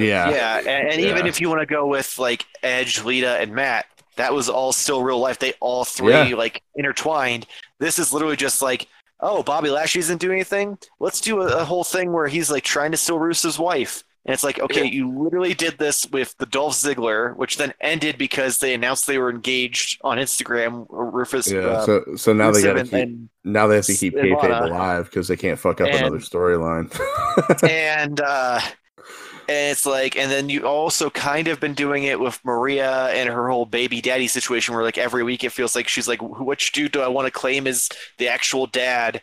yeah, 0.01 0.30
Yeah, 0.30 0.58
and, 0.60 0.89
and 0.93 1.01
even 1.01 1.25
if 1.27 1.41
you 1.41 1.49
want 1.49 1.60
to 1.62 1.65
go 1.65 1.86
with 1.86 2.17
like 2.17 2.45
Edge, 2.63 3.03
Lita, 3.03 3.38
and 3.39 3.53
Matt, 3.53 3.86
that 4.15 4.34
was 4.34 4.47
all 4.49 4.71
still 4.71 5.03
real 5.03 5.19
life. 5.19 5.38
They 5.39 5.53
all 5.60 5.84
three 5.84 6.12
Yeah. 6.30 6.36
like 6.36 6.62
intertwined. 6.75 7.45
This 7.80 7.99
is 7.99 8.13
literally 8.13 8.36
just 8.38 8.62
like, 8.62 8.88
oh, 9.19 9.43
Bobby 9.43 9.69
Lashley 9.69 9.99
isn't 9.99 10.19
doing 10.21 10.36
anything. 10.36 10.77
Let's 10.99 11.19
do 11.19 11.41
a, 11.41 11.47
a 11.58 11.65
whole 11.65 11.84
thing 11.84 12.13
where 12.13 12.27
he's 12.27 12.49
like 12.49 12.63
trying 12.63 12.91
to 12.91 12.97
steal 12.97 13.19
Rusev's 13.19 13.60
wife. 13.60 14.03
And 14.27 14.33
it's 14.33 14.43
like, 14.43 14.59
okay, 14.59 14.83
Yeah. 14.83 14.91
you 14.91 15.09
literally 15.23 15.53
did 15.53 15.77
this 15.77 16.05
with 16.11 16.35
the 16.37 16.45
Dolph 16.45 16.73
Ziggler, 16.73 17.33
which 17.37 17.55
then 17.55 17.73
ended 17.79 18.17
because 18.17 18.59
they 18.59 18.73
announced 18.73 19.07
they 19.07 19.17
were 19.19 19.29
engaged 19.29 20.01
on 20.03 20.17
Instagram. 20.17 20.85
Rufus, 20.89 21.49
yeah. 21.49 21.59
uh, 21.59 21.85
so 21.85 22.03
so 22.17 22.33
now 22.33 22.51
they 22.51 22.59
Rusev 22.59 22.63
got 22.63 22.73
to 22.73 22.83
keep 22.83 22.93
and 22.93 23.29
now 23.45 23.67
they 23.67 23.75
have 23.77 23.85
to 23.85 23.95
keep 23.95 24.15
and 24.15 24.25
kayfabe 24.35 24.69
alive 24.69 25.05
because 25.05 25.29
they 25.29 25.37
can't 25.37 25.57
fuck 25.57 25.79
up 25.79 25.87
another 25.87 26.19
storyline. 26.19 26.91
and 27.69 28.19
uh 28.19 28.59
and 29.49 29.71
it's 29.71 29.85
like 29.85 30.17
and 30.17 30.29
then 30.29 30.49
you 30.49 30.67
also 30.67 31.09
kind 31.09 31.47
of 31.47 31.61
been 31.61 31.73
doing 31.73 32.03
it 32.03 32.19
with 32.19 32.37
maria 32.43 33.07
and 33.11 33.29
her 33.29 33.47
whole 33.49 33.65
baby 33.65 34.01
daddy 34.01 34.27
situation 34.27 34.75
where 34.75 34.83
like 34.83 34.97
every 34.97 35.23
week 35.23 35.45
it 35.45 35.53
feels 35.53 35.73
like 35.73 35.87
she's 35.87 36.05
like 36.07 36.19
"Wh- 36.19 36.45
which 36.45 36.73
dude 36.73 36.91
do 36.91 36.99
i 37.01 37.07
want 37.07 37.27
to 37.27 37.31
claim 37.31 37.65
as 37.65 37.87
the 38.17 38.27
actual 38.27 38.67
dad 38.67 39.21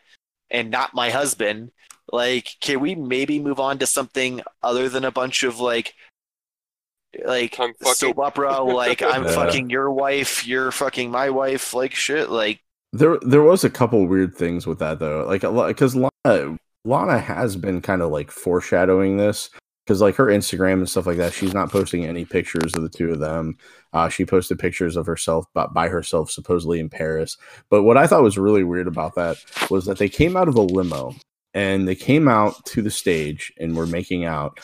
and 0.50 0.70
not 0.70 0.94
my 0.94 1.10
husband 1.10 1.72
like 2.12 2.48
can 2.60 2.80
we 2.80 2.94
maybe 2.94 3.38
move 3.38 3.60
on 3.60 3.78
to 3.78 3.86
something 3.86 4.40
other 4.62 4.88
than 4.88 5.04
a 5.04 5.10
bunch 5.10 5.42
of 5.42 5.60
like 5.60 5.94
like 7.24 7.52
Tongue 7.52 7.72
fucking. 7.80 7.94
soap 7.94 8.18
opera 8.18 8.60
like 8.62 9.02
i'm 9.02 9.24
Yeah. 9.24 9.32
fucking 9.34 9.70
your 9.70 9.90
wife 9.92 10.46
you're 10.46 10.72
fucking 10.72 11.10
my 11.10 11.30
wife 11.30 11.72
like 11.72 11.94
shit 11.94 12.28
like 12.30 12.60
there 12.92 13.18
there 13.22 13.42
was 13.42 13.64
a 13.64 13.70
couple 13.70 14.06
weird 14.06 14.34
things 14.36 14.68
with 14.68 14.78
that 14.78 15.00
though, 15.00 15.24
like 15.26 15.40
because 15.40 15.96
Lana 15.96 16.56
Lana 16.84 17.18
has 17.18 17.56
been 17.56 17.80
kind 17.80 18.02
of 18.02 18.10
like 18.12 18.30
foreshadowing 18.30 19.16
this 19.16 19.50
because 19.84 20.00
like 20.00 20.14
her 20.14 20.26
Instagram 20.26 20.74
and 20.74 20.88
stuff 20.88 21.04
like 21.06 21.16
that, 21.16 21.32
she's 21.32 21.52
not 21.52 21.72
posting 21.72 22.06
any 22.06 22.24
pictures 22.24 22.72
of 22.76 22.82
the 22.82 22.88
two 22.88 23.10
of 23.10 23.18
them. 23.18 23.58
Uh, 23.92 24.08
she 24.08 24.24
posted 24.24 24.60
pictures 24.60 24.94
of 24.94 25.06
herself 25.06 25.44
by, 25.54 25.66
by 25.66 25.88
herself, 25.88 26.30
supposedly 26.30 26.78
in 26.78 26.88
Paris. 26.88 27.36
But 27.68 27.82
what 27.82 27.96
I 27.96 28.06
thought 28.06 28.22
was 28.22 28.38
really 28.38 28.62
weird 28.62 28.86
about 28.86 29.16
that 29.16 29.38
was 29.70 29.86
that 29.86 29.98
they 29.98 30.08
came 30.08 30.36
out 30.36 30.46
of 30.46 30.54
a 30.54 30.62
limo 30.62 31.16
and 31.54 31.86
they 31.86 31.94
came 31.94 32.28
out 32.28 32.64
to 32.66 32.82
the 32.82 32.90
stage 32.90 33.52
and 33.58 33.76
were 33.76 33.86
making 33.86 34.24
out. 34.24 34.60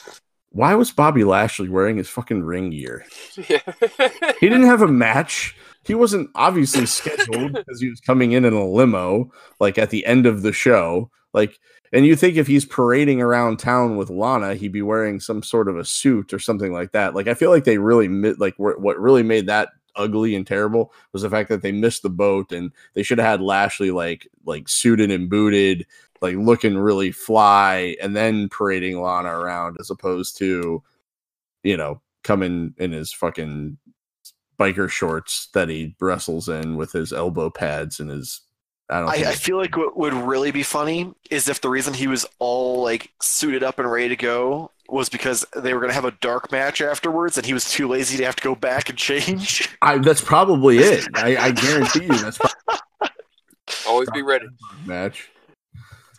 Why 0.51 0.75
was 0.75 0.91
Bobby 0.91 1.23
Lashley 1.23 1.69
wearing 1.69 1.97
his 1.97 2.09
fucking 2.09 2.43
ring 2.43 2.71
gear? 2.71 3.05
Yeah. 3.49 3.61
He 4.41 4.49
didn't 4.49 4.67
have 4.67 4.83
a 4.83 4.89
match. 4.89 5.57
He 5.85 5.95
wasn't 5.95 6.31
obviously 6.35 6.87
scheduled 6.87 7.53
because 7.53 7.81
he 7.81 7.89
was 7.89 8.01
coming 8.01 8.33
in 8.33 8.45
in 8.45 8.53
a 8.53 8.67
limo, 8.67 9.31
like 9.61 9.79
at 9.79 9.91
the 9.91 10.05
end 10.05 10.27
of 10.27 10.43
the 10.43 10.53
show. 10.53 11.11
Like, 11.33 11.59
and 11.93 12.05
you 12.05 12.17
think 12.17 12.37
if 12.37 12.47
he's 12.47 12.65
parading 12.65 13.21
around 13.23 13.59
town 13.59 13.97
with 13.97 14.11
Lana, 14.11 14.55
he'd 14.55 14.73
be 14.73 14.83
wearing 14.83 15.21
some 15.21 15.43
sort 15.43 15.69
of 15.69 15.77
a 15.77 15.85
suit 15.85 16.33
or 16.33 16.39
something 16.39 16.73
like 16.73 16.93
that. 16.93 17.15
Like, 17.15 17.29
I 17.29 17.35
feel 17.35 17.51
like 17.51 17.65
they 17.65 17.79
really 17.79 18.09
like 18.09 18.55
what 18.59 18.99
really 18.99 19.23
made 19.23 19.47
that 19.47 19.71
ugly 19.97 20.35
and 20.35 20.47
terrible 20.47 20.93
was 21.13 21.23
the 21.23 21.31
fact 21.31 21.49
that 21.49 21.63
they 21.63 21.73
missed 21.73 22.03
the 22.03 22.11
boat 22.11 22.53
and 22.53 22.73
they 22.95 23.03
should 23.03 23.19
have 23.19 23.27
had 23.27 23.41
Lashley 23.41 23.91
like 23.91 24.29
like 24.45 24.69
suited 24.69 25.11
and 25.11 25.29
booted, 25.29 25.87
like 26.21 26.37
looking 26.37 26.77
really 26.77 27.13
fly, 27.13 27.97
and 28.01 28.15
then 28.15 28.49
parading 28.49 29.01
Lana 29.01 29.31
around 29.31 29.77
as 29.81 29.91
opposed 29.91 30.37
to, 30.39 30.83
you 31.63 31.77
know, 31.77 32.01
coming 32.23 32.75
in 32.79 32.93
his 32.93 33.13
fucking 33.13 33.79
biker 34.59 34.89
shorts 34.91 35.49
that 35.55 35.69
he 35.69 35.97
wrestles 36.01 36.49
in 36.49 36.77
with 36.77 36.93
his 36.93 37.13
elbow 37.13 37.51
pads 37.51 38.01
and 38.01 38.11
his. 38.11 38.43
I 38.91 39.01
don't. 39.01 39.09
I, 39.09 39.31
I 39.31 39.35
feel 39.35 39.57
like 39.57 39.77
what 39.77 39.97
would 39.97 40.13
really 40.13 40.51
be 40.51 40.63
funny 40.65 41.15
is 41.31 41.49
if 41.49 41.61
the 41.61 41.71
reason 41.71 41.95
he 41.95 42.09
was 42.09 42.27
all 42.39 42.83
like 42.83 43.11
suited 43.23 43.63
up 43.63 43.79
and 43.79 43.91
ready 43.91 44.09
to 44.09 44.17
go 44.17 44.73
was 44.89 45.09
because 45.09 45.47
they 45.57 45.73
were 45.73 45.81
going 45.81 45.91
to 45.91 45.95
have 45.95 46.05
a 46.05 46.11
dark 46.21 46.51
match 46.51 46.81
afterwards 46.81 47.37
and 47.37 47.47
he 47.47 47.55
was 47.55 47.71
too 47.71 47.87
lazy 47.87 48.17
to 48.19 48.25
have 48.25 48.37
to 48.37 48.43
go 48.43 48.55
back 48.55 48.89
and 48.89 48.99
change. 48.99 49.69
I, 49.83 49.99
that's 49.99 50.21
probably 50.21 50.79
it. 50.79 51.07
I, 51.15 51.37
I 51.37 51.51
guarantee 51.53 52.05
you 52.05 52.19
that's 52.19 52.39
probably 52.39 52.57
Always 53.87 54.11
be 54.11 54.23
ready. 54.23 54.47
match. 54.85 55.31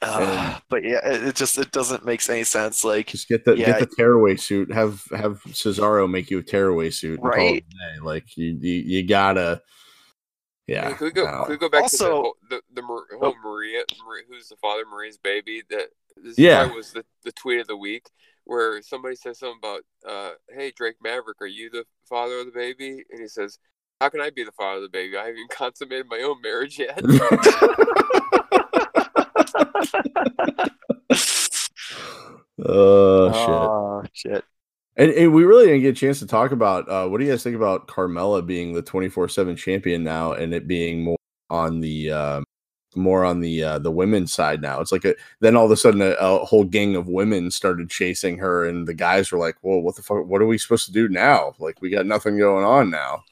Uh, 0.03 0.59
but 0.69 0.83
yeah, 0.83 0.99
it, 1.07 1.23
it 1.27 1.35
just 1.35 1.57
it 1.59 1.71
doesn't 1.71 2.03
make 2.05 2.27
any 2.29 2.43
sense. 2.43 2.83
Like, 2.83 3.07
Just 3.07 3.27
get 3.27 3.45
the 3.45 3.55
Yeah. 3.55 3.67
get 3.67 3.79
the 3.81 3.95
tearaway 3.95 4.35
suit. 4.35 4.71
Have 4.73 5.03
have 5.11 5.41
Cesaro 5.49 6.09
make 6.09 6.31
you 6.31 6.39
a 6.39 6.43
tearaway 6.43 6.89
suit. 6.89 7.19
and 7.19 7.31
call 7.31 7.33
it 7.33 7.35
Right. 7.37 7.65
day. 7.69 7.99
Like 8.01 8.35
you, 8.37 8.57
you 8.59 8.73
you 8.73 9.07
gotta. 9.07 9.61
Yeah. 10.67 10.89
Hey, 10.89 10.93
can 10.95 11.05
we 11.05 11.11
go? 11.11 11.25
no. 11.25 11.43
Can 11.43 11.51
we 11.51 11.57
go 11.57 11.69
back 11.69 11.83
Also- 11.83 11.97
to 11.97 12.03
the 12.09 12.15
whole, 12.15 12.35
the, 12.49 12.61
the 12.73 12.81
whole 12.81 13.03
Oh. 13.21 13.35
Maria, 13.43 13.83
Maria, 14.05 14.23
who's 14.29 14.47
the 14.47 14.55
father 14.57 14.83
of 14.83 14.87
Maria's 14.89 15.17
baby? 15.17 15.61
That 15.69 15.89
this 16.15 16.37
Yeah. 16.39 16.73
was 16.73 16.93
the, 16.93 17.03
the 17.23 17.31
tweet 17.33 17.59
of 17.59 17.67
the 17.67 17.77
week 17.77 18.05
where 18.45 18.81
somebody 18.81 19.15
says 19.15 19.37
something 19.39 19.59
about, 19.61 19.81
uh, 20.07 20.31
"Hey 20.49 20.71
Drake 20.75 20.95
Maverick, 21.03 21.37
are 21.41 21.45
you 21.47 21.69
the 21.69 21.85
father 22.09 22.39
of 22.39 22.45
the 22.47 22.51
baby?" 22.51 23.03
And 23.11 23.19
he 23.21 23.27
says, 23.27 23.59
"How 23.99 24.09
can 24.09 24.19
I 24.21 24.29
be 24.31 24.43
the 24.43 24.51
father 24.53 24.77
of 24.77 24.83
the 24.83 24.89
baby? 24.89 25.15
I 25.17 25.27
haven't 25.27 25.49
consummated 25.55 26.07
my 26.09 26.21
own 26.21 26.41
marriage 26.41 26.79
yet." 26.79 26.99
Oh 32.63 33.31
shit. 33.31 33.49
oh 33.49 34.03
shit. 34.13 34.45
And, 34.97 35.11
and 35.11 35.33
we 35.33 35.43
really 35.45 35.67
didn't 35.67 35.81
get 35.81 35.97
a 35.97 35.99
chance 35.99 36.19
to 36.19 36.27
talk 36.27 36.51
about 36.51 36.87
uh, 36.89 37.07
what 37.07 37.19
do 37.19 37.25
you 37.25 37.31
guys 37.31 37.43
think 37.43 37.55
about 37.55 37.87
Carmella 37.87 38.45
being 38.45 38.73
the 38.73 38.81
twenty 38.81 39.09
four 39.09 39.27
seven 39.27 39.55
champion 39.55 40.03
now, 40.03 40.33
and 40.33 40.53
it 40.53 40.67
being 40.67 41.03
more 41.03 41.17
on 41.49 41.79
the 41.79 42.11
um 42.11 42.43
more 42.95 43.23
on 43.23 43.39
the 43.39 43.63
uh, 43.63 43.79
the 43.79 43.91
women's 43.91 44.33
side 44.33 44.61
now. 44.61 44.81
It's 44.81 44.91
like 44.91 45.05
a, 45.05 45.15
then 45.39 45.55
all 45.55 45.65
of 45.65 45.71
a 45.71 45.77
sudden 45.77 46.01
a, 46.01 46.11
a 46.19 46.45
whole 46.45 46.65
gang 46.65 46.95
of 46.95 47.07
women 47.07 47.49
started 47.51 47.89
chasing 47.89 48.37
her, 48.39 48.65
and 48.65 48.87
the 48.87 48.93
guys 48.93 49.31
were 49.31 49.39
like, 49.39 49.55
"Whoa, 49.61 49.77
what 49.79 49.95
the 49.95 50.03
fuck? 50.03 50.25
What 50.27 50.41
are 50.41 50.47
we 50.47 50.57
supposed 50.57 50.85
to 50.87 50.91
do 50.91 51.07
now? 51.07 51.53
Like 51.57 51.81
we 51.81 51.89
got 51.89 52.05
nothing 52.05 52.37
going 52.37 52.65
on 52.65 52.89
now." 52.89 53.23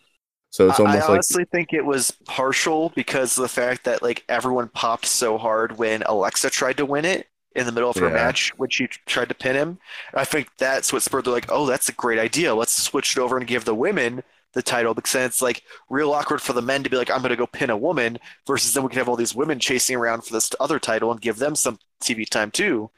So 0.51 0.69
it's 0.69 0.79
I- 0.79 0.83
almost 0.83 0.95
I 0.97 0.99
like 1.01 1.09
honestly 1.09 1.45
think 1.45 1.73
it 1.73 1.85
was 1.85 2.11
partial 2.25 2.89
because 2.95 3.37
of 3.37 3.43
the 3.43 3.49
fact 3.49 3.83
that 3.85 4.01
like 4.01 4.23
everyone 4.29 4.67
popped 4.69 5.05
so 5.05 5.37
hard 5.37 5.77
when 5.77 6.01
Alexa 6.03 6.49
tried 6.49 6.77
to 6.77 6.85
win 6.85 7.05
it 7.05 7.27
in 7.55 7.65
the 7.65 7.71
middle 7.71 7.89
of 7.89 7.97
her 7.97 8.07
Yeah. 8.07 8.13
match 8.13 8.51
when 8.57 8.69
she 8.69 8.87
tried 9.05 9.29
to 9.29 9.35
pin 9.35 9.55
him. 9.55 9.79
I 10.13 10.25
think 10.25 10.49
that's 10.57 10.91
what 10.93 11.03
spurred. 11.03 11.25
They're 11.25 11.33
like, 11.33 11.51
oh, 11.51 11.65
that's 11.65 11.89
a 11.89 11.93
great 11.93 12.19
idea. 12.19 12.55
Let's 12.55 12.73
switch 12.81 13.15
it 13.17 13.19
over 13.21 13.37
and 13.37 13.45
give 13.47 13.65
the 13.65 13.75
women 13.75 14.23
the 14.53 14.61
title 14.63 14.95
because 14.95 15.11
then 15.13 15.25
it's 15.25 15.41
like 15.41 15.61
real 15.89 16.11
awkward 16.11 16.41
for 16.41 16.53
the 16.53 16.61
men 16.61 16.83
to 16.83 16.89
be 16.89 16.97
like, 16.97 17.11
I'm 17.11 17.19
going 17.21 17.29
to 17.29 17.35
go 17.35 17.45
pin 17.45 17.69
a 17.69 17.77
woman 17.77 18.17
versus 18.47 18.73
then 18.73 18.81
we 18.83 18.89
can 18.89 18.97
have 18.97 19.07
all 19.09 19.15
these 19.15 19.35
women 19.35 19.59
chasing 19.59 19.95
around 19.95 20.21
for 20.25 20.33
this 20.33 20.49
other 20.59 20.79
title 20.79 21.11
and 21.11 21.21
give 21.21 21.37
them 21.37 21.55
some 21.55 21.77
TV 22.01 22.27
time 22.27 22.49
too. 22.49 22.89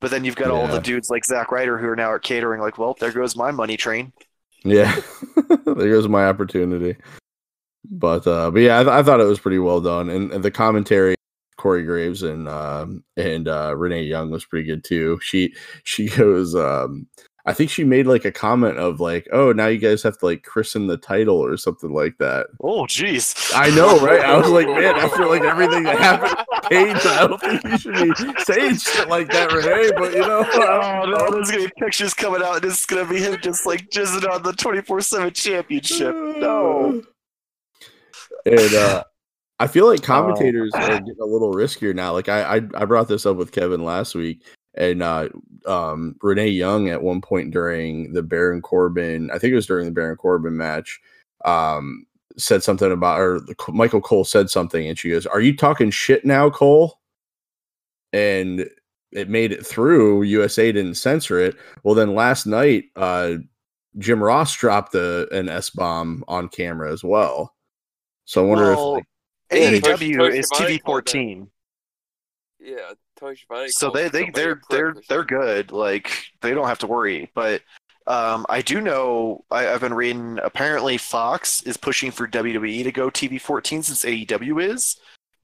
But 0.00 0.10
then 0.10 0.24
you've 0.24 0.36
got 0.36 0.50
all 0.50 0.66
the 0.66 0.80
dudes 0.80 1.08
like 1.10 1.24
Zack 1.24 1.50
Ryder 1.52 1.78
who 1.78 1.88
are 1.88 1.96
now 1.96 2.14
at 2.14 2.22
catering, 2.22 2.60
like, 2.60 2.76
well, 2.78 2.96
there 3.00 3.12
goes 3.12 3.36
my 3.36 3.50
money 3.50 3.76
train. 3.78 4.12
Yeah, 4.62 4.94
there 5.64 5.90
goes 5.90 6.08
my 6.08 6.26
opportunity. 6.26 6.96
But 7.90 8.26
uh, 8.26 8.50
but 8.50 8.60
yeah, 8.60 8.80
I, 8.80 8.82
th- 8.82 8.92
I 8.92 9.02
thought 9.02 9.20
it 9.20 9.24
was 9.24 9.38
pretty 9.38 9.58
well 9.58 9.80
done, 9.80 10.08
and, 10.08 10.32
and 10.32 10.44
the 10.44 10.50
commentary, 10.50 11.14
Corey 11.56 11.84
Graves 11.84 12.22
and 12.22 12.48
um, 12.48 13.04
and 13.16 13.46
uh, 13.46 13.74
Renee 13.76 14.04
Young 14.04 14.30
was 14.30 14.44
pretty 14.44 14.66
good 14.66 14.84
too. 14.84 15.18
She 15.22 15.54
she 15.84 16.08
goes, 16.16 16.54
um, 16.54 17.06
I 17.46 17.52
think 17.52 17.68
she 17.68 17.84
made 17.84 18.06
like 18.06 18.24
a 18.24 18.32
comment 18.32 18.78
of 18.78 19.00
like, 19.00 19.28
"Oh, 19.30 19.52
now 19.52 19.66
you 19.66 19.78
guys 19.78 20.02
have 20.02 20.18
to 20.18 20.24
like 20.26 20.44
christen 20.44 20.86
the 20.86 20.96
title 20.96 21.36
or 21.36 21.56
something 21.58 21.92
like 21.92 22.16
that." 22.18 22.46
Oh, 22.62 22.84
jeez. 22.84 23.52
I 23.54 23.68
know, 23.70 23.98
right? 24.00 24.20
I 24.20 24.36
was 24.38 24.48
like, 24.48 24.66
man, 24.66 24.96
after 24.96 25.26
like 25.26 25.42
everything 25.42 25.82
that 25.82 25.98
happened, 25.98 26.36
Paige, 26.70 27.04
I 27.04 27.26
don't 27.26 27.40
think 27.40 27.64
you 27.64 27.78
should 27.78 27.94
be 27.94 28.42
saying 28.44 28.76
shit 28.76 29.08
like 29.08 29.28
that, 29.30 29.52
Renee. 29.52 29.92
But 29.94 30.14
you 30.14 30.20
know, 30.20 30.46
Oh 30.54 31.04
no, 31.06 31.30
there's 31.30 31.50
gonna 31.50 31.64
be 31.64 31.72
pictures 31.78 32.14
coming 32.14 32.42
out, 32.42 32.56
and 32.56 32.64
it's 32.64 32.86
gonna 32.86 33.04
be 33.06 33.20
him 33.20 33.36
just 33.42 33.66
like 33.66 33.90
jizzing 33.90 34.26
on 34.30 34.42
the 34.42 34.52
24/7 34.52 35.34
championship. 35.34 36.14
No. 36.14 37.02
and 38.46 38.74
uh, 38.74 39.04
I 39.60 39.66
feel 39.66 39.86
like 39.86 40.02
commentators 40.02 40.72
are 40.74 40.88
getting 40.88 41.16
a 41.20 41.26
little 41.26 41.52
riskier 41.52 41.94
now. 41.94 42.12
Like 42.12 42.30
I, 42.30 42.56
I, 42.56 42.60
I 42.74 42.84
brought 42.86 43.08
this 43.08 43.26
up 43.26 43.36
with 43.36 43.52
Kevin 43.52 43.84
last 43.84 44.14
week, 44.14 44.42
and 44.76 45.02
uh, 45.02 45.28
um, 45.66 46.16
Renee 46.22 46.48
Young 46.48 46.88
at 46.88 47.02
one 47.02 47.20
point 47.20 47.52
during 47.52 48.12
the 48.12 48.22
Baron 48.22 48.60
Corbin, 48.60 49.30
I 49.30 49.38
think 49.38 49.52
it 49.52 49.56
was 49.56 49.66
during 49.66 49.86
the 49.86 49.92
Baron 49.92 50.16
Corbin 50.16 50.56
match, 50.56 51.00
um, 51.44 52.06
said 52.36 52.62
something 52.62 52.90
about, 52.90 53.20
or 53.20 53.40
Michael 53.68 54.00
Cole 54.00 54.24
said 54.24 54.50
something, 54.50 54.86
and 54.86 54.98
she 54.98 55.10
goes, 55.10 55.26
"Are 55.26 55.40
you 55.40 55.56
talking 55.56 55.90
shit 55.90 56.24
now, 56.24 56.50
Cole?" 56.50 56.98
And 58.12 58.68
it 59.12 59.28
made 59.28 59.52
it 59.52 59.66
through. 59.66 60.22
USA 60.24 60.72
didn't 60.72 60.96
censor 60.96 61.38
it. 61.38 61.56
Well, 61.82 61.94
then 61.94 62.14
last 62.14 62.46
night, 62.46 62.86
uh, 62.96 63.34
Jim 63.98 64.22
Ross 64.22 64.54
dropped 64.54 64.94
a, 64.94 65.28
an 65.36 65.48
S 65.48 65.70
bomb 65.70 66.24
on 66.26 66.48
camera 66.48 66.92
as 66.92 67.04
well. 67.04 67.54
So 68.24 68.44
I 68.44 68.48
wonder 68.48 68.74
Well, 68.74 68.96
if 69.50 69.82
like, 69.82 69.82
AEW 69.82 70.34
is 70.34 70.50
TV 70.50 70.80
14, 70.84 71.48
Yeah, 72.58 72.76
Tony 72.76 72.86
Schiavone. 72.86 73.03
So 73.70 73.90
they, 73.90 74.08
they 74.08 74.30
they're 74.30 74.60
they're 74.70 74.94
they're 75.08 75.24
good. 75.24 75.72
Like 75.72 76.26
they 76.40 76.52
don't 76.52 76.66
have 76.66 76.78
to 76.80 76.86
worry. 76.86 77.30
But 77.34 77.62
um, 78.06 78.44
I 78.48 78.60
do 78.60 78.80
know 78.80 79.44
I, 79.50 79.68
I've 79.68 79.80
been 79.80 79.94
reading. 79.94 80.38
Apparently, 80.42 80.98
Fox 80.98 81.62
is 81.62 81.76
pushing 81.76 82.10
for 82.10 82.26
WWE 82.26 82.84
to 82.84 82.92
go 82.92 83.10
TV 83.10 83.40
14 83.40 83.82
since 83.82 84.04
AEW 84.04 84.72
is. 84.72 84.96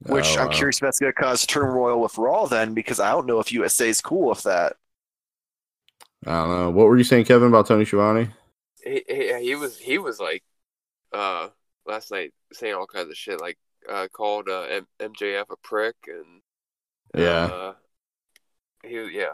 Which 0.07 0.37
Oh, 0.37 0.41
I'm 0.41 0.49
curious 0.49 0.77
if 0.77 0.81
that's 0.81 0.99
going 0.99 1.13
to 1.13 1.21
cause 1.21 1.45
turmoil 1.45 2.01
with 2.01 2.17
Raw 2.17 2.47
then, 2.47 2.73
because 2.73 2.99
I 2.99 3.11
don't 3.11 3.27
know 3.27 3.39
if 3.39 3.51
USA 3.51 3.87
is 3.87 4.01
cool 4.01 4.29
with 4.29 4.41
that. 4.43 4.75
I 6.25 6.31
don't 6.31 6.49
know. 6.49 6.69
What 6.71 6.87
were 6.87 6.97
you 6.97 7.03
saying, 7.03 7.25
Kevin, 7.25 7.49
about 7.49 7.67
Tony 7.67 7.85
Schiavone? 7.85 8.29
He, 8.83 9.03
he 9.07 9.43
he 9.43 9.55
was 9.55 9.77
he 9.77 9.99
was 9.99 10.19
like, 10.19 10.43
uh, 11.13 11.49
last 11.85 12.11
night 12.11 12.31
saying 12.51 12.73
all 12.73 12.87
kinds 12.87 13.09
of 13.09 13.17
shit 13.17 13.39
like 13.39 13.57
uh 13.89 14.07
called 14.11 14.47
uh 14.49 14.61
M- 14.63 14.87
MJF 14.99 15.45
a 15.51 15.55
prick 15.57 15.95
and 16.07 16.40
Yeah. 17.15 17.45
uh, 17.45 17.73
he 18.83 18.97
was 18.97 19.09
yeah 19.11 19.33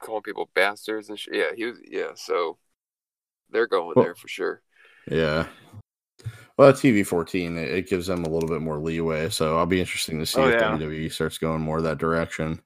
calling 0.00 0.22
people 0.22 0.50
bastards 0.54 1.08
and 1.10 1.18
shit. 1.18 1.34
Yeah, 1.34 1.50
he 1.56 1.64
was 1.66 1.78
yeah. 1.88 2.10
So 2.14 2.58
they're 3.50 3.66
going 3.66 3.92
Well- 3.94 4.04
there 4.04 4.14
for 4.14 4.28
sure. 4.28 4.62
Yeah. 5.10 5.46
Well, 6.56 6.72
TV 6.74 7.06
14, 7.06 7.56
it, 7.56 7.68
it 7.70 7.88
gives 7.88 8.06
them 8.06 8.24
a 8.24 8.28
little 8.28 8.48
bit 8.48 8.60
more 8.60 8.76
leeway. 8.76 9.30
So 9.30 9.56
I'll 9.56 9.64
be 9.64 9.80
interesting 9.80 10.18
to 10.18 10.26
see 10.26 10.40
Oh, 10.42 10.48
if 10.48 10.60
yeah. 10.60 10.76
WWE 10.76 11.10
starts 11.10 11.38
going 11.38 11.62
more 11.62 11.80
that 11.80 11.96
direction. 11.96 12.60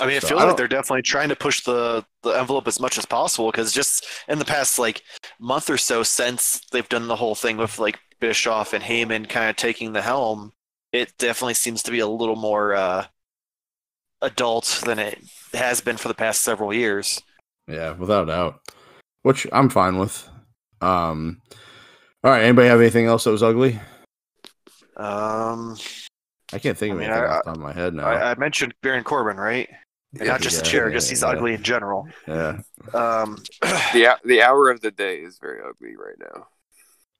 I 0.00 0.06
mean, 0.06 0.16
it 0.16 0.22
So 0.22 0.28
feels 0.28 0.42
I 0.42 0.46
like 0.46 0.56
they're 0.56 0.66
definitely 0.66 1.02
trying 1.02 1.28
to 1.28 1.36
push 1.36 1.62
the, 1.62 2.04
the 2.22 2.30
envelope 2.30 2.66
as 2.66 2.80
much 2.80 2.96
as 2.98 3.04
possible 3.06 3.50
because 3.50 3.70
just 3.72 4.06
in 4.28 4.38
the 4.38 4.44
past 4.46 4.78
like 4.78 5.02
month 5.38 5.68
or 5.70 5.76
so 5.76 6.02
since 6.02 6.60
they've 6.72 6.88
done 6.88 7.06
the 7.06 7.16
whole 7.16 7.34
thing 7.34 7.58
with 7.58 7.78
like 7.78 7.98
Bischoff 8.18 8.72
and 8.72 8.82
Heyman 8.82 9.28
kind 9.28 9.50
of 9.50 9.56
taking 9.56 9.92
the 9.92 10.02
helm, 10.02 10.52
it 10.94 11.12
definitely 11.18 11.54
seems 11.54 11.82
to 11.84 11.90
be 11.90 11.98
a 12.00 12.06
little 12.06 12.36
more 12.36 12.74
uh, 12.74 13.06
adult 14.22 14.82
than 14.84 14.98
it 14.98 15.18
has 15.52 15.80
been 15.80 15.96
for 15.96 16.08
the 16.08 16.14
past 16.14 16.42
several 16.42 16.72
years. 16.72 17.20
Yeah, 17.68 17.92
without 17.92 18.24
a 18.24 18.26
doubt. 18.26 18.60
Which 19.22 19.46
I'm 19.52 19.70
fine 19.70 19.98
with. 19.98 20.28
Um 20.80 21.40
all 22.22 22.30
right, 22.30 22.42
anybody 22.42 22.68
have 22.68 22.80
anything 22.80 23.04
else 23.04 23.24
that 23.24 23.30
was 23.32 23.42
ugly? 23.42 23.78
Um, 24.96 25.76
I 26.54 26.58
can't 26.58 26.76
think 26.78 26.92
of 26.92 26.98
I 26.98 27.00
mean, 27.02 27.10
anything 27.10 27.24
I- 27.24 27.34
off 27.36 27.44
the 27.44 27.50
top 27.50 27.56
of 27.56 27.62
my 27.62 27.72
head 27.72 27.92
now. 27.94 28.04
I, 28.06 28.30
I 28.30 28.34
mentioned 28.36 28.74
Baron 28.82 29.04
Corbin, 29.04 29.36
right? 29.36 29.68
And 30.18 30.28
not 30.28 30.40
just 30.40 30.58
the 30.60 30.64
chair, 30.64 30.88
yeah, 30.88 30.94
just 30.94 31.10
he's 31.10 31.20
yeah. 31.22 31.28
ugly 31.28 31.52
in 31.54 31.62
general. 31.62 32.08
yeah. 32.28 32.60
Um, 32.94 33.42
The 33.92 34.16
the 34.24 34.42
hour 34.42 34.70
of 34.70 34.80
the 34.80 34.90
day 34.90 35.18
is 35.18 35.38
very 35.38 35.60
ugly 35.60 35.96
right 35.96 36.16
now. 36.18 36.46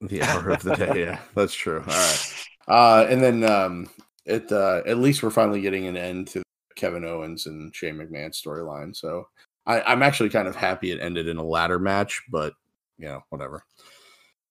The 0.09 0.23
hour 0.23 0.51
of 0.51 0.63
the 0.63 0.75
day. 0.75 1.01
Yeah, 1.01 1.19
that's 1.35 1.55
true. 1.55 1.81
All 1.81 1.87
right. 1.87 2.47
Uh, 2.67 3.07
and 3.09 3.23
then 3.23 3.45
um, 3.45 3.91
it 4.25 4.51
uh, 4.51 4.83
at 4.87 4.99
least 4.99 5.23
we're 5.23 5.31
finally 5.31 5.61
getting 5.61 5.87
an 5.87 5.97
end 5.97 6.29
to 6.29 6.43
Kevin 6.77 7.05
Owens 7.05 7.47
and 7.47 7.75
Shane 7.75 7.97
McMahon 7.97 8.31
storyline. 8.31 8.95
So 8.97 9.29
I, 9.67 9.81
I'm 9.83 10.03
actually 10.03 10.31
kind 10.31 10.49
of 10.49 10.57
happy 10.57 10.91
it 10.91 11.01
ended 11.01 11.29
in 11.29 11.37
a 11.37 11.45
ladder 11.45 11.79
match, 11.79 12.23
but 12.31 12.55
you 12.99 13.07
know, 13.07 13.21
whatever. 13.31 13.65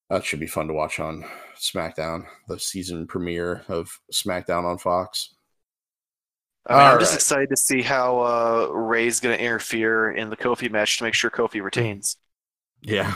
That 0.09 0.25
should 0.25 0.39
be 0.39 0.47
fun 0.47 0.67
to 0.67 0.73
watch 0.73 0.99
on 0.99 1.25
SmackDown, 1.57 2.25
the 2.47 2.59
season 2.59 3.07
premiere 3.07 3.63
of 3.67 3.99
SmackDown 4.11 4.65
on 4.65 4.77
Fox. 4.77 5.33
I 6.67 6.73
mean, 6.73 6.81
I'm 6.81 6.93
All 6.93 6.99
just 6.99 7.15
excited 7.15 7.49
to 7.49 7.57
see 7.57 7.81
how 7.81 8.19
uh, 8.21 8.67
Rey's 8.71 9.19
going 9.19 9.37
to 9.37 9.43
interfere 9.43 10.11
in 10.11 10.29
the 10.29 10.37
Kofi 10.37 10.71
match 10.71 10.97
to 10.97 11.03
make 11.03 11.13
sure 11.13 11.29
Kofi 11.29 11.61
retains. 11.61 12.17
Yeah. 12.81 13.15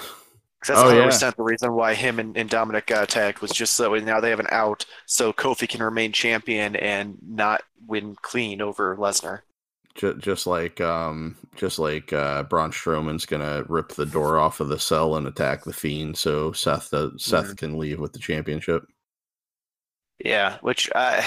That's 0.65 0.81
Oh, 0.81 0.83
100 0.83 1.03
yeah. 1.03 1.05
percent 1.05 1.35
the 1.37 1.43
reason 1.43 1.73
why 1.73 1.93
him 1.93 2.19
and, 2.19 2.35
and 2.37 2.49
Dominik 2.49 2.87
got 2.87 3.03
attacked 3.03 3.41
was 3.41 3.51
just 3.51 3.73
so 3.73 3.93
now 3.95 4.19
they 4.19 4.29
have 4.31 4.39
an 4.39 4.47
out, 4.51 4.85
so 5.05 5.31
Kofi 5.33 5.67
can 5.69 5.81
remain 5.83 6.11
champion 6.11 6.75
and 6.75 7.17
not 7.21 7.61
win 7.85 8.15
clean 8.21 8.61
over 8.61 8.95
Lesnar. 8.97 9.41
Just, 9.95 10.19
just 10.19 10.47
like 10.47 10.79
um, 10.79 11.35
just 11.55 11.79
like 11.79 12.13
uh, 12.13 12.43
Braun 12.43 12.71
Strowman's 12.71 13.25
gonna 13.25 13.63
rip 13.67 13.89
the 13.93 14.05
door 14.05 14.37
off 14.39 14.59
of 14.59 14.67
the 14.69 14.77
cell 14.79 15.15
and 15.15 15.25
attack 15.27 15.63
the 15.63 15.73
Fiend, 15.73 16.15
so 16.17 16.51
Seth 16.51 16.91
does, 16.91 17.23
Seth 17.23 17.55
can 17.55 17.77
leave 17.79 17.99
with 17.99 18.13
the 18.13 18.19
championship. 18.19 18.83
Yeah, 20.23 20.57
which 20.61 20.89
I, 20.95 21.19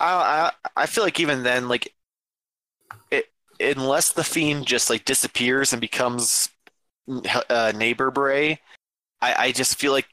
I, 0.00 0.52
I, 0.66 0.70
I 0.76 0.86
feel 0.86 1.04
like 1.04 1.20
even 1.20 1.42
then, 1.42 1.68
like, 1.68 1.94
it 3.10 3.26
unless 3.60 4.12
the 4.12 4.24
fiend 4.24 4.66
just 4.66 4.90
like 4.90 5.04
disappears 5.04 5.72
and 5.72 5.80
becomes 5.80 6.48
uh, 7.50 7.72
neighbor 7.74 8.10
Bray, 8.10 8.60
I, 9.20 9.34
I 9.46 9.52
just 9.52 9.76
feel 9.76 9.92
like 9.92 10.08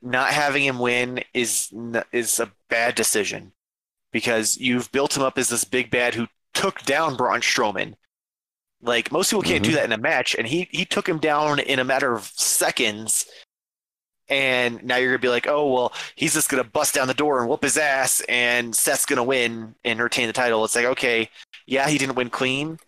not 0.00 0.30
having 0.30 0.64
him 0.64 0.78
win 0.78 1.22
is 1.34 1.72
is 2.12 2.38
a 2.38 2.52
bad 2.70 2.94
decision 2.94 3.52
because 4.12 4.56
you've 4.56 4.90
built 4.92 5.16
him 5.16 5.22
up 5.22 5.38
as 5.38 5.48
this 5.48 5.64
big 5.64 5.90
bad 5.90 6.14
who 6.14 6.28
took 6.54 6.82
down 6.82 7.16
Braun 7.16 7.40
Strowman. 7.40 7.94
Like 8.80 9.10
most 9.10 9.30
people 9.30 9.42
can't 9.42 9.64
do 9.64 9.70
Mhm. 9.70 9.74
that 9.74 9.84
in 9.86 9.92
a 9.92 9.98
match, 9.98 10.34
and 10.36 10.46
he 10.46 10.68
he 10.70 10.84
took 10.84 11.08
him 11.08 11.18
down 11.18 11.58
in 11.58 11.78
a 11.78 11.84
matter 11.84 12.14
of 12.14 12.30
seconds. 12.36 13.26
And 14.30 14.84
now 14.84 14.96
you're 14.96 15.10
gonna 15.10 15.18
be 15.20 15.28
like, 15.30 15.46
oh 15.48 15.72
well, 15.72 15.92
he's 16.14 16.34
just 16.34 16.48
gonna 16.50 16.62
bust 16.64 16.94
down 16.94 17.08
the 17.08 17.14
door 17.14 17.40
and 17.40 17.48
whoop 17.48 17.62
his 17.62 17.78
ass, 17.78 18.20
and 18.28 18.76
Seth's 18.76 19.06
gonna 19.06 19.24
win 19.24 19.74
and 19.84 20.00
retain 20.00 20.26
the 20.26 20.32
title. 20.32 20.64
It's 20.64 20.76
like, 20.76 20.84
okay, 20.84 21.30
yeah, 21.66 21.88
he 21.88 21.98
didn't 21.98 22.14
win 22.14 22.30
clean, 22.30 22.78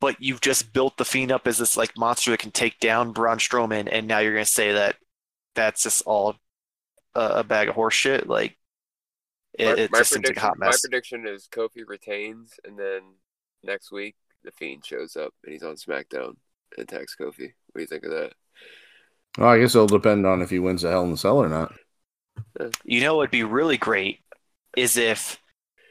but 0.00 0.16
you've 0.20 0.40
just 0.40 0.72
built 0.72 0.96
the 0.96 1.04
Fiend 1.04 1.30
up 1.30 1.46
as 1.46 1.58
this 1.58 1.76
like 1.76 1.96
monster 1.96 2.30
that 2.30 2.40
can 2.40 2.50
take 2.50 2.80
down 2.80 3.12
Braun 3.12 3.38
Strowman, 3.38 3.88
and 3.90 4.06
now 4.06 4.18
you're 4.18 4.32
gonna 4.32 4.44
say 4.44 4.72
that 4.72 4.96
that's 5.54 5.82
just 5.82 6.02
all 6.06 6.36
a, 7.14 7.20
a 7.20 7.44
bag 7.44 7.68
of 7.68 7.74
horse 7.74 7.94
shit. 7.94 8.28
Like, 8.28 8.56
it, 9.58 9.64
my, 9.66 9.82
it 9.82 9.92
my 9.92 9.98
just 9.98 10.12
seems 10.12 10.26
like 10.26 10.36
a 10.36 10.40
prediction, 10.40 10.48
hot 10.48 10.58
my 10.58 10.72
prediction 10.80 11.26
is 11.26 11.48
Kofi 11.52 11.82
retains, 11.86 12.54
and 12.64 12.78
then 12.78 13.02
next 13.62 13.92
week 13.92 14.16
the 14.42 14.52
Fiend 14.52 14.84
shows 14.84 15.16
up 15.16 15.34
and 15.44 15.52
he's 15.52 15.62
on 15.62 15.74
SmackDown 15.74 16.36
and 16.76 16.88
attacks 16.88 17.14
Kofi. 17.20 17.52
What 17.72 17.76
do 17.76 17.80
you 17.80 17.86
think 17.86 18.04
of 18.04 18.10
that? 18.10 18.32
Well, 19.38 19.48
I 19.48 19.58
guess 19.58 19.74
it'll 19.74 19.86
depend 19.86 20.26
on 20.26 20.42
if 20.42 20.50
he 20.50 20.58
wins 20.58 20.82
the 20.82 20.90
Hell 20.90 21.04
in 21.04 21.10
the 21.10 21.16
Cell 21.16 21.38
or 21.38 21.48
not. 21.48 21.72
You 22.84 23.00
know, 23.00 23.16
what'd 23.16 23.30
be 23.30 23.44
really 23.44 23.76
great 23.76 24.20
is 24.76 24.96
if 24.96 25.38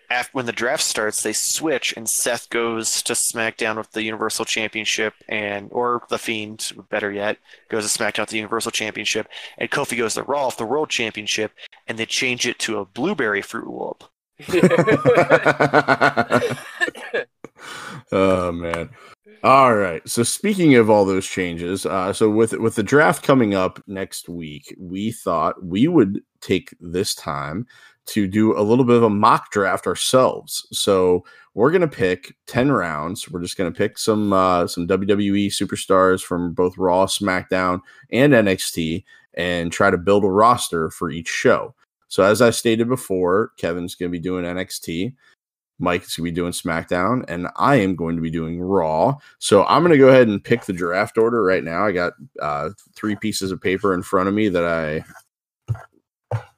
after 0.10 0.32
when 0.32 0.45
the 0.45 0.51
draft 0.51 0.84
starts, 0.84 1.22
they 1.22 1.34
switch 1.34 1.93
and 1.95 2.10
Seth 2.10 2.49
goes 2.49 3.01
to 3.03 3.14
SmackDown 3.14 3.78
with 3.78 3.91
the 3.91 4.03
Universal 4.03 4.45
Championship, 4.45 5.14
and 5.28 5.70
or 5.72 6.03
the 6.10 6.18
Fiend, 6.18 6.72
better 6.89 7.12
yet, 7.12 7.38
goes 7.70 7.91
to 7.91 7.99
SmackDown 7.99 8.22
with 8.22 8.30
the 8.30 8.38
Universal 8.38 8.72
Championship, 8.72 9.28
and 9.57 9.70
Kofi 9.70 9.97
goes 9.97 10.16
to 10.16 10.24
Raw 10.24 10.47
with 10.47 10.57
the 10.57 10.66
World 10.66 10.89
Championship, 10.89 11.51
and 11.88 11.97
they 11.97 12.05
change 12.05 12.47
it 12.47 12.60
to 12.60 12.80
a 12.80 12.86
blueberry 12.86 13.41
fruit 13.41 13.70
whoop. 13.70 14.03
oh 18.12 18.51
man. 18.51 18.89
All 19.43 19.76
right. 19.76 20.07
So 20.07 20.24
speaking 20.24 20.76
of 20.76 20.89
all 20.89 21.05
those 21.05 21.26
changes, 21.26 21.86
uh, 21.86 22.12
so 22.14 22.30
with 22.30 22.53
with 22.53 22.76
the 22.76 22.84
draft 22.84 23.24
coming 23.24 23.53
up 23.53 23.82
next 23.88 24.28
week, 24.28 24.76
we 24.78 25.12
thought 25.12 25.64
we 25.64 25.88
would 25.88 26.22
take 26.41 26.74
this 26.80 27.16
time 27.16 27.68
to 28.10 28.28
do 28.28 28.57
a 28.57 28.62
little 28.62 28.86
bit 28.86 28.95
of 28.95 29.03
a 29.03 29.10
mock 29.10 29.51
draft 29.51 29.88
ourselves. 29.88 30.68
So 30.72 31.26
we're 31.53 31.72
gonna 31.72 31.88
pick 31.88 32.36
ten 32.47 32.72
rounds. 32.72 33.30
We're 33.30 33.41
just 33.41 33.57
gonna 33.57 33.72
pick 33.72 33.97
some 33.97 34.34
uh, 34.34 34.68
some 34.68 34.88
WWE 34.88 35.47
superstars 35.47 36.22
from 36.22 36.53
both 36.53 36.78
Raw, 36.78 37.05
SmackDown, 37.05 37.82
and 38.12 38.34
NXT, 38.34 39.03
and 39.36 39.72
try 39.72 39.91
to 39.91 39.97
build 39.97 40.24
a 40.24 40.30
roster 40.30 40.89
for 40.89 41.10
each 41.10 41.30
show. 41.30 41.74
So 42.07 42.24
as 42.24 42.41
I 42.41 42.49
stated 42.49 42.88
before, 42.88 43.51
Kevin's 43.57 43.95
gonna 43.95 44.10
be 44.10 44.20
doing 44.20 44.45
NXT. 44.45 45.14
Mike 45.80 46.03
is 46.03 46.16
going 46.16 46.26
to 46.26 46.32
be 46.32 46.36
doing 46.36 46.51
SmackDown, 46.51 47.24
and 47.30 47.47
I 47.55 47.78
am 47.78 47.95
going 47.95 48.18
to 48.18 48.22
be 48.22 48.30
doing 48.30 48.62
Raw. 48.62 49.16
So 49.39 49.64
I'm 49.64 49.82
going 49.82 49.93
to 49.93 49.97
go 49.97 50.10
ahead 50.10 50.28
and 50.28 50.43
pick 50.43 50.66
the 50.66 50.74
draft 50.74 51.18
order 51.18 51.41
right 51.41 51.64
now. 51.64 51.86
I 51.86 51.93
got 51.93 52.14
uh, 52.41 52.72
three 52.95 53.16
pieces 53.16 53.51
of 53.51 53.62
paper 53.62 53.93
in 53.93 54.03
front 54.03 54.28
of 54.28 54.36
me 54.36 54.49
that 54.49 54.66
I 54.66 55.05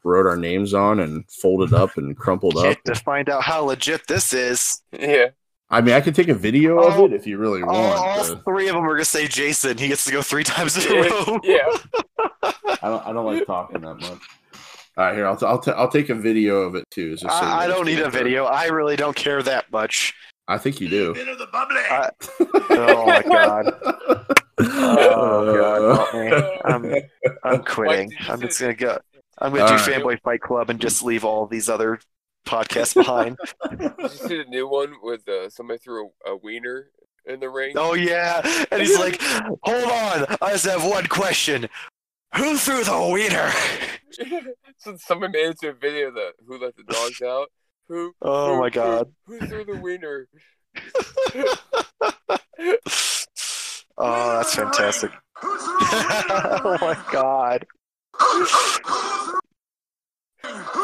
wrote 0.04 0.26
our 0.26 0.38
names 0.38 0.74
on 0.74 1.00
and 1.00 1.24
folded 1.30 1.74
up 1.74 1.98
and 1.98 2.16
crumpled 2.18 2.58
up. 2.58 2.82
to 2.84 2.96
find 2.96 3.30
out 3.30 3.44
how 3.44 3.62
legit 3.64 4.08
this 4.08 4.34
is. 4.34 4.82
Yeah. 4.98 5.28
I 5.70 5.80
mean, 5.82 5.96
I 5.96 6.02
could 6.02 6.16
take 6.16 6.28
a 6.28 6.34
video 6.36 6.80
of 6.80 7.00
Oh, 7.00 7.06
it 7.06 7.14
if 7.14 7.26
you 7.26 7.38
really 7.38 7.62
All, 7.62 7.68
want. 7.72 7.98
all 7.98 8.36
but 8.36 8.44
three 8.44 8.68
of 8.68 8.76
them 8.76 8.84
are 8.84 8.94
gonna 8.94 9.06
say 9.06 9.26
Jason. 9.28 9.78
He 9.78 9.88
gets 9.88 10.04
to 10.06 10.12
go 10.12 10.22
three 10.22 10.44
times 10.46 10.84
in 10.86 10.92
a 10.92 11.02
row. 11.02 11.40
Yeah. 11.44 11.60
I 12.44 12.88
don't. 12.90 13.06
I 13.08 13.14
don't 13.14 13.26
like 13.26 13.46
talking 13.46 13.80
that 13.82 13.96
much. 13.96 14.20
All 14.98 15.06
right, 15.06 15.16
here 15.16 15.26
I'll 15.26 15.38
t- 15.38 15.46
I'll, 15.46 15.60
t- 15.60 15.72
I'll 15.72 15.88
take 15.88 16.10
a 16.10 16.16
video 16.16 16.64
of 16.64 16.76
it 16.76 16.84
too. 16.92 17.12
just 17.12 17.22
so 17.22 17.30
I, 17.30 17.64
I 17.64 17.68
don't 17.68 17.86
need 17.86 18.00
can- 18.00 18.08
a 18.08 18.10
video. 18.10 18.44
I 18.46 18.66
really 18.66 18.98
don't 18.98 19.16
care 19.16 19.42
that 19.44 19.72
much. 19.72 20.14
I 20.50 20.58
think 20.58 20.82
you 20.82 20.90
do. 20.90 21.14
Bit 21.14 21.30
of 21.30 21.40
the 21.40 21.48
bubbly. 21.48 21.78
I- 21.90 22.10
Oh 22.72 23.06
my 23.06 23.22
god. 23.22 24.28
Oh 24.64 25.56
god. 25.58 25.98
help 25.98 26.14
me. 26.14 26.32
Uh, 26.32 26.52
I'm 26.66 26.96
I'm 27.44 27.64
quitting. 27.64 28.12
I'm 28.28 28.42
just 28.42 28.60
gonna 28.60 28.74
go. 28.74 28.98
I'm 29.42 29.52
gonna 29.52 29.68
do 29.68 29.74
All 29.74 29.80
right. 29.80 30.04
Fanboy 30.04 30.22
Fight 30.22 30.42
Club 30.42 30.70
and 30.70 30.80
just 30.80 31.04
leave 31.04 31.26
all 31.26 31.48
these 31.48 31.68
other 31.68 32.00
podcasts 32.46 32.94
behind. 32.94 33.38
Did 33.80 33.92
you 33.98 34.08
see 34.10 34.38
the 34.38 34.46
new 34.48 34.68
one 34.68 34.94
with 35.02 35.28
uh, 35.28 35.50
somebody 35.50 35.80
threw 35.80 36.12
a, 36.26 36.32
a 36.32 36.38
wiener 36.38 36.92
in 37.26 37.40
the 37.40 37.50
ring? 37.50 37.74
Oh 37.76 37.94
yeah, 37.96 38.42
and 38.72 38.82
he's 38.82 39.00
like, 39.00 39.20
"Hold 39.22 39.84
on, 39.84 40.38
I 40.42 40.52
just 40.52 40.66
have 40.66 40.86
one 40.86 41.08
question. 41.08 41.68
Who 42.36 42.56
threw 42.58 42.84
the 42.84 43.10
wiener?" 43.12 43.52
so 44.78 44.96
somebody 44.98 45.34
made 45.34 45.50
it 45.50 45.60
to 45.62 45.70
a 45.70 45.74
video 45.74 46.12
that 46.12 46.34
who 46.48 46.60
let 46.60 46.76
the 46.76 46.84
dogs 46.84 47.22
out. 47.26 47.48
Who? 47.88 48.14
Oh 48.22 48.56
who- 48.56 48.62
my 48.62 48.70
god. 48.70 49.12
Who, 49.26 49.40
who 49.40 49.48
threw 49.48 49.66
the 49.66 49.78
wiener? 49.78 50.28
Oh, 53.98 54.38
that's 54.38 54.56
fantastic. 54.56 55.12
Oh 55.44 56.78
my 56.82 56.98
god. 57.12 57.66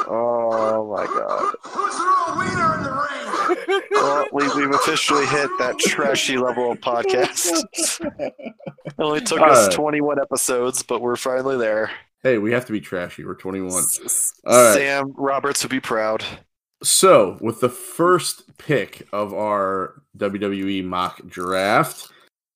Oh 0.10 0.94
my 0.96 1.06
god. 1.06 1.56
Who's 1.64 1.96
the 1.96 2.36
wiener 2.38 2.76
in 2.76 2.84
the 2.84 2.92
ring? 2.92 3.82
Well, 3.92 4.28
we, 4.32 4.48
we've 4.56 4.74
officially 4.74 5.26
hit 5.26 5.50
that 5.60 5.78
trashy 5.80 6.38
level 6.38 6.72
of 6.72 6.80
podcast. 6.80 7.64
It 7.74 8.94
only 9.00 9.22
took 9.22 9.42
us 9.42 9.58
Alright. 9.58 9.72
21 9.72 10.20
episodes, 10.22 10.84
but 10.84 11.02
we're 11.02 11.16
finally 11.16 11.58
there. 11.58 11.92
Hey, 12.24 12.38
we 12.38 12.52
have 12.52 12.66
to 12.66 12.72
be 12.72 12.80
trashy. 12.82 13.24
We're 13.26 13.36
21. 13.36 13.70
S- 13.72 14.34
All 14.46 14.54
right. 14.64 14.74
Sam 14.76 15.14
Roberts 15.16 15.64
would 15.64 15.72
be 15.72 15.80
proud. 15.80 16.24
So, 16.84 17.38
with 17.42 17.60
the 17.60 17.70
first 17.70 18.58
pick 18.58 19.08
of 19.12 19.34
our 19.34 20.02
WWE 20.18 20.84
mock 20.86 21.26
draft, 21.28 22.12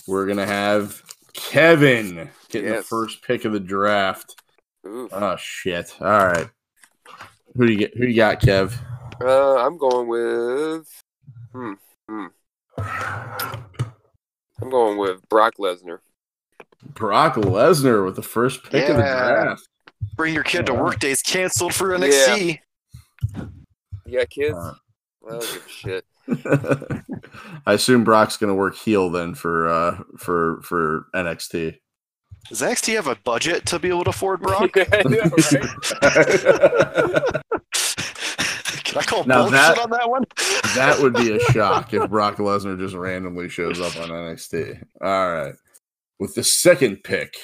we're 0.08 0.28
gonna 0.28 0.46
have 0.46 1.02
Kevin 1.34 2.30
getting 2.50 2.72
the 2.72 2.84
first 2.84 3.24
pick 3.24 3.46
of 3.46 3.54
the 3.54 3.60
draft. 3.60 4.36
Oof. 4.88 5.12
Oh 5.14 5.36
shit! 5.38 5.96
All 6.02 6.08
right, 6.08 6.50
who 7.56 7.68
do 7.68 7.72
you 7.72 7.80
get? 7.80 7.96
Who 7.96 8.06
you 8.06 8.16
got, 8.16 8.42
Kev? 8.42 8.74
Uh, 9.22 9.58
I'm 9.58 9.78
going 9.78 10.08
with. 10.08 11.04
Hmm. 11.54 11.74
Hmm. 12.10 12.26
I'm 14.62 14.70
going 14.70 14.98
with 14.98 15.28
Brock 15.30 15.56
Lesnar. 15.60 16.00
Brock 16.94 17.36
Lesnar 17.36 18.06
with 18.06 18.16
the 18.16 18.24
first 18.24 18.64
pick 18.64 18.90
of 18.90 18.96
the 18.96 19.02
draft. 19.04 19.68
Bring 20.16 20.34
your 20.34 20.44
kid 20.44 20.66
to 20.66 20.72
Alright. 20.72 20.86
work 20.86 21.00
days 21.00 21.22
canceled 21.22 21.76
for 21.76 21.90
NXT. 21.90 22.60
You 24.06 24.18
got 24.18 24.30
kids? 24.30 24.58
Uh. 24.58 24.74
I 25.28 25.32
don't 25.32 25.42
give 25.42 25.66
a 25.66 25.70
shit. 25.70 26.06
I 27.68 27.74
assume 27.74 28.04
Brock's 28.04 28.38
gonna 28.38 28.56
work 28.56 28.76
heel 28.76 29.10
then 29.10 29.36
for 29.36 29.68
uh 29.68 30.00
for 30.18 30.62
for 30.64 31.06
NXT. 31.14 31.78
Does 32.50 32.62
NXT 32.62 32.96
have 32.96 33.08
a 33.08 33.16
budget 33.16 33.66
to 33.68 33.80
be 33.80 33.88
able 33.90 34.04
to 34.06 34.10
afford 34.10 34.42
Brock? 34.42 34.72
I 34.76 34.86
know, 35.06 35.20
right? 35.22 35.32
Can 38.84 39.00
I 39.00 39.04
call 39.04 39.24
Now 39.24 39.44
bullshit 39.44 39.52
that- 39.54 39.80
on 39.80 39.90
that 39.92 40.10
one? 40.10 40.24
That 40.76 41.00
would 41.00 41.14
be 41.14 41.32
a 41.32 41.40
shock 41.52 41.94
if 41.94 42.10
Brock 42.10 42.36
Lesnar 42.38 42.78
just 42.78 42.96
randomly 42.96 43.48
shows 43.50 43.80
up 43.80 43.96
on 43.98 44.10
NXT. 44.10 44.84
All 45.02 45.32
right. 45.34 45.54
With 46.20 46.36
the 46.36 46.44
second 46.44 47.04
pick 47.04 47.36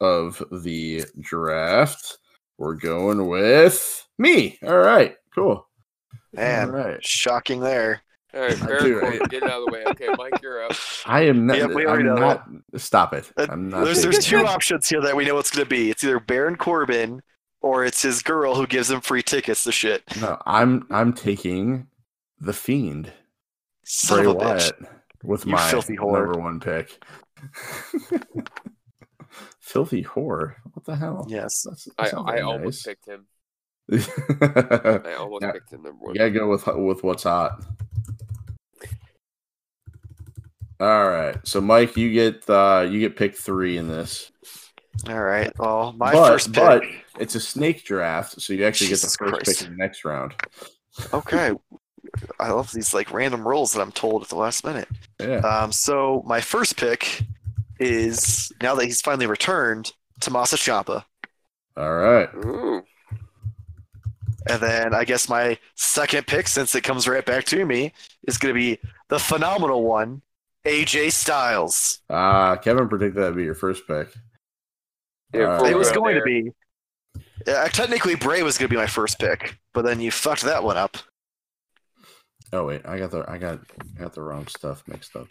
of 0.00 0.42
the 0.50 1.04
draft, 1.20 2.18
we're 2.58 2.74
going 2.74 3.26
with 3.28 4.06
me. 4.18 4.58
All 4.66 4.78
right. 4.78 5.14
Cool. 5.34 5.66
Man, 6.32 6.70
All 6.70 6.76
right. 6.76 7.04
shocking 7.04 7.60
there. 7.60 8.02
All 8.34 8.40
right, 8.40 8.58
Baron 8.60 8.84
do, 8.84 9.00
Corbin, 9.00 9.18
get 9.28 9.42
it 9.42 9.50
out 9.50 9.60
of 9.60 9.66
the 9.66 9.72
way. 9.72 9.84
Okay, 9.88 10.08
Mike, 10.16 10.40
you're 10.42 10.64
up. 10.64 10.72
I 11.06 11.22
am 11.26 11.46
not. 11.46 11.58
Yeah, 11.58 11.66
we 11.66 11.84
already 11.86 12.08
I'm 12.08 12.14
know 12.14 12.20
not 12.20 12.48
stop 12.76 13.12
it. 13.12 13.30
Uh, 13.36 13.46
I'm 13.50 13.68
not. 13.68 13.84
There's, 13.84 14.02
there's 14.02 14.24
two 14.24 14.38
options 14.46 14.88
here 14.88 15.02
that 15.02 15.14
we 15.14 15.24
know 15.26 15.36
it's 15.38 15.50
going 15.50 15.64
to 15.64 15.68
be. 15.68 15.90
It's 15.90 16.02
either 16.02 16.18
Baron 16.18 16.56
Corbin 16.56 17.22
or 17.60 17.84
it's 17.84 18.00
his 18.02 18.22
girl 18.22 18.54
who 18.54 18.66
gives 18.66 18.90
him 18.90 19.00
free 19.02 19.22
tickets 19.22 19.64
to 19.64 19.72
shit. 19.72 20.02
No, 20.20 20.40
I'm 20.46 20.86
I'm 20.90 21.12
taking 21.12 21.88
the 22.40 22.52
Fiend, 22.54 23.12
Son 23.84 24.22
Bray 24.24 24.30
of 24.30 24.36
a 24.36 24.38
bitch. 24.38 24.86
With 25.22 25.46
You 25.46 25.52
my 25.52 25.70
filthy 25.70 25.96
whore. 25.96 26.14
number 26.24 26.40
one 26.40 26.58
pick. 26.58 27.00
filthy 29.60 30.02
whore. 30.02 30.54
What 30.72 30.84
the 30.84 30.96
hell? 30.96 31.26
Yes. 31.28 31.62
That's, 31.68 31.84
that 31.84 32.14
I, 32.14 32.20
I 32.20 32.24
very 32.32 32.40
almost 32.42 32.84
picked 32.84 33.06
him. 33.06 33.26
I 33.92 35.14
almost 35.18 35.42
Yeah. 35.42 35.52
picked 35.52 35.72
him 35.72 35.82
number 35.82 35.98
one. 36.06 36.14
gotta 36.14 36.30
go 36.30 36.48
with 36.48 36.66
with 36.66 37.04
what's 37.04 37.22
hot. 37.24 37.62
All 40.80 41.08
right, 41.08 41.36
so 41.44 41.60
Mike, 41.60 41.96
you 41.96 42.12
get 42.12 42.48
uh 42.48 42.86
you 42.88 43.00
get 43.00 43.16
pick 43.16 43.36
three 43.36 43.76
in 43.76 43.88
this. 43.88 44.32
All 45.08 45.22
right. 45.22 45.50
Well, 45.58 45.94
my 45.96 46.12
but, 46.12 46.28
first 46.28 46.52
pick. 46.52 46.62
but 46.62 46.82
it's 47.18 47.34
a 47.34 47.40
snake 47.40 47.84
draft, 47.84 48.40
so 48.40 48.52
you 48.52 48.64
actually 48.64 48.88
Jesus 48.88 49.16
get 49.16 49.24
the 49.24 49.30
first 49.30 49.44
Christ. 49.44 49.60
pick 49.60 49.68
in 49.68 49.76
the 49.76 49.82
next 49.82 50.04
round. 50.04 50.34
Okay. 51.12 51.52
I 52.38 52.50
love 52.50 52.72
these 52.72 52.92
like 52.92 53.12
random 53.12 53.46
rules 53.46 53.72
that 53.72 53.80
I'm 53.80 53.92
told 53.92 54.22
at 54.22 54.28
the 54.28 54.36
last 54.36 54.64
minute. 54.64 54.88
Yeah. 55.18 55.38
Um, 55.38 55.72
so 55.72 56.22
my 56.26 56.40
first 56.40 56.76
pick 56.76 57.22
is 57.78 58.52
now 58.62 58.74
that 58.74 58.84
he's 58.84 59.00
finally 59.00 59.26
returned, 59.26 59.92
Tommaso 60.20 60.56
Ciampa. 60.56 61.04
All 61.76 61.94
right. 61.94 62.28
Ooh. 62.34 62.82
And 64.48 64.60
then 64.60 64.94
I 64.94 65.04
guess 65.04 65.28
my 65.28 65.56
second 65.76 66.26
pick, 66.26 66.48
since 66.48 66.74
it 66.74 66.82
comes 66.82 67.08
right 67.08 67.24
back 67.24 67.44
to 67.46 67.64
me, 67.64 67.92
is 68.26 68.38
going 68.38 68.54
to 68.54 68.60
be 68.60 68.78
the 69.08 69.18
phenomenal 69.18 69.84
one, 69.84 70.20
AJ 70.66 71.12
Styles. 71.12 72.00
Uh 72.08 72.56
Kevin 72.56 72.88
predicted 72.88 73.22
that'd 73.22 73.36
be 73.36 73.44
your 73.44 73.54
first 73.54 73.86
pick. 73.86 74.08
Yeah, 75.34 75.56
All 75.58 75.64
it 75.64 75.76
was 75.76 75.88
around 75.88 75.96
going 75.96 76.14
to 76.16 76.22
be. 76.22 76.50
Uh, 77.46 77.66
technically, 77.68 78.14
Bray 78.14 78.42
was 78.42 78.58
going 78.58 78.68
to 78.68 78.74
be 78.74 78.78
my 78.78 78.86
first 78.86 79.18
pick, 79.18 79.58
but 79.74 79.82
then 79.82 80.00
you 80.00 80.10
fucked 80.10 80.42
that 80.42 80.62
one 80.62 80.76
up. 80.76 80.96
Oh 82.52 82.66
wait, 82.66 82.82
I 82.84 82.98
got 82.98 83.10
the 83.10 83.24
I 83.28 83.38
got 83.38 83.60
I 83.96 84.00
got 84.02 84.12
the 84.14 84.22
wrong 84.22 84.46
stuff 84.46 84.82
mixed 84.86 85.16
up. 85.16 85.26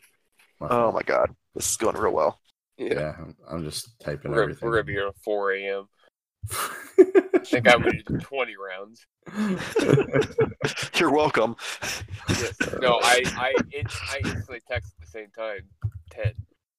My 0.60 0.68
Oh 0.68 0.70
fault. 0.70 0.96
my 0.96 1.02
god, 1.04 1.30
this 1.56 1.70
is 1.70 1.78
going 1.78 1.96
real 1.96 2.12
well. 2.14 2.40
Yeah. 2.78 2.94
Yeah, 2.96 3.16
I'm, 3.20 3.36
I'm 3.50 3.64
just 3.64 4.00
typing 4.00 4.32
We're, 4.32 4.42
everything. 4.44 4.68
we're 4.68 4.76
gonna 4.76 4.84
be 4.86 4.94
here 4.94 5.08
at 5.08 5.16
4 5.24 5.52
a.m. 5.54 5.88
I 6.50 7.40
think 7.44 7.68
I 7.68 7.76
would 7.76 8.04
do 8.06 8.18
20 8.22 8.56
rounds. 8.58 9.06
You're 11.00 11.12
welcome. 11.12 11.56
Yes. 12.30 12.54
No, 12.82 13.00
I 13.02 13.24
I 13.38 13.54
in, 13.72 13.86
I 14.10 14.20
instantly 14.24 14.62
text 14.70 14.94
at 15.00 15.06
the 15.06 15.12
same 15.12 15.30
time. 15.36 15.62
10. 16.12 16.34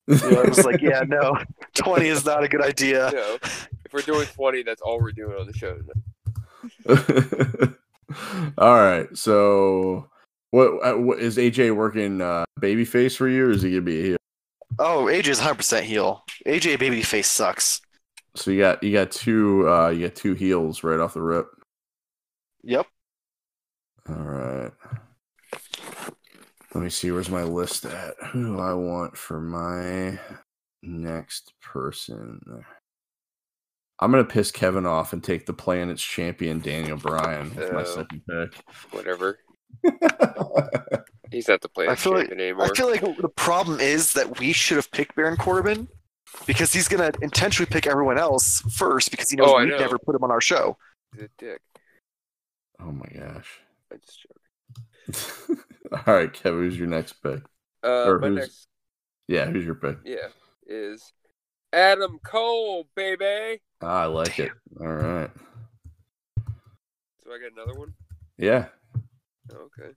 You 0.09 0.31
know, 0.31 0.43
I 0.43 0.49
was 0.49 0.65
like, 0.65 0.81
yeah, 0.81 1.03
no, 1.07 1.37
20 1.75 2.09
is 2.09 2.25
not 2.25 2.43
a 2.43 2.49
good 2.49 2.63
idea. 2.63 3.11
No, 3.13 3.39
if 3.43 3.93
we're 3.93 4.03
doing 4.03 4.27
20, 4.27 4.63
that's 4.65 4.83
all 4.83 5.01
we're 5.01 5.13
doing 5.13 5.37
on 5.39 5.47
the 5.47 5.53
show. 5.53 5.79
All 8.59 8.75
right, 8.75 9.17
so 9.17 10.09
what, 10.51 10.67
uh, 10.85 10.95
what 10.99 11.21
is 11.21 11.37
AJ 11.37 11.75
working 11.75 12.21
uh, 12.21 12.45
babyface 12.61 13.17
for 13.17 13.29
you, 13.29 13.47
or 13.47 13.51
is 13.51 13.63
he 13.63 13.71
gonna 13.71 13.83
be 13.83 14.01
a 14.01 14.03
heel? 14.03 14.17
Oh, 14.79 15.05
AJ 15.05 15.29
is 15.29 15.41
100% 15.41 15.83
heel. 15.83 16.25
AJ 16.47 16.79
babyface 16.79 17.27
sucks. 17.27 17.81
So 18.35 18.51
you 18.51 18.61
got 18.61 18.83
you 18.83 18.93
got 18.93 19.11
two 19.11 19.69
uh, 19.69 19.89
you 19.91 20.07
got 20.09 20.17
two 20.17 20.35
heels 20.35 20.83
right 20.83 20.99
off 21.01 21.15
the 21.15 21.23
rip. 21.23 21.47
Yep. 22.65 22.87
All 24.09 24.15
right. 24.17 24.71
Let 26.75 26.83
me 26.85 26.91
see. 26.91 27.11
Where's 27.11 27.29
my 27.31 27.43
list 27.43 27.85
at? 27.85 28.15
Who 28.33 28.57
do 28.57 28.61
I 28.61 28.73
want 28.73 29.17
for 29.17 29.41
my 29.41 30.19
next 30.83 31.53
person? 31.61 32.41
I'm 34.01 34.11
gonna 34.11 34.25
piss 34.25 34.51
Kevin 34.51 34.87
off 34.87 35.13
and 35.13 35.23
take 35.23 35.45
the 35.47 35.53
Planet's 35.53 36.03
champion 36.03 36.61
Daniel 36.61 36.97
Bryan 36.97 37.55
with 37.55 37.73
my 37.73 37.83
Oh. 37.83 37.85
second 37.85 38.23
pick. 38.29 38.55
Whatever. 38.93 39.39
He's 41.31 41.49
not 41.49 41.61
the 41.61 41.69
player 41.69 41.91
I 41.91 41.95
feel 41.95 42.15
like- 42.15 42.31
anymore. 42.31 42.65
I 42.67 42.75
feel 42.75 42.91
like 42.91 43.01
the 43.19 43.29
problem 43.29 43.79
is 43.81 44.15
that 44.15 44.39
we 44.41 44.53
should 44.53 44.77
have 44.77 44.91
picked 44.91 45.15
Baron 45.15 45.37
Corbin 45.37 45.89
because 46.47 46.73
he's 46.73 46.89
going 46.89 47.13
to 47.13 47.19
intentionally 47.23 47.71
pick 47.71 47.87
everyone 47.87 48.19
else 48.19 48.61
first 48.77 49.11
because 49.11 49.31
he 49.31 49.37
knows 49.37 49.49
Oh, 49.51 49.59
we'd 49.61 49.69
know. 49.71 49.79
never 49.79 49.99
put 49.99 50.15
him 50.15 50.25
on 50.25 50.31
our 50.31 50.41
show. 50.41 50.77
He's 51.15 51.25
a 51.25 51.29
dick. 51.39 51.61
oh 52.81 52.93
my 52.93 53.07
gosh. 53.15 53.61
I 53.93 53.97
just 53.97 54.27
joking. 55.47 55.63
All 56.07 56.15
right, 56.15 56.33
Kevin, 56.33 56.61
who's 56.61 56.79
your 56.79 56.87
next 56.89 57.15
pick? 57.23 57.43
Uh, 57.85 58.05
Or 58.07 58.19
my 58.19 58.29
who's- 58.29 58.41
next, 58.41 58.69
Yeah, 59.29 59.47
who's 59.47 59.65
your 59.65 59.75
pick? 59.75 59.99
yeah, 60.05 60.29
is 60.67 61.13
Adam 61.73 62.19
Cole, 62.25 62.87
baby. 62.95 63.61
Ah, 63.83 64.03
I 64.03 64.07
like 64.07 64.39
it. 64.39 64.53
All 64.81 64.87
right. 64.87 65.31
So 67.25 67.33
I 67.33 67.39
got 67.39 67.53
another 67.53 67.79
one. 67.79 67.95
Yeah. 68.39 68.67
Oh, 69.53 69.69
okay. 69.81 69.93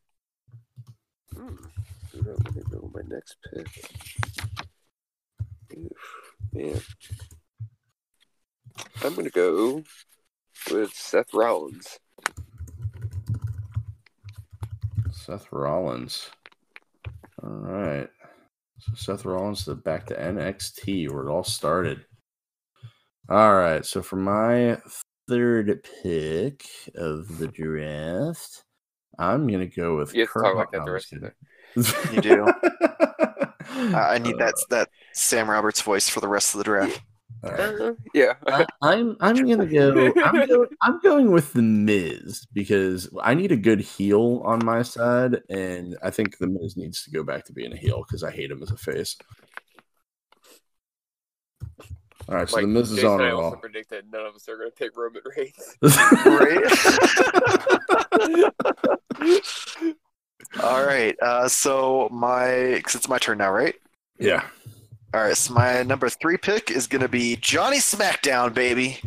Hmm. 1.33 1.55
Hold 2.13 2.27
on, 2.27 2.35
Let 2.45 2.55
me 2.55 2.61
go 2.71 2.79
with 2.81 2.93
my 3.09 3.15
next 3.15 3.37
pick. 3.53 4.64
Oof, 5.73 6.33
man. 6.53 6.81
I'm 9.03 9.15
gonna 9.15 9.29
go 9.29 9.83
with 10.71 10.93
Seth 10.93 11.33
Rollins. 11.33 11.99
Seth 15.11 15.47
Rollins. 15.51 16.29
All 17.43 17.49
right. 17.49 18.09
So 18.79 18.91
Seth 18.95 19.25
Rollins 19.25 19.65
to 19.65 19.75
back 19.75 20.05
to 20.07 20.15
NXT 20.15 21.11
where 21.11 21.27
it 21.27 21.31
all 21.31 21.43
started. 21.43 22.05
All 23.29 23.55
right. 23.55 23.85
So 23.85 24.01
for 24.01 24.17
my 24.17 24.77
third 25.27 25.83
pick 26.03 26.65
of 26.95 27.37
the 27.37 27.47
draft, 27.47 28.63
I'm 29.17 29.47
gonna 29.47 29.67
go 29.67 29.97
with 29.97 30.13
You 30.13 30.27
Kurt 30.27 30.45
talk 30.45 30.55
like 30.55 30.71
that 30.71 30.85
the 30.85 30.91
rest 30.91 31.13
of 31.13 31.21
the. 31.21 31.33
You 32.11 32.21
do. 32.21 32.45
I, 33.95 34.15
I 34.15 34.17
need 34.19 34.37
that 34.37 34.55
that 34.69 34.89
Sam 35.15 35.49
Roberts 35.49 35.81
voice 35.81 36.09
for 36.09 36.19
the 36.19 36.27
rest 36.27 36.53
of 36.53 36.57
the 36.59 36.63
draft. 36.65 37.01
all 37.43 37.51
right. 37.51 37.59
Uh, 37.81 37.93
yeah. 38.13 38.33
I, 38.47 38.65
I'm 38.81 39.15
I'm 39.21 39.35
gonna 39.47 39.65
go. 39.65 40.11
I'm 40.23 40.47
going, 40.47 40.67
I'm 40.81 40.99
going 41.03 41.31
with 41.31 41.53
the 41.53 41.61
Miz 41.61 42.45
because 42.53 43.09
I 43.23 43.33
need 43.33 43.51
a 43.51 43.57
good 43.57 43.79
heel 43.79 44.41
on 44.45 44.63
my 44.63 44.81
side, 44.81 45.41
and 45.49 45.97
I 46.03 46.09
think 46.11 46.37
the 46.37 46.47
Miz 46.47 46.75
needs 46.75 47.03
to 47.05 47.11
go 47.11 47.23
back 47.23 47.45
to 47.45 47.53
being 47.53 47.71
a 47.71 47.77
heel 47.77 48.03
because 48.05 48.23
I 48.23 48.31
hate 48.31 48.51
him 48.51 48.61
as 48.61 48.71
a 48.71 48.77
face. 48.77 49.15
All 52.27 52.35
right, 52.35 52.49
so 52.49 52.55
Like, 52.57 52.63
the 52.63 52.67
Miz 52.67 52.89
is 52.91 52.95
Jason 52.97 53.09
on 53.11 53.21
and 53.21 53.29
I 53.29 53.33
Raw. 53.33 53.39
also 53.41 53.57
predict 53.57 53.89
that 53.91 54.09
none 54.11 54.25
of 54.25 54.35
us 54.35 54.49
are 54.49 54.57
gonna 54.57 54.71
pick 54.71 54.97
Roman 54.97 55.21
Reigns. 55.37 55.77
All 60.63 60.85
right. 60.85 61.15
Uh, 61.21 61.47
so 61.47 62.09
my, 62.11 62.81
cause 62.83 62.95
it's 62.95 63.07
my 63.07 63.17
turn 63.19 63.37
now, 63.37 63.51
right? 63.51 63.75
yeah, 64.19 64.43
All 65.15 65.21
right. 65.21 65.37
So 65.37 65.53
my 65.53 65.81
number 65.83 66.09
three 66.09 66.35
pick 66.35 66.69
is 66.69 66.87
gonna 66.87 67.07
be 67.07 67.37
Johnny 67.37 67.77
SmackDown, 67.77 68.53
baby. 68.53 68.99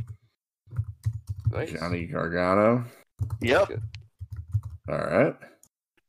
Nice. 1.50 1.72
Johnny 1.72 2.06
Gargano. 2.06 2.84
Yep. 3.42 3.72
All 4.88 4.96
right, 4.96 5.36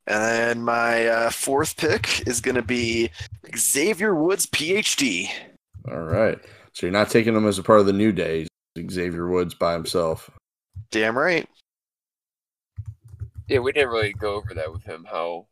And 0.08 0.24
then 0.24 0.64
my 0.64 1.06
uh, 1.08 1.30
fourth 1.32 1.76
pick 1.76 2.26
is 2.26 2.40
gonna 2.40 2.62
be 2.62 3.10
Xavier 3.58 4.16
Woods, 4.16 4.46
PhD. 4.46 5.28
all 5.92 6.00
right. 6.00 6.40
So 6.72 6.86
you're 6.86 6.94
not 6.94 7.10
taking 7.10 7.36
him 7.36 7.46
as 7.46 7.60
a 7.60 7.64
part 7.64 7.82
of 7.82 7.86
the 7.88 7.92
New 7.94 8.14
Day. 8.14 8.48
Xavier 8.90 9.28
Woods 9.28 9.54
by 9.54 9.74
himself. 9.74 10.32
Damn 10.92 11.18
right. 11.18 11.46
Yeah, 13.50 13.60
we 13.60 13.74
didn't 13.74 13.90
really 13.90 14.14
go 14.14 14.36
over 14.36 14.54
that 14.54 14.72
with 14.72 14.84
him. 14.84 15.06
How 15.12 15.48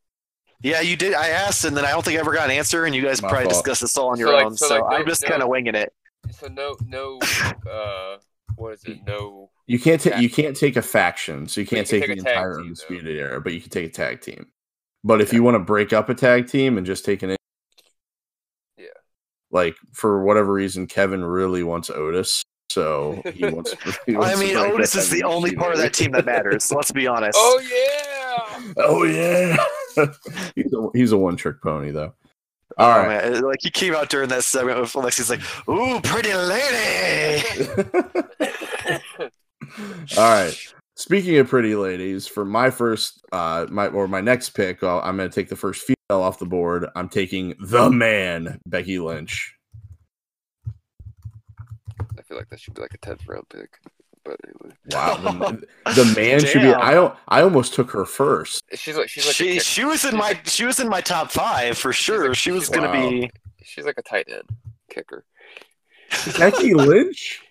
Yeah, 0.61 0.81
you 0.81 0.95
did. 0.95 1.13
I 1.13 1.27
asked, 1.29 1.65
and 1.65 1.77
then 1.77 1.85
I 1.85 1.91
don't 1.91 2.03
think 2.03 2.17
I 2.17 2.19
ever 2.19 2.33
got 2.33 2.45
an 2.45 2.51
answer, 2.55 2.85
and 2.85 2.95
you 2.95 3.01
guys 3.03 3.21
My 3.21 3.29
probably 3.29 3.45
fault. 3.51 3.63
discussed 3.63 3.81
this 3.81 3.97
all 3.97 4.09
on 4.09 4.17
So, 4.17 4.21
your 4.21 4.33
like- 4.33 4.45
own. 4.45 4.57
so, 4.57 4.67
So, 4.67 4.73
like, 4.75 4.83
no- 4.89 4.97
I'm 4.97 5.05
just 5.05 5.23
no- 5.23 5.29
kind 5.29 5.43
of 5.43 5.49
winging 5.49 5.75
it. 5.75 5.93
so 6.31 6.47
no 6.47 6.75
no 6.87 7.19
uh 7.71 8.17
what 8.55 8.73
is 8.73 8.83
it 8.85 8.97
no 9.05 9.49
You 9.67 9.79
can't 9.79 10.01
take 10.01 10.17
you 10.17 10.29
can't 10.29 10.57
take 10.57 10.75
a 10.75 10.81
faction, 10.81 11.47
so 11.47 11.61
you 11.61 11.67
can't 11.67 11.87
can 11.87 11.99
take, 12.01 12.09
take 12.09 12.17
the 12.23 12.27
entire 12.29 12.49
team, 12.49 12.53
though. 12.55 12.61
undisputed 12.63 13.15
era, 13.15 13.39
but 13.39 13.53
you 13.53 13.61
can 13.61 13.69
take 13.69 13.85
a 13.85 13.89
tag 13.89 14.19
team. 14.21 14.47
But 15.03 15.21
if 15.21 15.31
you 15.31 15.43
want 15.43 15.55
to 15.55 15.59
break 15.59 15.93
up 15.93 16.09
a 16.09 16.15
tag 16.15 16.47
team 16.47 16.77
and 16.77 16.85
just 16.85 17.05
take 17.05 17.21
an 17.23 17.35
Yeah. 18.77 18.85
like 19.51 19.75
for 19.93 20.23
whatever 20.23 20.51
reason, 20.51 20.87
Kevin 20.87 21.23
really 21.23 21.63
wants 21.63 21.89
Otis, 21.91 22.43
so 22.71 23.21
he 23.33 23.45
wants. 23.49 23.73
he 24.05 24.15
I 24.15 24.19
wants 24.19 24.33
to 24.39 24.45
mean, 24.45 24.55
break 24.57 24.73
Otis 24.73 24.95
is 24.95 25.09
the 25.11 25.23
only 25.23 25.55
part 25.55 25.73
of 25.73 25.77
that 25.79 25.93
team 25.93 26.11
that 26.13 26.25
matters. 26.25 26.71
Let's 26.71 26.91
be 26.91 27.05
honest. 27.07 27.37
oh 27.39 27.61
yeah 27.61 28.73
Oh 28.77 29.03
yeah, 29.03 29.55
he's 30.55 30.73
a, 30.73 30.87
he's 30.93 31.11
a 31.11 31.17
one 31.17 31.35
trick 31.35 31.61
pony 31.61 31.91
though. 31.91 32.13
All 32.77 32.89
Oh, 32.91 32.99
right. 32.99 33.31
man. 33.31 33.41
Like 33.41 33.59
he 33.61 33.69
came 33.71 33.95
out 33.95 34.09
during 34.09 34.29
that 34.29 34.43
segment 34.43 34.79
with 34.79 34.91
Alexi's 34.93 35.29
like, 35.29 35.41
"Ooh, 35.69 35.99
pretty 36.01 36.33
lady." 36.33 37.43
All 40.17 40.23
right. 40.23 40.57
Speaking 40.95 41.37
of 41.37 41.47
pretty 41.47 41.75
ladies, 41.75 42.25
for 42.27 42.43
my 42.45 42.69
first, 42.71 43.21
uh, 43.31 43.67
my 43.69 43.87
or 43.87 44.07
my 44.07 44.21
next 44.21 44.49
pick, 44.49 44.81
uh, 44.83 44.99
I'm 44.99 45.15
going 45.17 45.29
to 45.29 45.33
take 45.35 45.49
the 45.49 45.55
first 45.55 45.83
female 45.83 46.21
off 46.23 46.39
the 46.39 46.45
board. 46.45 46.87
I'm 46.95 47.07
taking 47.09 47.55
the 47.59 47.89
man, 47.89 48.59
Becky 48.65 48.97
Lynch. 48.99 49.55
I 52.17 52.21
feel 52.23 52.37
like 52.37 52.49
that 52.49 52.59
should 52.59 52.73
be 52.73 52.81
like 52.81 52.93
a 52.93 52.97
tenth 52.97 53.27
round 53.27 53.47
pick. 53.49 53.79
But 54.27 54.37
anyway, 54.43 54.75
Wow, 54.91 55.15
the, 55.85 55.93
the 56.03 56.13
man 56.19 56.39
should 56.41 56.61
be. 56.61 56.73
I 56.73 56.93
don't. 56.93 57.15
I 57.27 57.41
almost 57.41 57.73
took 57.73 57.91
her 57.91 58.03
first. 58.05 58.63
she's 58.75 58.97
like 58.97 59.07
she's 59.09 59.25
like 59.25 59.35
She 59.35 59.59
she 59.59 59.85
was 59.85 60.03
in 60.05 60.15
my 60.17 60.37
she 60.45 60.65
was 60.65 60.79
in 60.79 60.89
my 60.89 61.01
top 61.01 61.31
five 61.31 61.77
for 61.77 61.93
sure. 61.93 62.27
like- 62.29 62.37
She 62.37 62.51
was 62.51 62.67
gonna 62.69 62.87
Wow. 62.89 63.09
be. 63.09 63.31
she's 63.63 63.85
like 63.85 63.97
a 63.97 64.01
tight 64.03 64.27
end 64.29 64.43
kicker. 64.91 65.23
Becky 66.37 66.73
Lynch. 66.73 67.41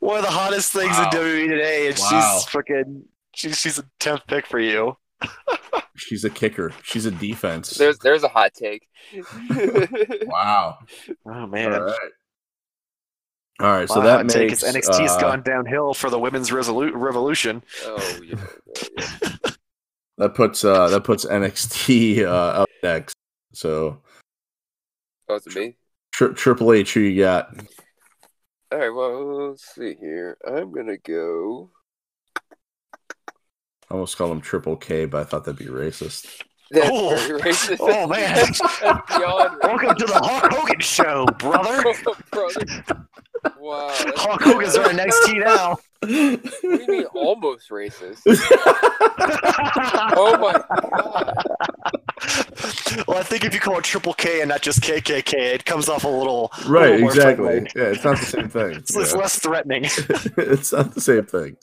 one 0.00 0.16
of 0.18 0.22
the 0.24 0.30
hottest 0.30 0.72
things 0.72 0.96
Wow. 0.96 1.04
in 1.04 1.18
WWE 1.18 1.48
today, 1.48 1.88
and 1.88 1.98
Wow. 1.98 2.36
she's 2.40 2.44
fucking 2.50 3.04
she's 3.34 3.58
she's 3.58 3.78
a 3.78 3.84
tenth 3.98 4.26
pick 4.26 4.46
for 4.46 4.58
you. 4.60 4.96
She's 5.96 6.24
a 6.24 6.30
kicker. 6.30 6.72
She's 6.82 7.04
a 7.04 7.10
defense. 7.10 7.72
There's 7.72 7.98
there's 7.98 8.22
a 8.22 8.28
hot 8.28 8.54
take. 8.54 8.88
wow. 10.26 10.78
Oh 11.26 11.46
man, 11.46 11.70
right. 11.72 11.94
All 13.60 13.66
right. 13.72 13.88
So 13.88 13.96
My 13.96 14.06
that 14.06 14.16
hot 14.16 14.28
take 14.28 14.48
makes 14.50 14.62
is 14.62 14.74
NXT's 14.74 15.12
uh, 15.12 15.20
gone 15.20 15.42
downhill 15.42 15.92
for 15.94 16.08
the 16.10 16.18
women's 16.18 16.50
resolu- 16.50 16.92
revolution. 16.94 17.62
oh 17.84 18.18
yeah, 18.24 18.34
yeah. 18.98 19.50
that 20.18 20.34
puts 20.34 20.64
uh 20.64 20.88
that 20.88 21.04
puts 21.04 21.24
NXT 21.24 22.24
uh, 22.24 22.28
up 22.62 22.68
next. 22.82 23.14
So 23.52 24.00
Oh, 25.28 25.34
is 25.36 25.46
it 25.46 25.54
me? 25.54 25.76
tri- 26.12 26.32
Triple 26.32 26.72
H, 26.72 26.94
who 26.94 27.00
you 27.00 27.22
got? 27.22 27.54
All 28.72 28.78
right. 28.78 28.88
Well, 28.90 29.50
let's 29.50 29.74
see 29.74 29.94
here. 30.00 30.36
I'm 30.46 30.72
gonna 30.72 30.96
go. 30.98 31.70
I 33.90 33.94
almost 33.94 34.16
called 34.16 34.30
him 34.32 34.40
Triple 34.40 34.76
K, 34.76 35.04
but 35.06 35.20
I 35.20 35.24
thought 35.24 35.44
that'd 35.44 35.58
be 35.58 35.66
racist. 35.66 36.42
That's 36.70 36.88
Oh. 36.90 37.16
very 37.16 37.40
racist. 37.40 37.78
Oh, 37.80 38.06
man. 38.06 38.34
That's- 38.36 38.60
that's 38.80 39.16
beyond 39.18 39.58
Welcome 39.64 39.96
to 39.96 40.06
the 40.06 40.20
Hulk 40.22 40.52
Hogan 40.52 40.78
show, 40.80 41.26
brother. 41.40 41.82
brother. 42.30 43.06
Wow. 43.58 43.88
that's- 43.98 44.20
Hulk 44.20 44.42
Hogan's 44.42 44.76
our 44.76 44.88
NXT 44.88 45.38
now. 45.44 45.76
What 46.00 46.08
do 46.08 46.40
you 46.62 46.86
mean 46.88 47.04
almost 47.14 47.68
racist? 47.70 48.22
Oh 50.16 50.36
my 50.38 50.52
god. 50.52 51.34
well, 53.06 53.18
I 53.18 53.22
think 53.22 53.44
if 53.44 53.52
you 53.54 53.60
call 53.60 53.78
it 53.78 53.84
Triple 53.84 54.14
K 54.14 54.40
and 54.40 54.48
not 54.48 54.62
just 54.62 54.80
KKK, 54.80 55.34
it 55.34 55.64
comes 55.64 55.88
off 55.88 56.04
a 56.04 56.08
little 56.08 56.50
a 56.64 56.68
right, 56.68 56.82
little 56.92 57.00
more 57.00 57.10
exactly. 57.10 57.44
friendly. 57.46 57.70
Yeah, 57.76 57.82
it's 57.84 58.04
not 58.04 58.18
the 58.18 58.24
same 58.24 58.48
thing. 58.48 58.70
It's, 58.76 58.96
it's 58.96 59.12
Yeah. 59.12 59.18
less 59.18 59.38
threatening. 59.38 59.84
it's 60.36 60.72
not 60.72 60.94
the 60.94 61.00
same 61.00 61.24
thing. 61.26 61.56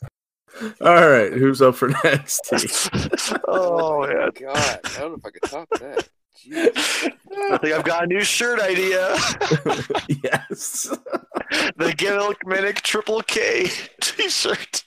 All 0.82 1.10
right, 1.10 1.32
who's 1.34 1.62
up 1.62 1.76
for 1.76 1.90
NXT? 1.90 3.40
oh, 3.48 4.02
oh 4.04 4.08
man, 4.08 4.30
God, 4.40 4.58
I 4.84 5.00
don't 5.00 5.12
know 5.12 5.18
if 5.18 5.26
I 5.26 5.30
could 5.30 5.44
top 5.44 5.70
that. 5.80 6.10
Jeez. 6.46 7.12
I 7.52 7.58
think 7.58 7.74
I've 7.74 7.84
got 7.84 8.04
a 8.04 8.08
new 8.08 8.22
shirt 8.22 8.60
idea. 8.60 9.14
yes. 10.24 10.90
the 11.78 11.94
Gimmick 11.96 12.82
Triple 12.82 13.22
K 13.22 13.70
T-shirt. 14.02 14.84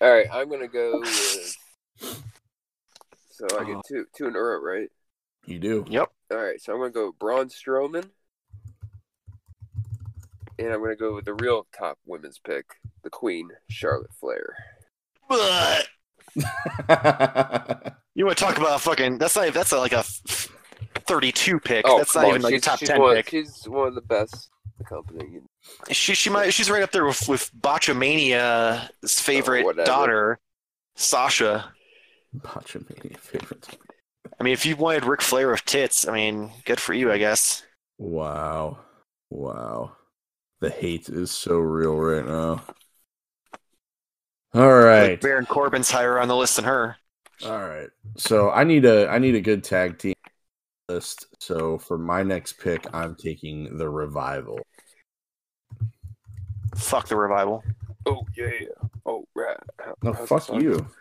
All 0.00 0.10
right, 0.10 0.26
I'm 0.32 0.48
gonna 0.48 0.68
go 0.68 1.00
with. 1.00 1.56
So 3.30 3.46
I 3.58 3.64
get 3.64 3.76
two 3.86 4.06
two 4.16 4.26
in 4.26 4.36
a 4.36 4.38
row, 4.38 4.60
right? 4.60 4.88
You 5.46 5.58
do. 5.58 5.84
Yep. 5.88 6.10
All 6.32 6.38
right, 6.38 6.60
so 6.60 6.72
I'm 6.72 6.80
gonna 6.80 6.90
go 6.90 7.06
with 7.06 7.18
Braun 7.18 7.48
Strowman, 7.48 8.10
and 10.58 10.72
I'm 10.72 10.82
gonna 10.82 10.96
go 10.96 11.14
with 11.14 11.24
the 11.24 11.34
real 11.34 11.66
top 11.76 11.98
women's 12.06 12.38
pick, 12.38 12.66
the 13.02 13.10
Queen, 13.10 13.50
Charlotte 13.68 14.12
Flair. 14.18 14.54
But 15.28 15.88
you 18.14 18.24
want 18.26 18.38
to 18.38 18.44
talk 18.44 18.58
about 18.58 18.76
a 18.76 18.78
fucking? 18.78 19.18
That's 19.18 19.36
not. 19.36 19.52
That's 19.52 19.72
like 19.72 19.92
a 19.92 20.04
thirty-two 21.10 21.58
pick. 21.60 21.84
Oh, 21.88 21.98
that's 21.98 22.14
not 22.14 22.24
on, 22.24 22.30
even 22.30 22.42
like 22.42 22.52
a 22.52 22.56
she's- 22.56 22.64
top 22.64 22.78
she's 22.78 22.88
ten 22.88 23.00
one, 23.00 23.16
pick. 23.16 23.28
She's 23.30 23.68
one 23.68 23.88
of 23.88 23.94
the 23.94 24.00
best 24.00 24.50
in 24.64 24.72
the 24.78 24.84
company. 24.84 25.40
She 25.90 26.14
she 26.14 26.30
might 26.30 26.52
she's 26.54 26.70
right 26.70 26.82
up 26.82 26.92
there 26.92 27.04
with 27.04 27.28
with 27.28 27.50
Botchamania's 27.60 29.20
favorite 29.20 29.66
Oh, 29.66 29.84
daughter, 29.84 30.38
Sasha. 30.96 31.72
Botchamania 32.36 33.18
favorite. 33.18 33.66
I 34.38 34.42
mean, 34.44 34.52
if 34.52 34.64
you 34.64 34.76
wanted 34.76 35.04
Ric 35.04 35.20
Flair 35.20 35.50
with 35.50 35.64
tits, 35.64 36.06
I 36.08 36.12
mean, 36.12 36.52
good 36.64 36.80
for 36.80 36.94
you, 36.94 37.10
I 37.12 37.18
guess. 37.18 37.62
Wow. 37.98 38.78
Wow. 39.28 39.92
The 40.60 40.70
hate 40.70 41.08
is 41.08 41.30
so 41.30 41.58
real 41.58 41.96
right 41.96 42.24
now. 42.24 42.62
All 44.54 44.72
right, 44.72 45.10
Like. 45.10 45.20
Baron 45.20 45.46
Corbin's 45.46 45.90
higher 45.90 46.18
on 46.18 46.28
the 46.28 46.36
list 46.36 46.56
than 46.56 46.64
her. 46.64 46.96
All 47.44 47.58
right. 47.58 47.88
So 48.16 48.50
I 48.50 48.64
need 48.64 48.84
a 48.84 49.08
I 49.08 49.18
need 49.18 49.34
a 49.34 49.40
good 49.40 49.62
tag 49.64 49.98
team 49.98 50.14
list. 50.90 51.26
So 51.38 51.78
for 51.78 51.98
my 51.98 52.22
next 52.22 52.54
pick, 52.54 52.86
I'm 52.92 53.14
taking 53.14 53.76
the 53.78 53.88
revival. 53.88 54.58
Fuck 56.76 57.08
the 57.08 57.16
revival. 57.16 57.62
Oh 58.06 58.24
yeah. 58.36 58.50
Oh 59.06 59.24
right. 59.34 59.56
How- 59.80 59.94
No, 60.02 60.12
fuck 60.14 60.48
you. 60.52 60.86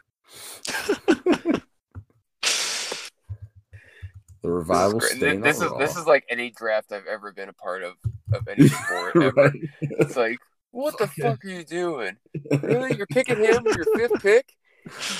The 4.42 4.50
revival 4.50 5.00
This 5.02 5.12
is, 5.12 5.20
this, 5.20 5.62
is 5.62 5.70
this 5.78 5.98
is 5.98 6.06
like 6.08 6.24
any 6.30 6.50
draft 6.52 6.94
I've 6.94 7.06
ever 7.08 7.34
been 7.34 7.50
a 7.50 7.54
part 7.54 7.84
of 7.84 7.96
of 8.32 8.48
any 8.48 8.68
sport 8.70 9.16
ever. 9.18 9.32
Right. 9.36 9.54
It's 9.82 10.16
like, 10.16 10.38
what 10.72 10.98
the 10.98 11.08
Fuck 11.08 11.18
yeah. 11.44 11.52
are 11.52 11.58
you 11.58 11.64
doing? 11.66 12.16
Really? 12.62 12.96
You're 12.96 13.06
picking 13.08 13.36
him 13.36 13.66
your 13.66 13.86
fifth 13.98 14.22
pick? 14.22 14.56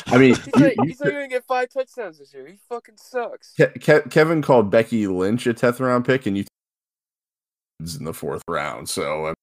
I 0.08 0.18
mean, 0.18 0.36
He's, 0.36 0.48
you- 0.48 0.64
like, 0.64 0.76
you 0.78 0.84
he's 0.86 1.00
not 1.00 1.12
gonna 1.12 1.28
get 1.28 1.44
five 1.46 1.70
touchdowns 1.70 2.20
this 2.20 2.34
year. 2.34 2.48
He 2.48 2.56
fucking 2.70 2.96
sucks. 2.98 3.54
Ke- 3.54 3.80
Ke- 3.80 4.10
Kevin 4.10 4.42
called 4.42 4.70
Becky 4.72 5.08
Lynch 5.08 5.46
a 5.48 5.54
tenth 5.54 5.80
round 5.80 6.06
pick, 6.06 6.26
and 6.26 6.38
you 6.38 6.46
in 7.98 8.06
the 8.06 8.14
fourth 8.14 8.42
round. 8.48 8.90
So 8.90 9.26
uh, 9.26 9.34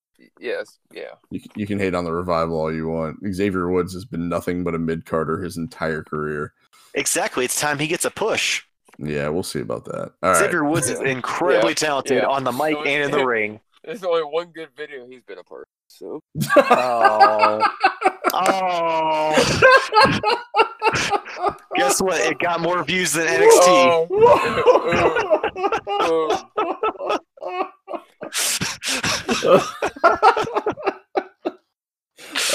Yes, 0.41 0.79
yeah. 0.93 1.14
you, 1.31 1.41
you 1.55 1.67
can 1.67 1.79
hate 1.79 1.95
on 1.95 2.05
the 2.05 2.12
revival 2.12 2.59
all 2.59 2.73
you 2.73 2.89
want. 2.89 3.17
Xavier 3.33 3.71
Woods 3.71 3.95
has 3.95 4.05
been 4.05 4.29
nothing 4.29 4.64
but 4.64 4.75
a 4.75 4.79
mid 4.79 5.07
carder 5.07 5.41
his 5.43 5.57
entire 5.57 6.03
career. 6.03 6.53
Exactly. 6.95 7.45
It's 7.45 7.59
time 7.61 7.79
he 7.79 7.87
gets 7.87 8.05
a 8.05 8.11
push. 8.11 8.62
Yeah, 8.99 9.29
we'll 9.29 9.43
see 9.43 9.61
about 9.61 9.85
that. 9.87 10.12
All 10.23 10.31
right. 10.33 10.39
Xavier 10.39 10.64
Woods 10.64 10.89
is 10.91 11.01
incredibly 11.05 11.71
Yeah. 11.71 11.75
talented 11.75 12.17
Yeah. 12.19 12.27
on 12.29 12.45
the 12.45 12.53
mic 12.53 12.75
So 12.75 12.85
and 12.85 13.05
in 13.05 13.11
the 13.11 13.21
it- 13.21 13.25
ring. 13.27 13.61
There's 13.87 14.03
only 14.03 14.22
one 14.24 14.49
good 14.49 14.70
video 14.76 15.07
he's 15.09 15.22
been 15.22 15.39
a 15.39 15.45
part 15.45 15.62
of. 15.62 15.68
So 15.89 16.20
Oh. 16.57 17.62
Oh. 18.39 19.34
Guess 21.76 22.03
what? 22.03 22.20
It 22.20 22.39
got 22.39 22.61
more 22.61 22.84
views 22.84 23.14
than 23.14 23.26
NXT. 23.26 24.09
Oh. 25.89 26.47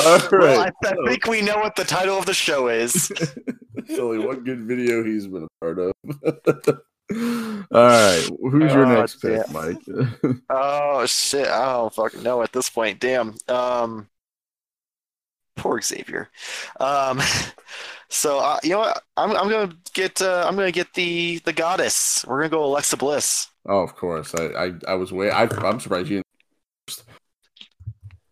All 0.05 0.19
Well. 0.31 0.61
I, 0.61 0.71
I 0.83 0.95
think 1.07 1.25
we 1.27 1.41
know 1.41 1.57
what 1.57 1.75
the 1.75 1.83
title 1.83 2.17
of 2.17 2.25
the 2.25 2.33
show 2.33 2.67
is. 2.67 3.07
There's 3.75 3.99
only 3.99 4.19
one 4.19 4.43
good 4.43 4.61
video 4.61 5.03
he's 5.03 5.27
been 5.27 5.43
a 5.43 5.47
part 5.59 5.79
of. 5.79 5.93
All 7.11 7.65
right. 7.71 8.27
Who's 8.41 8.73
your 8.73 8.85
Oh, 8.85 8.95
next 9.01 9.21
pick, 9.21 9.45
damn. 9.45 9.53
Mike? 9.53 10.37
Oh 10.49 11.05
shit! 11.05 11.47
I 11.47 11.73
don't 11.73 11.93
fucking 11.93 12.23
know 12.23 12.41
at 12.41 12.51
this 12.53 12.69
point. 12.69 12.99
Damn. 12.99 13.35
Um, 13.47 14.07
poor 15.55 15.81
Xavier. 15.81 16.29
Um, 16.79 17.21
so 18.09 18.39
uh, 18.39 18.59
you 18.63 18.71
know 18.71 18.79
what? 18.79 19.03
I'm 19.17 19.31
I'm 19.31 19.49
gonna 19.49 19.73
get 19.93 20.21
uh, 20.21 20.45
I'm 20.47 20.55
gonna 20.55 20.71
get 20.71 20.93
the 20.93 21.39
the 21.45 21.53
goddess. 21.53 22.25
We're 22.27 22.39
gonna 22.39 22.49
go 22.49 22.63
Alexa 22.65 22.97
Bliss. 22.97 23.47
oh, 23.67 23.79
of 23.81 23.95
course. 23.95 24.33
I 24.35 24.43
I, 24.65 24.71
I 24.89 24.93
was 24.95 25.11
way. 25.11 25.29
I, 25.31 25.43
I'm 25.43 25.79
surprised 25.79 26.09
you. 26.09 26.21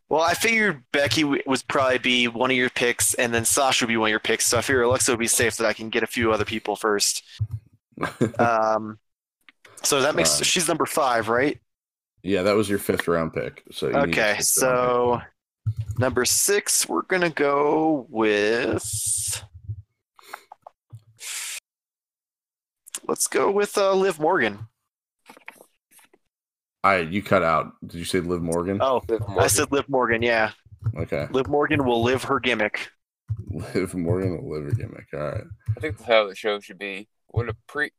Well, 0.09 0.21
I 0.21 0.33
figured 0.33 0.83
Becky 0.91 1.23
would 1.23 1.63
probably 1.67 1.99
be 1.99 2.27
one 2.27 2.49
of 2.49 2.57
your 2.57 2.71
picks, 2.71 3.13
and 3.13 3.31
then 3.31 3.45
Sasha 3.45 3.85
would 3.85 3.89
be 3.89 3.97
one 3.97 4.07
of 4.07 4.11
your 4.11 4.19
picks. 4.19 4.47
So 4.47 4.57
I 4.57 4.61
figured 4.61 4.85
Alexa 4.85 5.11
would 5.11 5.19
be 5.19 5.27
safe 5.27 5.55
that 5.57 5.67
I 5.67 5.73
can 5.73 5.89
get 5.89 6.01
a 6.01 6.07
few 6.07 6.31
other 6.33 6.45
people 6.45 6.75
first. 6.75 7.23
Didn't... 7.99 8.39
Um, 8.39 8.99
so 9.83 10.01
that 10.01 10.15
makes 10.15 10.31
Alright. 10.33 10.45
she's 10.45 10.67
number 10.67 10.85
five, 10.85 11.29
right? 11.29 11.59
yeah, 12.23 12.43
that 12.43 12.55
was 12.55 12.69
your 12.69 12.79
fifth 12.79 13.07
round 13.07 13.33
pick. 13.33 13.63
So 13.71 13.87
you 13.87 13.95
Okay, 13.95 14.11
fifth 14.11 14.23
round 14.35 14.45
so 14.45 15.21
number 15.97 16.25
six, 16.25 16.87
we're 16.87 17.03
gonna 17.03 17.29
go 17.29 18.05
with. 18.09 19.43
Let's 23.07 23.27
go 23.27 23.49
with 23.49 23.77
uh, 23.77 23.93
Liv 23.93 24.19
Morgan. 24.19 24.67
I 26.83 26.97
you 26.97 27.21
cut 27.23 27.43
out. 27.43 27.73
Did 27.85 27.97
you 27.97 28.05
say 28.05 28.19
Liv 28.19 28.41
Morgan? 28.41 28.79
Oh, 28.81 29.01
Liv 29.07 29.23
I 29.29 29.47
said 29.47 29.71
Liv 29.71 29.87
Morgan. 29.89 30.21
Yeah, 30.21 30.51
Okay, 30.97 31.27
Liv 31.31 31.47
Morgan 31.47 31.85
will 31.85 32.03
live 32.03 32.23
her 32.23 32.39
gimmick. 32.39 32.89
Liv 33.49 33.93
Morgan, 33.93 34.43
will 34.43 34.57
live 34.57 34.65
her 34.65 34.75
gimmick. 34.75 35.07
All 35.13 35.19
right. 35.19 35.43
I 35.75 35.79
think 35.79 35.97
that's 35.97 36.07
how 36.07 36.27
the 36.27 36.35
show 36.35 36.59
should 36.59 36.79
be 36.79 37.07
"What 37.29 37.49
a 37.49 37.55
pre." 37.67 37.91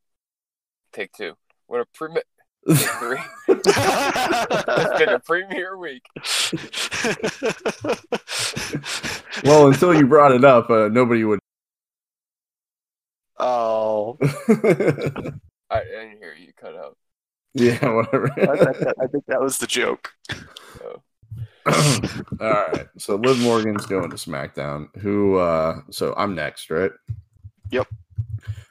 Take 0.92 1.12
two. 1.12 1.34
What 1.66 1.80
a 1.80 1.86
pre. 1.86 2.10
Three. 2.68 3.18
it's 3.48 4.98
been 4.98 5.08
a 5.08 5.20
premiere 5.20 5.78
week. 5.78 6.04
well, 9.44 9.68
until 9.68 9.94
you 9.94 10.06
brought 10.06 10.32
it 10.32 10.44
up, 10.44 10.68
uh, 10.68 10.88
nobody 10.88 11.24
would. 11.24 11.38
oh, 13.38 14.18
I, 14.20 14.26
I 15.70 15.84
didn't 15.84 16.18
hear 16.18 16.34
you 16.38 16.52
cut 16.54 16.76
out. 16.76 16.98
yeah, 17.54 17.92
whatever. 17.92 18.30
I, 18.32 18.56
think 18.56 18.78
that, 18.78 18.94
I 19.00 19.06
think 19.06 19.24
that 19.26 19.40
was 19.40 19.58
the 19.58 19.66
joke. 19.66 20.12
So 20.78 21.02
All 22.40 22.50
right. 22.50 22.88
So 22.96 23.16
Liv 23.16 23.38
Morgan's 23.40 23.86
going 23.86 24.10
to 24.10 24.16
SmackDown. 24.16 24.94
Who 24.98 25.36
uh 25.36 25.80
so 25.90 26.14
I'm 26.16 26.34
next, 26.34 26.70
right? 26.70 26.90
Yep. 27.70 27.86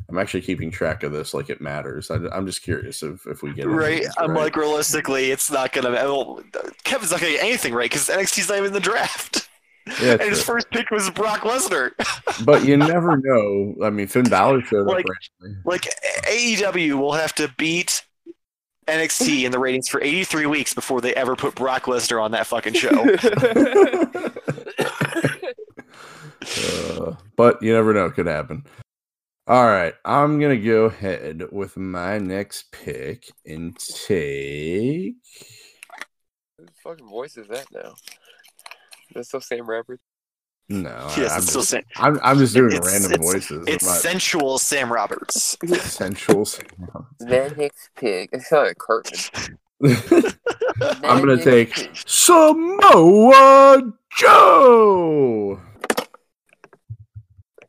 I'm 0.10 0.18
actually 0.18 0.41
keeping 0.41 0.72
track 0.72 1.03
of 1.03 1.12
this 1.12 1.34
like 1.36 1.49
it 1.51 1.62
matters. 1.62 2.10
I, 2.10 2.16
am 2.36 2.45
just 2.47 2.64
curious 2.64 3.03
if, 3.03 3.28
if 3.28 3.43
we 3.43 3.53
get 3.53 3.66
any 3.66 3.74
Right? 3.74 4.05
I'm 4.18 4.32
right. 4.32 4.43
like, 4.43 4.55
realistically, 4.55 5.30
it's 5.32 5.51
not 5.51 5.72
gonna. 5.72 5.91
Well, 5.91 6.41
Kevin's 6.84 7.12
not 7.12 7.20
gonna 7.20 7.34
get 7.34 7.43
anything 7.43 7.74
right 7.74 7.89
because 7.89 8.07
NXT's 8.07 8.49
not 8.49 8.57
even 8.57 8.68
in 8.68 8.74
the 8.74 8.80
draft. 8.80 9.47
Yeah, 10.01 10.12
and 10.20 10.22
his 10.22 10.43
true. 10.43 10.55
first 10.55 10.72
pick 10.72 10.89
was 10.89 11.10
Brock 11.12 11.41
Lesnar. 11.41 11.91
but 12.45 12.66
you 12.66 12.76
never 12.76 13.18
know. 13.18 13.76
I 13.84 13.91
mean, 13.91 14.07
Finn 14.07 14.28
Balor 14.28 14.62
showed 14.64 14.88
Like- 14.88 15.05
up 15.05 15.12
randomly. 15.41 15.62
Like 15.66 15.88
AEW 16.28 16.97
will 16.99 17.14
have 17.14 17.34
to 17.36 17.53
beat 17.57 18.03
NXT 18.88 19.43
in 19.45 19.51
the 19.51 19.60
ratings 19.60 19.88
for 19.88 20.01
83 20.01 20.47
weeks 20.47 20.74
before 20.74 21.01
they 21.01 21.14
ever 21.14 21.36
put 21.36 21.53
Brock 21.53 21.84
Lesnar 21.84 22.22
on 22.22 22.32
that 22.32 22.47
fucking 22.47 22.74
show. 22.74 22.89
Uh, 26.41 27.16
but 27.36 27.62
you 27.62 27.74
never 27.74 27.93
know. 27.93 28.05
It 28.05 28.14
could 28.14 28.26
happen. 28.26 28.66
All 29.50 29.66
right. 29.66 29.95
I'm 30.06 30.39
going 30.39 30.56
to 30.56 30.64
go 30.64 30.86
ahead 30.86 31.43
with 31.52 31.76
my 31.76 32.20
next 32.20 32.72
pick 32.72 33.32
and 33.47 33.76
take. 33.80 35.16
whose 36.56 36.70
fucking 36.84 37.08
voice 37.10 37.36
is 37.36 37.47
that 37.47 37.66
now? 37.74 37.95
That's 39.16 39.30
still 39.30 39.41
Sam 39.41 39.68
Rapper. 39.68 40.00
No, 40.72 40.89
yes, 41.18 41.32
I, 41.32 41.34
am 41.34 41.38
it's 41.39 41.47
still 41.50 41.62
just, 41.62 41.72
Sam. 41.72 41.82
I'm, 41.95 42.20
I'm 42.22 42.38
just 42.38 42.54
doing 42.54 42.74
It's- 42.74 42.86
random 42.93 43.14
it's- 43.14 43.34
voices. 43.34 43.68
It's 43.68 43.84
I'm 43.84 43.89
not 43.93 44.02
sensual 44.02 44.60
Sam 44.60 44.93
Roberts. 44.93 45.58
sensual. 45.80 46.45
The 47.20 47.54
next 47.58 47.89
pick. 47.95 48.30
It's 48.32 48.52
not 48.52 48.68
like 48.68 48.78
Cartman. 48.78 49.58
I'm 51.04 51.26
gonna 51.26 51.43
take 51.43 51.89
Samoa 52.06 53.82
Joe. 54.16 55.60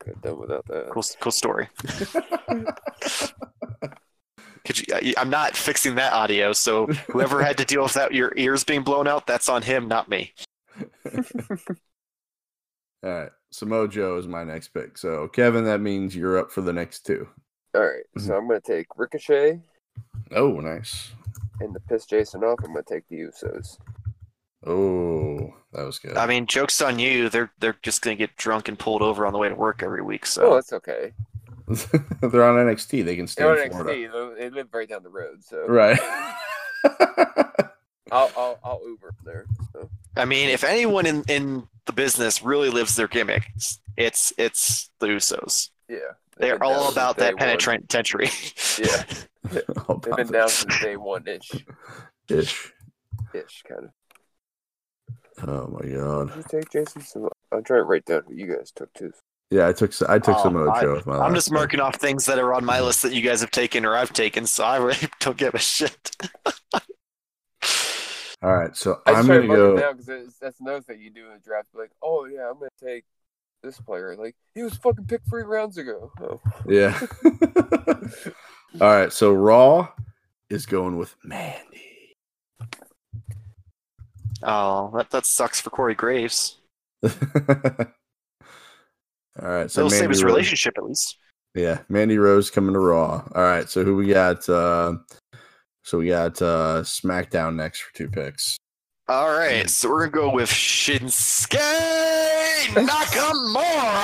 Could 0.01 0.13
have 0.15 0.21
done 0.23 0.39
without 0.39 0.65
that. 0.67 0.89
Cool, 0.89 1.03
cool 1.19 1.31
story. 1.31 1.69
Could 4.65 4.77
you, 4.79 4.85
I- 4.93 5.13
I'm 5.17 5.29
not 5.31 5.55
fixing 5.55 5.95
that 5.95 6.13
audio, 6.13 6.53
so 6.53 6.85
whoever 7.11 7.41
had 7.43 7.57
to 7.57 7.65
deal 7.65 7.83
with 7.83 7.93
that, 7.93 8.13
your 8.13 8.31
ears 8.37 8.63
being 8.63 8.83
blown 8.83 9.07
out, 9.07 9.25
that's 9.25 9.49
on 9.49 9.61
him, 9.63 9.87
not 9.87 10.07
me. 10.09 10.33
All 13.03 13.09
right, 13.09 13.31
Samoa 13.51 13.87
Joe 13.87 14.17
is 14.17 14.27
my 14.27 14.43
next 14.43 14.67
pick. 14.69 14.97
So 14.97 15.27
Kevin, 15.27 15.63
that 15.65 15.81
means 15.81 16.15
you're 16.15 16.37
up 16.37 16.51
for 16.51 16.61
the 16.61 16.73
next 16.73 17.05
two. 17.05 17.27
All 17.73 17.81
right, 17.81 18.03
so 18.17 18.31
mhm. 18.33 18.37
I'm 18.37 18.47
gonna 18.47 18.61
take 18.61 18.85
Ricochet 18.95 19.59
Oh, 20.35 20.59
nice. 20.59 21.11
and 21.59 21.73
to 21.73 21.79
piss 21.79 22.05
Jason 22.05 22.43
off. 22.43 22.59
I'm 22.63 22.73
gonna 22.73 22.83
take 22.83 23.07
the 23.07 23.17
Usos. 23.17 23.77
Oh, 24.65 25.53
that 25.73 25.83
was 25.85 25.97
good. 25.99 26.17
I 26.17 26.27
mean, 26.27 26.45
jokes 26.45 26.81
on 26.81 26.99
you. 26.99 27.29
They're 27.29 27.51
they're 27.59 27.77
just 27.81 28.01
gonna 28.01 28.15
get 28.15 28.35
drunk 28.37 28.67
and 28.67 28.77
pulled 28.77 29.01
over 29.01 29.25
on 29.25 29.33
the 29.33 29.39
way 29.39 29.49
to 29.49 29.55
work 29.55 29.81
every 29.83 30.01
week. 30.03 30.25
So 30.25 30.41
Oh, 30.43 30.49
So 30.49 30.55
that's 30.55 30.73
okay. 30.73 31.13
They're 32.21 32.43
on 32.43 32.57
NXT. 32.67 33.05
They 33.05 33.15
can 33.15 33.27
stay 33.27 33.43
They're 33.43 33.55
in 33.63 33.71
on 33.73 33.83
Florida. 33.83 34.07
NXT. 34.09 34.37
They 34.37 34.49
live 34.49 34.67
right 34.73 34.87
down 34.89 35.03
the 35.03 35.09
road, 35.09 35.43
so 35.43 35.65
Right. 35.67 35.99
I'll, 38.11 38.29
I'll 38.35 38.59
I'll 38.63 38.81
Uber 38.85 39.13
there. 39.23 39.45
So. 39.71 39.89
I 40.17 40.25
mean, 40.25 40.49
if 40.49 40.63
anyone 40.63 41.05
in 41.05 41.23
in 41.29 41.67
the 41.85 41.93
business 41.93 42.43
really 42.43 42.69
lives 42.69 42.95
their 42.95 43.07
gimmick, 43.07 43.47
it's 43.97 44.33
it's 44.37 44.89
the 44.99 45.07
Usos. 45.07 45.69
Yeah, 45.87 45.97
They're 46.37 46.57
They've 46.57 46.59
been 46.59 46.69
down 46.69 46.77
all 46.77 46.83
since 46.85 46.93
about 46.95 47.17
day 47.17 47.23
that 47.25 47.31
one. 47.31 47.37
penitentiary. 47.37 48.29
Yeah, 48.77 49.03
All 49.87 49.97
they've 49.97 50.13
about 50.13 50.17
been 50.17 50.27
down 50.31 50.49
since 50.49 50.79
day 50.81 50.97
one 50.97 51.25
ish, 51.27 51.51
Ish. 52.29 52.73
ish 53.33 53.63
kind 53.67 53.85
of. 53.85 53.91
Oh 55.47 55.67
my 55.67 55.89
god. 55.89 56.27
Did 56.29 56.37
you 56.37 56.43
take 56.49 56.69
Jason? 56.71 57.01
Sam- 57.01 57.27
I'm 57.51 57.63
trying 57.63 57.79
to 57.79 57.83
write 57.83 58.05
down 58.05 58.23
who 58.27 58.33
you 58.35 58.47
guys 58.55 58.71
took 58.71 58.93
too. 58.93 59.11
Yeah, 59.49 59.67
I 59.67 59.73
took 59.73 59.91
I 60.07 60.19
took 60.19 60.37
Oh, 60.37 60.43
Samoa 60.43 60.71
I- 60.71 60.81
Joe 60.81 60.93
with 60.95 61.05
my. 61.05 61.13
I'm 61.15 61.19
last 61.33 61.33
just 61.35 61.51
marking 61.51 61.79
off 61.79 61.95
things 61.95 62.25
that 62.25 62.39
are 62.39 62.53
on 62.53 62.63
my 62.63 62.79
list 62.81 63.01
that 63.01 63.13
you 63.13 63.21
guys 63.21 63.41
have 63.41 63.51
taken 63.51 63.85
or 63.85 63.95
I've 63.95 64.13
taken, 64.13 64.45
so 64.47 64.63
I 64.63 64.77
really 64.77 65.09
don't 65.19 65.37
give 65.37 65.53
a 65.53 65.59
shit. 65.59 66.15
All 68.43 68.55
right, 68.55 68.75
so 68.75 69.01
I 69.05 69.11
I'm 69.11 69.15
just 69.17 69.27
try 69.27 69.37
to 69.37 69.47
gonna 69.47 69.55
go. 69.59 69.77
it 69.77 69.79
down 69.81 69.97
because 69.97 70.35
that's 70.41 70.59
another 70.61 70.81
thing 70.81 70.99
you 70.99 71.11
do 71.11 71.27
in 71.27 71.33
the 71.33 71.39
draft. 71.39 71.67
Like, 71.75 71.91
oh 72.01 72.25
yeah, 72.25 72.49
I'm 72.49 72.55
gonna 72.57 72.69
take 72.83 73.03
this 73.61 73.79
player. 73.79 74.15
Like 74.15 74.35
he 74.55 74.63
was 74.63 74.73
fucking 74.77 75.05
picked 75.05 75.29
three 75.29 75.43
rounds 75.43 75.77
ago. 75.77 76.11
Oh. 76.19 76.41
Yeah. 76.67 76.99
All 78.81 78.87
right. 78.87 79.13
So 79.13 79.31
Raw 79.33 79.89
is 80.49 80.65
going 80.65 80.97
with 80.97 81.15
Mandy. 81.23 81.90
Oh, 84.43 84.91
that, 84.95 85.09
that 85.11 85.25
sucks 85.25 85.61
for 85.61 85.69
Corey 85.69 85.95
Graves. 85.95 86.57
All 87.03 87.11
right. 89.39 89.69
So 89.71 89.81
It'll 89.81 89.89
save 89.89 90.09
his 90.09 90.23
Rose- 90.23 90.31
relationship 90.31 90.77
at 90.77 90.85
least. 90.85 91.17
Yeah, 91.53 91.79
Mandy 91.89 92.17
Rose 92.17 92.49
coming 92.49 92.73
to 92.73 92.79
Raw. 92.79 93.27
All 93.35 93.43
right. 93.43 93.69
So 93.69 93.83
who 93.83 93.95
we 93.95 94.07
got? 94.07 94.47
Uh, 94.47 94.95
so 95.83 95.97
we 95.97 96.07
got 96.09 96.41
uh, 96.41 96.81
SmackDown 96.83 97.55
next 97.55 97.81
for 97.81 97.93
two 97.93 98.09
picks. 98.09 98.57
All 99.07 99.29
right, 99.29 99.69
so 99.69 99.89
we're 99.89 100.07
gonna 100.07 100.29
go 100.29 100.33
with 100.33 100.49
Shinsuke 100.49 101.57
Nakamura. 102.87 104.01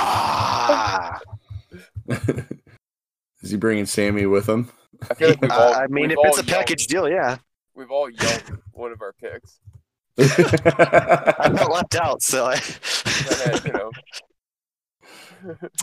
is 3.42 3.52
he 3.52 3.56
bringing 3.56 3.86
Sami 3.86 4.26
with 4.26 4.50
him? 4.50 4.70
I 5.10 5.14
feel 5.14 5.30
like 5.30 5.42
we've 5.42 5.52
all. 5.52 5.74
I, 5.76 5.84
I 5.84 5.88
mean, 5.88 6.12
if 6.12 6.18
it's 6.22 6.38
all 6.40 6.44
a 6.44 6.46
package 6.46 6.92
yelled, 6.92 7.08
deal, 7.08 7.16
yeah. 7.16 7.38
we've 7.74 7.90
all 7.90 8.10
yelled 8.10 8.58
one 8.74 8.92
of 8.92 9.02
our 9.02 9.14
picks. 9.14 9.62
I 10.20 11.54
felt 11.56 11.72
left 11.72 11.96
out, 11.96 12.22
so 12.22 12.46
I. 12.46 12.60
You 13.66 13.74
know. 13.74 13.92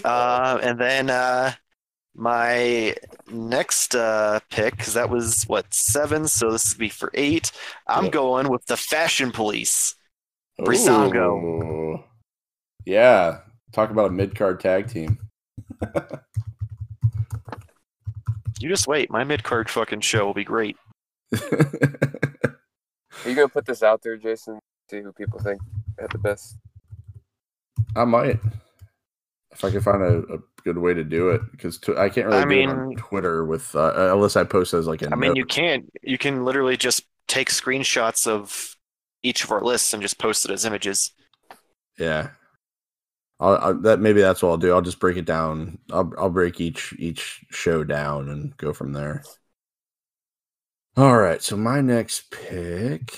uh, 0.04 0.58
and 0.62 0.78
then 0.78 1.10
uh, 1.10 1.52
my 2.14 2.94
next 3.30 3.94
uh, 3.94 4.40
pick, 4.50 4.76
because 4.76 4.94
that 4.94 5.10
was 5.10 5.44
what 5.44 5.72
seven, 5.72 6.26
so 6.26 6.50
this 6.50 6.74
would 6.74 6.80
be 6.80 6.88
for 6.88 7.10
eight. 7.14 7.52
I'm 7.86 8.10
going 8.10 8.48
with 8.48 8.66
the 8.66 8.76
Fashion 8.76 9.30
Police. 9.32 9.94
Breezango. 10.60 11.42
Ooh. 11.42 12.04
Yeah. 12.84 13.40
Talk 13.72 13.90
about 13.90 14.10
a 14.10 14.12
mid 14.12 14.34
card 14.36 14.60
tag 14.60 14.88
team. 14.88 15.18
You 18.60 18.68
just 18.68 18.86
wait. 18.86 19.10
My 19.10 19.24
mid 19.24 19.42
card 19.42 19.68
fucking 19.68 20.00
show 20.00 20.24
will 20.24 20.34
be 20.34 20.44
great. 20.44 20.76
Are 23.24 23.28
you 23.30 23.34
gonna 23.34 23.48
put 23.48 23.66
this 23.66 23.82
out 23.82 24.02
there, 24.02 24.16
Jason? 24.16 24.58
See 24.90 25.00
who 25.00 25.12
people 25.12 25.38
think 25.40 25.60
had 25.98 26.10
the 26.10 26.18
best. 26.18 26.58
I 27.96 28.04
might. 28.04 28.38
If 29.50 29.64
I 29.64 29.70
can 29.70 29.80
find 29.80 30.02
a, 30.02 30.34
a 30.34 30.38
good 30.64 30.76
way 30.78 30.94
to 30.94 31.04
do 31.04 31.30
it, 31.30 31.40
because 31.52 31.78
I 31.96 32.08
can't 32.08 32.26
really 32.26 32.38
I 32.38 32.44
do 32.44 32.60
it 32.60 32.68
on 32.68 32.94
Twitter 32.96 33.44
with 33.44 33.74
uh, 33.74 34.12
unless 34.12 34.36
I 34.36 34.44
post 34.44 34.74
as 34.74 34.86
like 34.86 35.02
a 35.02 35.12
I 35.12 35.14
mean, 35.14 35.36
you 35.36 35.44
can't. 35.44 35.88
You 36.02 36.18
can 36.18 36.44
literally 36.44 36.76
just 36.76 37.04
take 37.28 37.50
screenshots 37.50 38.26
of 38.26 38.76
each 39.22 39.44
of 39.44 39.50
our 39.50 39.62
lists 39.62 39.92
and 39.92 40.02
just 40.02 40.18
post 40.18 40.44
it 40.44 40.50
as 40.50 40.64
images. 40.64 41.12
Yeah. 41.98 42.30
I'll, 43.40 43.56
I'll 43.56 43.74
that 43.82 44.00
maybe 44.00 44.20
that's 44.20 44.42
what 44.42 44.50
I'll 44.50 44.56
do. 44.58 44.72
I'll 44.72 44.82
just 44.82 45.00
break 45.00 45.16
it 45.16 45.24
down. 45.24 45.78
I'll 45.92 46.12
I'll 46.18 46.30
break 46.30 46.60
each 46.60 46.94
each 46.98 47.44
show 47.50 47.84
down 47.84 48.28
and 48.28 48.56
go 48.56 48.72
from 48.72 48.92
there. 48.92 49.24
All 50.96 51.16
right. 51.16 51.42
So 51.42 51.56
my 51.56 51.80
next 51.80 52.30
pick 52.30 53.12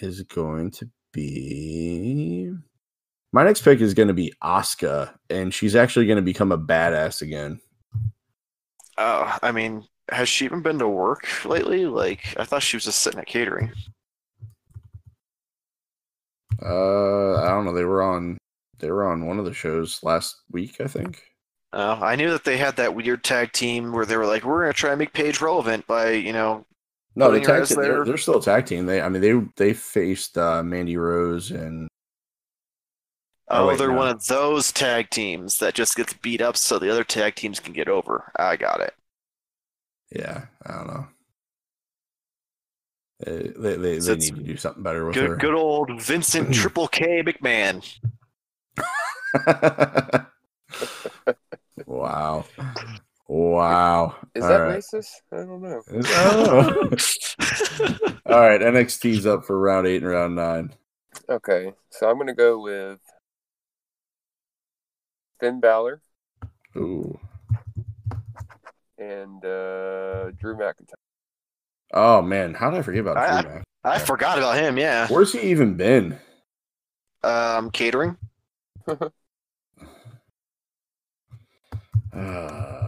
is 0.00 0.22
going 0.22 0.70
to 0.72 0.88
be 1.12 2.52
my 3.32 3.44
next 3.44 3.62
pick 3.62 3.80
is 3.80 3.94
going 3.94 4.08
to 4.08 4.14
be 4.14 4.32
Asuka, 4.42 5.14
and 5.30 5.52
she's 5.54 5.74
actually 5.74 6.06
going 6.06 6.16
to 6.16 6.22
become 6.22 6.52
a 6.52 6.58
badass 6.58 7.22
again. 7.22 7.60
Uh, 8.98 9.38
I 9.42 9.52
mean, 9.52 9.84
has 10.10 10.28
she 10.28 10.44
even 10.44 10.60
been 10.60 10.78
to 10.78 10.88
work 10.88 11.44
lately? 11.46 11.86
Like, 11.86 12.34
I 12.38 12.44
thought 12.44 12.62
she 12.62 12.76
was 12.76 12.84
just 12.84 13.00
sitting 13.00 13.20
at 13.20 13.26
catering. 13.26 13.72
Uh, 16.62 17.42
I 17.42 17.48
don't 17.48 17.64
know. 17.64 17.74
They 17.74 17.84
were 17.84 18.02
on 18.02 18.36
they 18.78 18.90
were 18.90 19.10
on 19.10 19.26
one 19.26 19.38
of 19.38 19.44
the 19.44 19.54
shows 19.54 20.00
last 20.02 20.42
week, 20.50 20.80
I 20.80 20.86
think. 20.86 21.22
Uh, 21.72 21.98
I 22.02 22.16
knew 22.16 22.30
that 22.30 22.44
they 22.44 22.58
had 22.58 22.76
that 22.76 22.94
weird 22.94 23.24
tag 23.24 23.52
team 23.52 23.92
where 23.92 24.04
they 24.04 24.16
were 24.16 24.26
like, 24.26 24.44
"We're 24.44 24.60
gonna 24.60 24.74
try 24.74 24.90
and 24.90 24.98
make 24.98 25.14
Paige 25.14 25.40
relevant 25.40 25.86
by, 25.86 26.10
you 26.10 26.32
know, 26.32 26.66
No, 27.14 27.30
the 27.30 27.40
tag 27.40 27.66
team, 27.66 27.80
they're, 27.80 28.04
they're 28.04 28.16
still 28.16 28.38
a 28.38 28.42
tag 28.42 28.66
team. 28.66 28.86
They, 28.86 29.00
I 29.02 29.08
mean, 29.08 29.20
they 29.22 29.34
they 29.56 29.74
faced 29.74 30.38
uh, 30.38 30.62
Mandy 30.62 30.96
Rose 30.96 31.50
and 31.50 31.88
Oh, 33.48 33.64
oh, 33.64 33.68
wait, 33.68 33.78
they're 33.78 33.88
no. 33.88 33.96
one 33.96 34.08
of 34.08 34.24
those 34.26 34.72
tag 34.72 35.10
teams 35.10 35.58
that 35.58 35.74
just 35.74 35.94
gets 35.96 36.14
beat 36.14 36.40
up 36.40 36.56
so 36.56 36.78
the 36.78 36.90
other 36.90 37.04
tag 37.04 37.34
teams 37.34 37.60
can 37.60 37.74
get 37.74 37.88
over." 37.88 38.32
I 38.36 38.56
got 38.56 38.80
it. 38.80 38.94
yeah, 40.10 40.46
I 40.66 40.72
don't 40.74 40.86
know. 40.86 41.06
They 43.20 43.52
they, 43.56 43.76
they, 43.76 44.00
So 44.00 44.14
they 44.14 44.20
need 44.20 44.36
to 44.36 44.42
do 44.42 44.56
something 44.56 44.82
better 44.82 45.04
with 45.06 45.16
her. 45.16 45.36
Good, 45.36 45.40
good 45.40 45.54
old 45.54 46.00
Vincent 46.00 46.54
Triple 46.54 46.88
K 46.88 47.22
McMahon. 47.22 47.84
wow, 51.86 52.44
wow. 53.28 54.14
Is 54.34 54.42
All 54.42 54.48
that 54.48 54.56
right. 54.58 54.78
racist? 54.78 55.08
I 55.32 55.36
don't 55.36 55.62
know. 55.62 55.82
Is- 55.88 56.06
I 56.10 56.44
don't 56.44 56.90
know. 56.90 58.08
All 58.34 58.40
right, 58.40 58.60
NXT's 58.60 59.26
up 59.26 59.44
for 59.44 59.58
round 59.58 59.86
eight 59.86 60.02
and 60.02 60.10
round 60.10 60.36
nine. 60.36 60.72
Okay, 61.28 61.72
so 61.90 62.08
I'm 62.08 62.18
gonna 62.18 62.34
go 62.34 62.60
with 62.60 62.98
Finn 65.40 65.60
Balor 65.60 66.00
Ooh. 66.76 67.18
and 68.98 69.44
uh, 69.44 70.30
Drew 70.32 70.56
McIntyre. 70.56 70.94
Oh 71.92 72.22
man, 72.22 72.54
how 72.54 72.70
did 72.70 72.78
I 72.78 72.82
forget 72.82 73.00
about 73.02 73.16
I- 73.18 73.42
Drew 73.42 73.50
Mac? 73.52 73.64
I 73.84 73.98
forgot 73.98 74.38
about 74.38 74.56
him. 74.56 74.78
Yeah. 74.78 75.08
Where's 75.08 75.32
he 75.32 75.40
even 75.50 75.74
been? 75.74 76.18
Um, 77.24 77.70
catering. 77.70 78.16
Uh, 82.14 82.81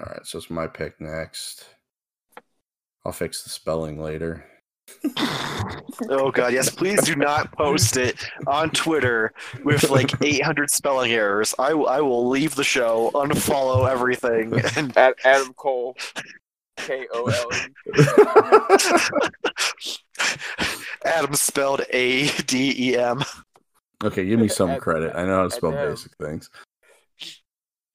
all 0.00 0.06
right, 0.12 0.26
so 0.26 0.38
it's 0.38 0.50
my 0.50 0.66
pick 0.66 1.00
next. 1.00 1.64
I'll 3.04 3.12
fix 3.12 3.42
the 3.42 3.50
spelling 3.50 4.00
later. 4.00 4.44
Oh 6.10 6.30
god, 6.32 6.52
yes. 6.52 6.68
Please 6.70 7.00
do 7.02 7.14
not 7.14 7.52
post 7.52 7.96
it 7.96 8.16
on 8.46 8.70
Twitter 8.70 9.32
with 9.64 9.88
like 9.90 10.20
800 10.22 10.70
spelling 10.70 11.12
errors. 11.12 11.54
I, 11.58 11.74
will- 11.74 11.88
I 11.88 12.00
will 12.00 12.28
leave 12.28 12.54
the 12.56 12.64
show, 12.64 13.10
unfollow 13.14 13.88
everything, 13.88 14.52
and 14.76 14.96
Ad- 14.96 15.14
Adam 15.24 15.52
Cole, 15.54 15.96
K 16.76 17.06
O 17.12 17.26
L 17.26 17.48
E. 17.54 18.06
Adam 21.04 21.34
spelled 21.34 21.82
A 21.90 22.28
D 22.42 22.74
E 22.90 22.96
M. 22.96 23.22
okay, 24.04 24.26
give 24.26 24.40
me 24.40 24.48
some 24.48 24.76
credit. 24.78 25.14
I 25.14 25.24
know 25.24 25.36
how 25.36 25.44
to 25.44 25.50
spell 25.50 25.72
basic 25.72 26.12
things. 26.16 26.50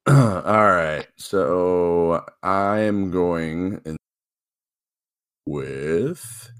all 0.07 0.67
right, 0.67 1.07
so 1.17 2.23
I 2.43 2.81
am 2.81 3.09
going 3.09 3.81
in 3.85 3.97
with 5.47 6.51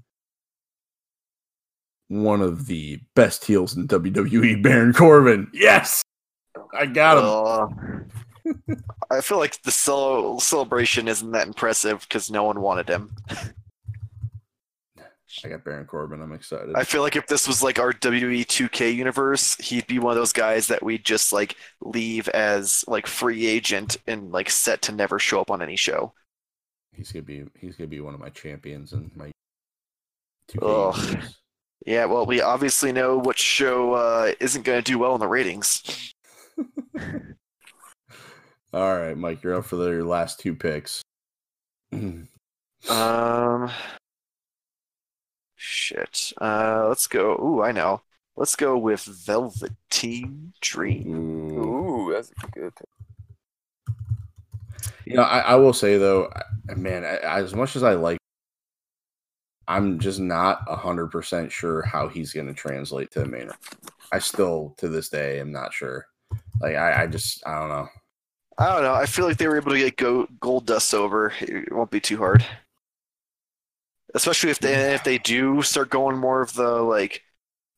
one 2.08 2.42
of 2.42 2.66
the 2.66 3.00
best 3.14 3.44
heels 3.44 3.76
in 3.76 3.86
WWE, 3.86 4.60
Baron 4.64 4.92
Corbin. 4.92 5.48
Yes, 5.52 6.02
I 6.74 6.86
got 6.86 7.18
him. 7.18 8.04
Uh, 8.46 8.86
I 9.12 9.20
feel 9.20 9.38
like 9.38 9.62
the 9.62 9.70
cel- 9.70 10.40
celebration 10.40 11.06
isn't 11.06 11.30
that 11.30 11.46
impressive 11.46 12.00
because 12.00 12.30
no 12.30 12.42
one 12.42 12.60
wanted 12.60 12.88
him. 12.88 13.14
I 15.44 15.48
got 15.48 15.64
Baron 15.64 15.86
Corbin. 15.86 16.22
I'm 16.22 16.32
excited. 16.32 16.74
I 16.74 16.84
feel 16.84 17.02
like 17.02 17.16
if 17.16 17.26
this 17.26 17.46
was 17.46 17.62
like 17.62 17.78
our 17.78 17.92
WWE 17.92 18.44
2K 18.46 18.94
universe, 18.94 19.54
he'd 19.56 19.86
be 19.86 19.98
one 19.98 20.12
of 20.12 20.16
those 20.16 20.32
guys 20.32 20.66
that 20.68 20.82
we 20.82 20.98
just 20.98 21.32
like 21.32 21.56
leave 21.80 22.28
as 22.30 22.84
like 22.88 23.06
free 23.06 23.46
agent 23.46 23.96
and 24.06 24.32
like 24.32 24.48
set 24.50 24.82
to 24.82 24.92
never 24.92 25.18
show 25.18 25.40
up 25.40 25.50
on 25.50 25.60
any 25.62 25.76
show. 25.76 26.12
he's 26.92 27.12
gonna 27.12 27.22
be 27.22 27.44
he's 27.58 27.76
gonna 27.76 27.88
be 27.88 28.00
one 28.00 28.14
of 28.14 28.20
my 28.20 28.30
champions 28.30 28.92
and 28.92 29.10
my 29.16 29.30
2K 30.50 30.58
Ugh. 30.62 30.96
universe. 31.06 31.34
Yeah, 31.84 32.06
well, 32.06 32.26
we 32.26 32.40
obviously 32.40 32.90
know 32.90 33.16
what 33.18 33.38
show 33.38 33.92
uh, 33.92 34.32
isn't 34.40 34.64
going 34.64 34.82
to 34.82 34.90
do 34.92 34.98
well 34.98 35.14
in 35.14 35.20
the 35.20 35.28
ratings. 35.28 36.12
All 38.72 38.98
right, 38.98 39.16
Mike, 39.16 39.42
you're 39.44 39.54
up 39.54 39.66
for 39.66 39.76
the, 39.76 39.90
your 39.90 40.04
last 40.04 40.40
two 40.40 40.54
picks. 40.54 41.02
Um, 42.88 43.70
shit. 45.66 46.32
Uh, 46.40 46.86
let's 46.88 47.06
go. 47.06 47.32
Ooh, 47.42 47.62
I 47.62 47.72
know. 47.72 48.02
Let's 48.36 48.54
go 48.56 48.76
with 48.78 49.02
Velveteen 49.04 50.52
Dream. 50.60 51.52
Ooh. 51.52 52.08
Ooh, 52.08 52.12
that's 52.12 52.30
a 52.30 52.46
good. 52.48 52.74
thing. 52.74 53.96
You 55.04 55.14
know, 55.16 55.22
I, 55.22 55.38
I 55.40 55.54
will 55.56 55.72
say 55.72 55.98
though, 55.98 56.30
I- 56.68 56.74
man, 56.74 57.04
I, 57.04 57.16
as 57.40 57.54
much 57.54 57.76
as 57.76 57.82
I 57.82 57.94
like, 57.94 58.18
I'm 59.68 59.98
just 59.98 60.20
not 60.20 60.62
hundred 60.68 61.08
percent 61.08 61.50
sure 61.50 61.82
how 61.82 62.08
he's 62.08 62.32
going 62.32 62.46
to 62.46 62.54
translate 62.54 63.10
to 63.12 63.20
the 63.20 63.26
main. 63.26 63.50
I 64.12 64.18
still, 64.20 64.74
to 64.78 64.88
this 64.88 65.08
day, 65.08 65.40
am 65.40 65.50
not 65.50 65.72
sure. 65.72 66.06
Like, 66.60 66.76
I, 66.76 67.02
I 67.02 67.06
just, 67.08 67.44
I 67.46 67.58
don't 67.58 67.68
know. 67.70 67.88
I 68.58 68.66
don't 68.72 68.82
know. 68.82 68.94
I 68.94 69.06
feel 69.06 69.26
like 69.26 69.36
they 69.38 69.48
were 69.48 69.56
able 69.56 69.72
to 69.72 69.78
get 69.78 69.96
go- 69.96 70.28
Goldust 70.40 70.94
over. 70.94 71.32
It 71.40 71.72
won't 71.72 71.90
be 71.90 72.00
too 72.00 72.16
hard. 72.16 72.44
Especially 74.16 74.50
if 74.50 74.58
they 74.58 74.94
if 74.94 75.04
they 75.04 75.18
do 75.18 75.62
start 75.62 75.90
going 75.90 76.16
more 76.16 76.40
of 76.40 76.54
the 76.54 76.68
like 76.82 77.22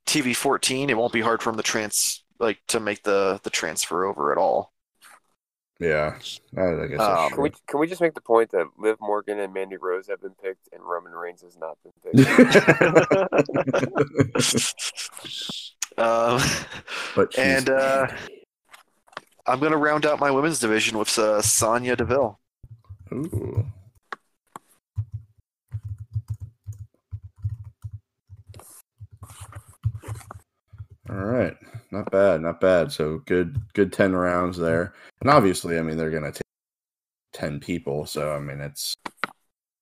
TV 0.07 0.35
fourteen, 0.35 0.89
it 0.89 0.97
won't 0.97 1.13
be 1.13 1.21
hard 1.21 1.43
for 1.43 1.51
them 1.51 1.57
to 1.59 1.63
trans 1.63 2.25
like 2.39 2.61
to 2.69 2.81
make 2.81 3.03
the 3.03 3.41
the 3.43 3.51
transfer 3.51 4.07
over 4.07 4.33
at 4.33 4.39
all. 4.39 4.73
Yeah, 5.81 6.19
I, 6.57 6.61
I 6.61 6.87
guess. 6.87 7.01
Um, 7.01 7.15
that's 7.15 7.35
Can 7.35 7.43
we 7.43 7.51
can 7.69 7.81
we 7.81 7.87
just 7.87 8.01
make 8.01 8.15
the 8.15 8.21
point 8.21 8.51
that 8.53 8.67
Liv 8.79 8.97
Morgan 9.01 9.39
and 9.39 9.53
Mandy 9.53 9.77
Rose 9.77 10.09
have 10.09 10.21
been 10.23 10.35
picked 10.43 10.69
and 10.73 10.83
Roman 10.83 11.13
Reigns 11.13 11.43
has 11.43 11.57
not 11.57 11.77
been 11.83 11.93
picked? 12.03 12.57
um, 15.99 16.41
but 17.15 17.39
and, 17.39 17.71
uh, 17.71 18.09
I'm 19.47 19.61
gonna 19.61 19.77
round 19.77 20.05
out 20.05 20.19
my 20.19 20.31
women's 20.31 20.59
division 20.59 20.99
with 20.99 21.17
uh, 21.19 21.43
Sonya 21.43 21.97
Deville. 21.97 22.41
Ooh. 23.13 23.65
Right, 31.25 31.57
not 31.91 32.11
bad, 32.11 32.43
not 32.43 32.61
bad. 32.61 32.93
So 32.93 33.19
good, 33.27 33.61
good 33.75 33.93
ten 33.93 34.15
rounds 34.15 34.57
there, 34.59 34.95
and 35.21 35.31
obviously, 35.31 35.79
I 35.79 35.83
mean, 35.83 35.97
they're 35.97 36.11
gonna 36.11 36.33
take 36.33 36.43
ten 37.33 37.61
people. 37.61 38.07
So 38.07 38.33
I 38.35 38.41
mean, 38.41 38.61
it's 38.61 38.95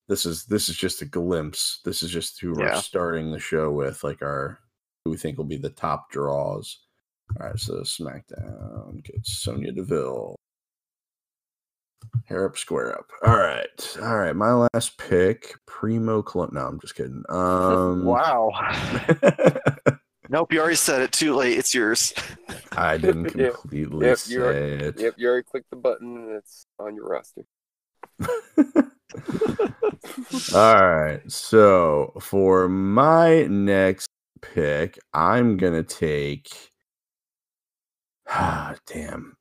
this 0.08 0.24
is 0.24 0.44
this 0.44 0.68
is 0.68 0.76
just 0.76 1.02
a 1.02 1.06
glimpse. 1.06 1.80
This 1.84 2.02
is 2.02 2.10
just 2.10 2.40
who 2.40 2.52
we're 2.54 2.80
starting 2.80 3.30
the 3.30 3.38
show 3.40 3.70
with, 3.70 4.04
like 4.04 4.22
our 4.22 4.58
who 5.04 5.10
we 5.10 5.16
think 5.16 5.36
will 5.36 5.44
be 5.44 5.56
the 5.58 5.70
top 5.70 6.10
draws. 6.10 6.78
All 7.40 7.46
right, 7.46 7.58
so 7.58 7.74
SmackDown 7.80 9.02
gets 9.02 9.38
Sonya 9.38 9.72
Deville. 9.72 10.36
Hair 12.26 12.46
up, 12.46 12.56
square 12.56 12.96
up. 12.96 13.10
All 13.24 13.36
right, 13.36 13.96
all 14.00 14.16
right. 14.16 14.34
My 14.36 14.52
last 14.52 14.96
pick, 14.96 15.54
Primo 15.66 16.22
Colon. 16.22 16.50
No, 16.52 16.66
I'm 16.66 16.80
just 16.80 16.94
kidding. 16.94 17.24
Um, 17.28 18.04
Wow. 18.04 18.50
Nope, 20.28 20.52
you 20.52 20.60
already 20.60 20.76
said 20.76 21.02
it. 21.02 21.12
Too 21.12 21.34
late. 21.34 21.58
It's 21.58 21.74
yours. 21.74 22.12
I 22.72 22.96
didn't 22.96 23.24
completely 23.30 24.06
Yep, 24.06 24.18
say 24.18 24.32
you 24.34 24.44
are- 24.44 24.52
it. 24.52 24.98
yep, 25.00 25.14
you 25.16 25.28
already 25.28 25.44
clicked 25.44 25.70
the 25.70 25.76
button 25.76 26.16
and 26.16 26.30
it's 26.36 26.66
on 26.78 26.94
your 26.96 27.08
roster. 27.08 27.44
All 30.54 30.90
right. 30.90 31.20
So 31.30 32.12
for 32.20 32.68
my 32.68 33.44
next 33.44 34.08
pick, 34.42 34.98
I'm 35.14 35.56
gonna 35.56 35.82
take. 35.82 36.48
Ah, 38.28 38.74
damn. 38.86 39.36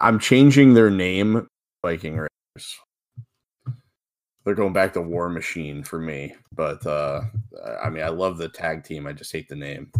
I'm 0.00 0.18
changing 0.18 0.74
their 0.74 0.90
name, 0.90 1.46
Viking 1.82 2.14
Raiders. 2.16 2.78
They're 4.50 4.56
going 4.56 4.72
back 4.72 4.94
to 4.94 5.00
War 5.00 5.28
Machine 5.28 5.84
for 5.84 6.00
me, 6.00 6.34
but 6.52 6.84
uh 6.84 7.20
I 7.80 7.88
mean, 7.88 8.02
I 8.02 8.08
love 8.08 8.36
the 8.36 8.48
tag 8.48 8.82
team. 8.82 9.06
I 9.06 9.12
just 9.12 9.30
hate 9.30 9.48
the 9.48 9.54
name. 9.54 9.92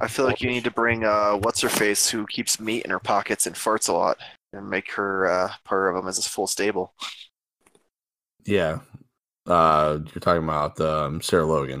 I 0.00 0.08
feel 0.08 0.24
like 0.24 0.40
you 0.40 0.48
need 0.48 0.64
to 0.64 0.70
bring 0.70 1.04
uh, 1.04 1.34
what's 1.34 1.60
her 1.60 1.68
face 1.68 2.08
who 2.08 2.24
keeps 2.24 2.58
meat 2.58 2.82
in 2.86 2.90
her 2.90 2.98
pockets 2.98 3.46
and 3.46 3.54
farts 3.54 3.90
a 3.90 3.92
lot, 3.92 4.16
and 4.54 4.70
make 4.70 4.90
her 4.92 5.26
uh, 5.26 5.52
part 5.66 5.90
of 5.90 5.96
them 5.96 6.08
as 6.08 6.18
a 6.18 6.22
full 6.22 6.46
stable. 6.46 6.94
Yeah. 8.46 8.78
Uh 9.46 9.98
you're 10.14 10.20
talking 10.20 10.44
about 10.44 10.80
um, 10.80 11.20
Sarah 11.20 11.44
Logan. 11.44 11.78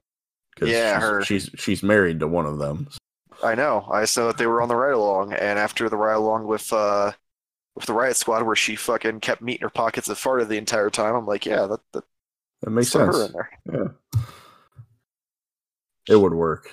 Yeah, 0.60 0.96
she's, 0.96 1.02
her. 1.02 1.24
she's 1.24 1.50
she's 1.56 1.82
married 1.82 2.20
to 2.20 2.28
one 2.28 2.44
of 2.44 2.58
them. 2.58 2.88
I 3.42 3.54
know. 3.54 3.88
I 3.90 4.04
saw 4.04 4.26
that 4.26 4.36
they 4.36 4.46
were 4.46 4.60
on 4.60 4.68
the 4.68 4.76
ride 4.76 4.92
along, 4.92 5.32
and 5.32 5.58
after 5.58 5.88
the 5.88 5.96
ride 5.96 6.16
along 6.16 6.46
with 6.46 6.70
uh, 6.70 7.12
with 7.74 7.86
the 7.86 7.92
Riot 7.92 8.16
Squad, 8.16 8.42
where 8.44 8.56
she 8.56 8.76
fucking 8.76 9.20
kept 9.20 9.42
meat 9.42 9.56
in 9.60 9.62
her 9.62 9.70
pockets 9.70 10.08
and 10.08 10.16
farted 10.16 10.48
the 10.48 10.58
entire 10.58 10.90
time, 10.90 11.14
I'm 11.14 11.26
like, 11.26 11.44
yeah, 11.46 11.66
that, 11.66 11.80
that 11.92 12.04
That 12.62 12.70
makes 12.70 12.90
throw 12.92 13.06
her 13.06 13.12
sense. 13.12 13.26
in 13.26 13.32
there. 13.32 13.50
Yeah. 13.72 14.20
It 16.08 16.16
would 16.16 16.34
work. 16.34 16.70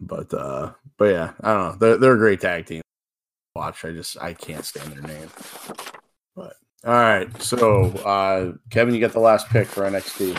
But 0.00 0.32
uh 0.32 0.72
but 0.96 1.04
yeah, 1.06 1.32
I 1.40 1.52
don't 1.52 1.62
know. 1.72 1.76
They're 1.78 1.96
they're 1.98 2.14
a 2.14 2.18
great 2.18 2.40
tag 2.40 2.66
team. 2.66 2.82
Watch, 3.56 3.84
I 3.84 3.90
just 3.92 4.20
I 4.20 4.34
can't 4.34 4.64
stand 4.64 4.92
their 4.92 5.02
name. 5.02 5.28
But 6.36 6.54
all 6.84 6.92
right. 6.92 7.42
So 7.42 7.86
uh 8.04 8.52
Kevin, 8.70 8.94
you 8.94 9.00
got 9.00 9.12
the 9.12 9.18
last 9.20 9.48
pick 9.48 9.66
for 9.66 9.82
NXT. 9.82 10.38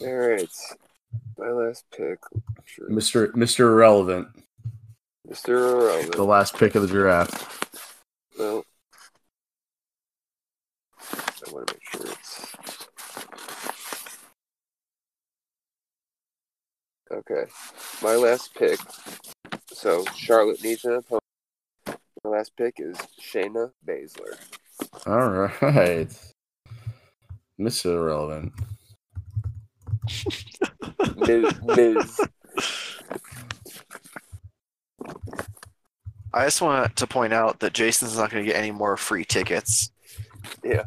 All 0.00 0.12
right, 0.12 0.50
my 1.38 1.48
last 1.50 1.84
pick, 1.96 2.18
sure. 2.64 2.90
Mr. 2.90 3.30
Mr. 3.32 3.60
Irrelevant. 3.60 4.26
Mr. 5.26 5.48
Irrelevant. 5.50 6.16
The 6.16 6.24
last 6.24 6.56
pick 6.56 6.74
of 6.74 6.82
the 6.82 6.88
draft. 6.88 7.78
Well, 8.38 8.64
I 11.46 11.52
want 11.52 11.66
to 11.66 11.74
make 11.74 11.82
sure 11.90 12.12
it's 12.12 12.56
okay. 17.12 17.44
My 18.02 18.16
last 18.16 18.54
pick. 18.54 18.78
So 19.72 20.04
Charlotte 20.16 20.62
needs 20.62 20.84
an 20.84 20.94
opponent. 20.94 21.22
My 22.24 22.30
last 22.30 22.56
pick 22.56 22.76
is 22.78 22.96
Shayna 23.20 23.72
Baszler. 23.86 24.38
All 25.06 25.48
right. 25.60 26.08
Mr. 27.60 27.86
Irrelevant. 27.86 28.52
Ms. 31.16 31.54
Ms. 31.64 32.20
I 36.32 36.44
just 36.46 36.60
want 36.60 36.96
to 36.96 37.06
point 37.06 37.32
out 37.32 37.60
that 37.60 37.74
Jason's 37.74 38.16
not 38.16 38.30
going 38.30 38.44
to 38.44 38.50
get 38.50 38.58
any 38.58 38.72
more 38.72 38.96
free 38.96 39.24
tickets. 39.24 39.90
Yeah. 40.64 40.84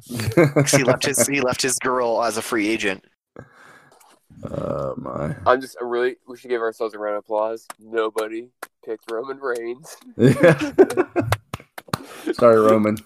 'Cause 0.53 0.71
he 0.71 0.83
left 0.83 1.05
his 1.05 1.25
he 1.27 1.41
left 1.41 1.61
his 1.61 1.77
girl 1.79 2.23
as 2.23 2.37
a 2.37 2.41
free 2.41 2.67
agent. 2.67 3.05
uh 4.43 4.93
my. 4.97 5.35
I'm 5.45 5.61
just 5.61 5.77
I 5.81 5.85
really. 5.85 6.17
We 6.27 6.37
should 6.37 6.49
give 6.49 6.61
ourselves 6.61 6.93
a 6.93 6.99
round 6.99 7.15
of 7.17 7.19
applause. 7.19 7.67
Nobody 7.79 8.49
picked 8.85 9.09
Roman 9.11 9.39
Reigns. 9.39 9.95
Yeah. 10.17 10.57
Sorry, 12.33 12.57
Roman. 12.59 12.97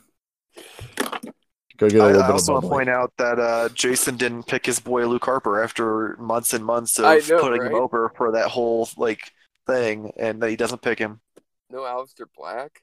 Go 1.78 1.90
get 1.90 2.02
a 2.02 2.06
little 2.06 2.22
I 2.22 2.28
bit 2.28 2.32
also 2.34 2.54
of 2.56 2.64
want 2.64 2.64
to 2.64 2.68
bubbly. 2.68 2.70
point 2.70 2.90
out 2.90 3.14
that 3.18 3.40
uh, 3.40 3.70
Jason 3.70 4.16
didn't 4.18 4.44
pick 4.44 4.66
his 4.66 4.80
boy 4.80 5.08
Luke 5.08 5.26
Harper 5.26 5.64
after 5.64 6.16
months 6.18 6.54
and 6.54 6.64
months 6.64 7.00
of 7.00 7.28
know, 7.28 7.40
putting 7.42 7.64
him 7.64 7.74
over 7.74 8.12
for 8.16 8.34
that 8.34 8.50
whole 8.50 8.88
like 8.98 9.32
thing, 9.66 10.12
and 10.18 10.42
that 10.42 10.50
he 10.50 10.56
doesn't 10.56 10.82
pick 10.82 11.00
him. 11.00 11.22
No 11.72 11.80
Aleister 11.80 12.26
Black. 12.38 12.82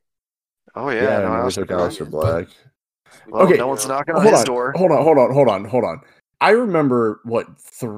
Oh 0.74 0.91
yeah, 0.91 1.03
Yeah, 1.03 1.18
no, 1.20 1.28
no, 1.28 1.32
I 1.34 1.39
we 1.39 1.45
was 1.45 1.55
took 1.55 1.68
surprised. 1.68 2.01
Aleister 2.01 2.11
Black. 2.11 2.49
Well, 3.29 3.43
Okay. 3.43 3.57
no 3.57 3.69
one's 3.69 3.87
knocking 3.87 4.15
on 4.15 4.23
hold 4.23 4.33
his 4.33 4.41
on, 4.41 4.47
door. 4.47 4.73
Hold 4.77 4.91
on, 4.93 5.03
hold 5.03 5.19
on, 5.19 5.33
hold 5.33 5.49
on, 5.49 5.65
hold 5.65 5.85
on. 5.85 6.01
I 6.41 6.51
remember 6.51 7.21
what 7.25 7.47
th- 7.81 7.93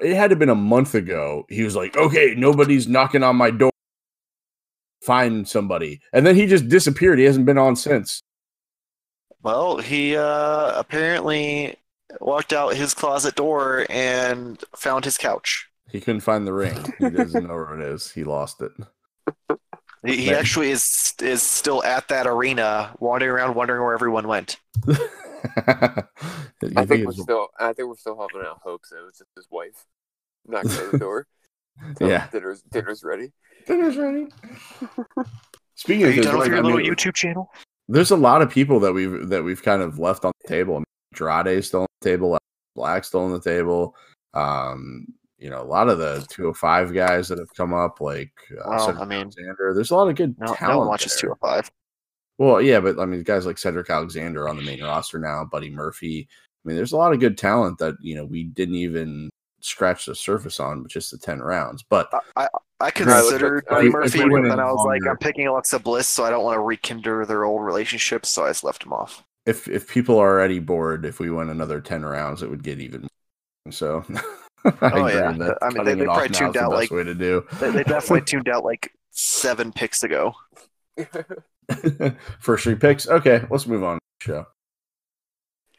it 0.00 0.14
had 0.14 0.28
to 0.28 0.32
have 0.34 0.38
been 0.38 0.48
a 0.48 0.54
month 0.54 0.94
ago. 0.94 1.44
He 1.48 1.62
was 1.62 1.74
like, 1.76 1.96
"Okay, 1.96 2.34
nobody's 2.36 2.86
knocking 2.88 3.22
on 3.22 3.36
my 3.36 3.50
door. 3.50 3.70
Find 5.04 5.48
somebody," 5.48 6.00
and 6.12 6.24
then 6.26 6.36
he 6.36 6.46
just 6.46 6.68
disappeared. 6.68 7.18
He 7.18 7.24
hasn't 7.24 7.46
been 7.46 7.58
on 7.58 7.76
since. 7.76 8.22
Well, 9.42 9.78
he 9.78 10.16
uh, 10.16 10.72
apparently 10.78 11.76
walked 12.20 12.52
out 12.52 12.74
his 12.76 12.94
closet 12.94 13.34
door 13.34 13.84
and 13.90 14.62
found 14.76 15.04
his 15.04 15.16
couch. 15.18 15.68
He 15.90 16.00
couldn't 16.00 16.20
find 16.20 16.46
the 16.46 16.52
ring. 16.52 16.78
He 16.98 17.10
doesn't 17.10 17.46
know 17.48 17.54
where 17.54 17.80
it 17.80 17.84
is. 17.84 18.12
He 18.12 18.22
lost 18.22 18.62
it. 18.62 18.70
He, 20.04 20.16
he 20.16 20.34
actually 20.34 20.70
is 20.70 21.14
is 21.20 21.42
still 21.42 21.82
at 21.84 22.08
that 22.08 22.26
arena, 22.26 22.94
wandering 22.98 23.30
around, 23.30 23.54
wondering 23.54 23.82
where 23.82 23.94
everyone 23.94 24.26
went. 24.26 24.56
I 24.88 26.04
think, 26.86 27.06
we're 27.06 27.12
still. 27.12 27.48
I 27.58 27.72
think 27.72 27.88
we're 27.88 27.96
still 27.96 28.18
having 28.20 28.46
out 28.46 28.60
hopes 28.62 28.90
that 28.90 28.98
it 28.98 29.04
was 29.04 29.18
just 29.18 29.30
his 29.36 29.46
wife 29.50 29.84
knocking 30.46 30.70
on 30.72 30.90
the 30.92 30.98
door. 31.00 31.26
Tell 31.96 32.08
Yeah. 32.08 32.28
dinner's 32.30 32.62
dinner's 32.62 33.02
ready. 33.04 33.32
Dinner's 33.66 33.96
ready. 33.96 34.26
Speaking 35.74 36.06
Are 36.06 36.08
of 36.10 36.16
you 36.16 36.22
done 36.22 36.38
with 36.38 36.48
your 36.48 36.56
I 36.58 36.60
little 36.60 36.78
mean, 36.78 36.92
YouTube 36.92 37.14
channel? 37.14 37.50
there's 37.88 38.10
a 38.10 38.16
lot 38.16 38.42
of 38.42 38.50
people 38.50 38.80
that 38.80 38.92
we've 38.92 39.28
that 39.28 39.42
we've 39.44 39.62
kind 39.62 39.82
of 39.82 39.98
left 39.98 40.24
on 40.24 40.32
the 40.42 40.48
table. 40.48 40.74
I 40.76 40.78
mean, 40.78 40.84
Andrade 41.12 41.64
still 41.64 41.80
on 41.82 41.86
the 42.00 42.08
table, 42.10 42.38
Black 42.74 43.04
still 43.04 43.24
on 43.24 43.32
the 43.32 43.40
table. 43.40 43.96
Um, 44.34 45.06
you 45.42 45.50
know, 45.50 45.60
a 45.60 45.64
lot 45.64 45.88
of 45.88 45.98
the 45.98 46.24
205 46.30 46.94
guys 46.94 47.26
that 47.28 47.38
have 47.38 47.52
come 47.54 47.74
up, 47.74 48.00
like 48.00 48.32
uh, 48.52 48.62
Well, 48.70 48.86
Cedric 48.86 49.02
I 49.02 49.04
mean, 49.06 49.20
Alexander. 49.22 49.72
There's 49.74 49.90
a 49.90 49.96
lot 49.96 50.08
of 50.08 50.14
good 50.14 50.38
No, 50.38 50.56
no 50.62 50.78
one 50.78 50.88
watches 50.88 51.12
there. 51.20 51.30
205. 51.30 51.70
Well, 52.38 52.62
yeah, 52.62 52.78
but 52.80 52.98
I 53.00 53.06
mean, 53.06 53.22
guys 53.24 53.44
like 53.44 53.58
Cedric 53.58 53.90
Alexander 53.90 54.48
on 54.48 54.56
the 54.56 54.62
main 54.62 54.82
roster 54.82 55.18
now, 55.18 55.44
Buddy 55.44 55.68
Murphy. 55.68 56.28
I 56.30 56.68
mean, 56.68 56.76
there's 56.76 56.92
a 56.92 56.96
lot 56.96 57.12
of 57.12 57.18
good 57.18 57.36
talent 57.36 57.78
that 57.78 57.96
you 58.00 58.14
know 58.14 58.24
we 58.24 58.44
didn't 58.44 58.76
even 58.76 59.30
scratch 59.60 60.06
the 60.06 60.14
surface 60.14 60.60
on 60.60 60.82
with 60.82 60.92
just 60.92 61.10
the 61.10 61.18
10 61.18 61.40
rounds. 61.40 61.82
But 61.82 62.08
I 62.36 62.48
looked 62.80 62.94
considered 62.94 63.64
Buddy 63.68 63.90
Murphy, 63.90 64.18
but 64.20 64.42
then 64.42 64.60
I 64.60 64.70
was 64.70 64.84
like, 64.86 65.02
I'm 65.08 65.18
picking 65.18 65.46
Alexa 65.48 65.80
Bliss, 65.80 66.08
so 66.08 66.24
I 66.24 66.30
don't 66.30 66.44
want 66.44 66.56
to 66.56 66.62
rekindle 66.62 67.26
their 67.26 67.44
old 67.44 67.62
relationship, 67.62 68.26
so 68.26 68.44
I 68.44 68.50
just 68.50 68.64
left 68.64 68.84
him 68.84 68.92
off. 68.92 69.24
if 69.46 69.68
if 69.68 69.88
people 69.88 70.18
are 70.18 70.30
already 70.30 70.60
bored, 70.60 71.04
if 71.04 71.18
we 71.18 71.30
went 71.30 71.50
another 71.50 71.80
10 71.80 72.04
rounds, 72.04 72.42
it 72.42 72.50
would 72.50 72.62
get 72.62 72.80
even 72.80 73.02
more. 73.02 73.72
So 73.72 74.04
I 74.08 74.22
Oh, 74.82 75.06
yeah. 75.08 75.32
that 75.32 75.58
I 75.62 75.70
mean, 75.70 75.84
they- 75.84 75.94
they 75.94 76.04
probably 76.04 76.28
tuned 76.28 76.54
is 76.56 76.60
the 76.60 76.66
out, 76.66 76.70
like- 76.72 76.90
way 76.90 77.04
to 77.04 77.14
do. 77.14 77.44
They, 77.60 77.70
they 77.70 77.82
definitely 77.84 78.22
tuned 78.22 78.48
out 78.48 78.64
like 78.64 78.92
seven 79.10 79.72
picks 79.72 80.02
ago. 80.02 80.34
First 82.40 82.64
three 82.64 82.74
picks. 82.74 83.08
Okay, 83.08 83.44
let's 83.50 83.66
move 83.66 83.82
on 83.84 83.94
to 83.96 84.00
the 84.20 84.24
show. 84.32 84.46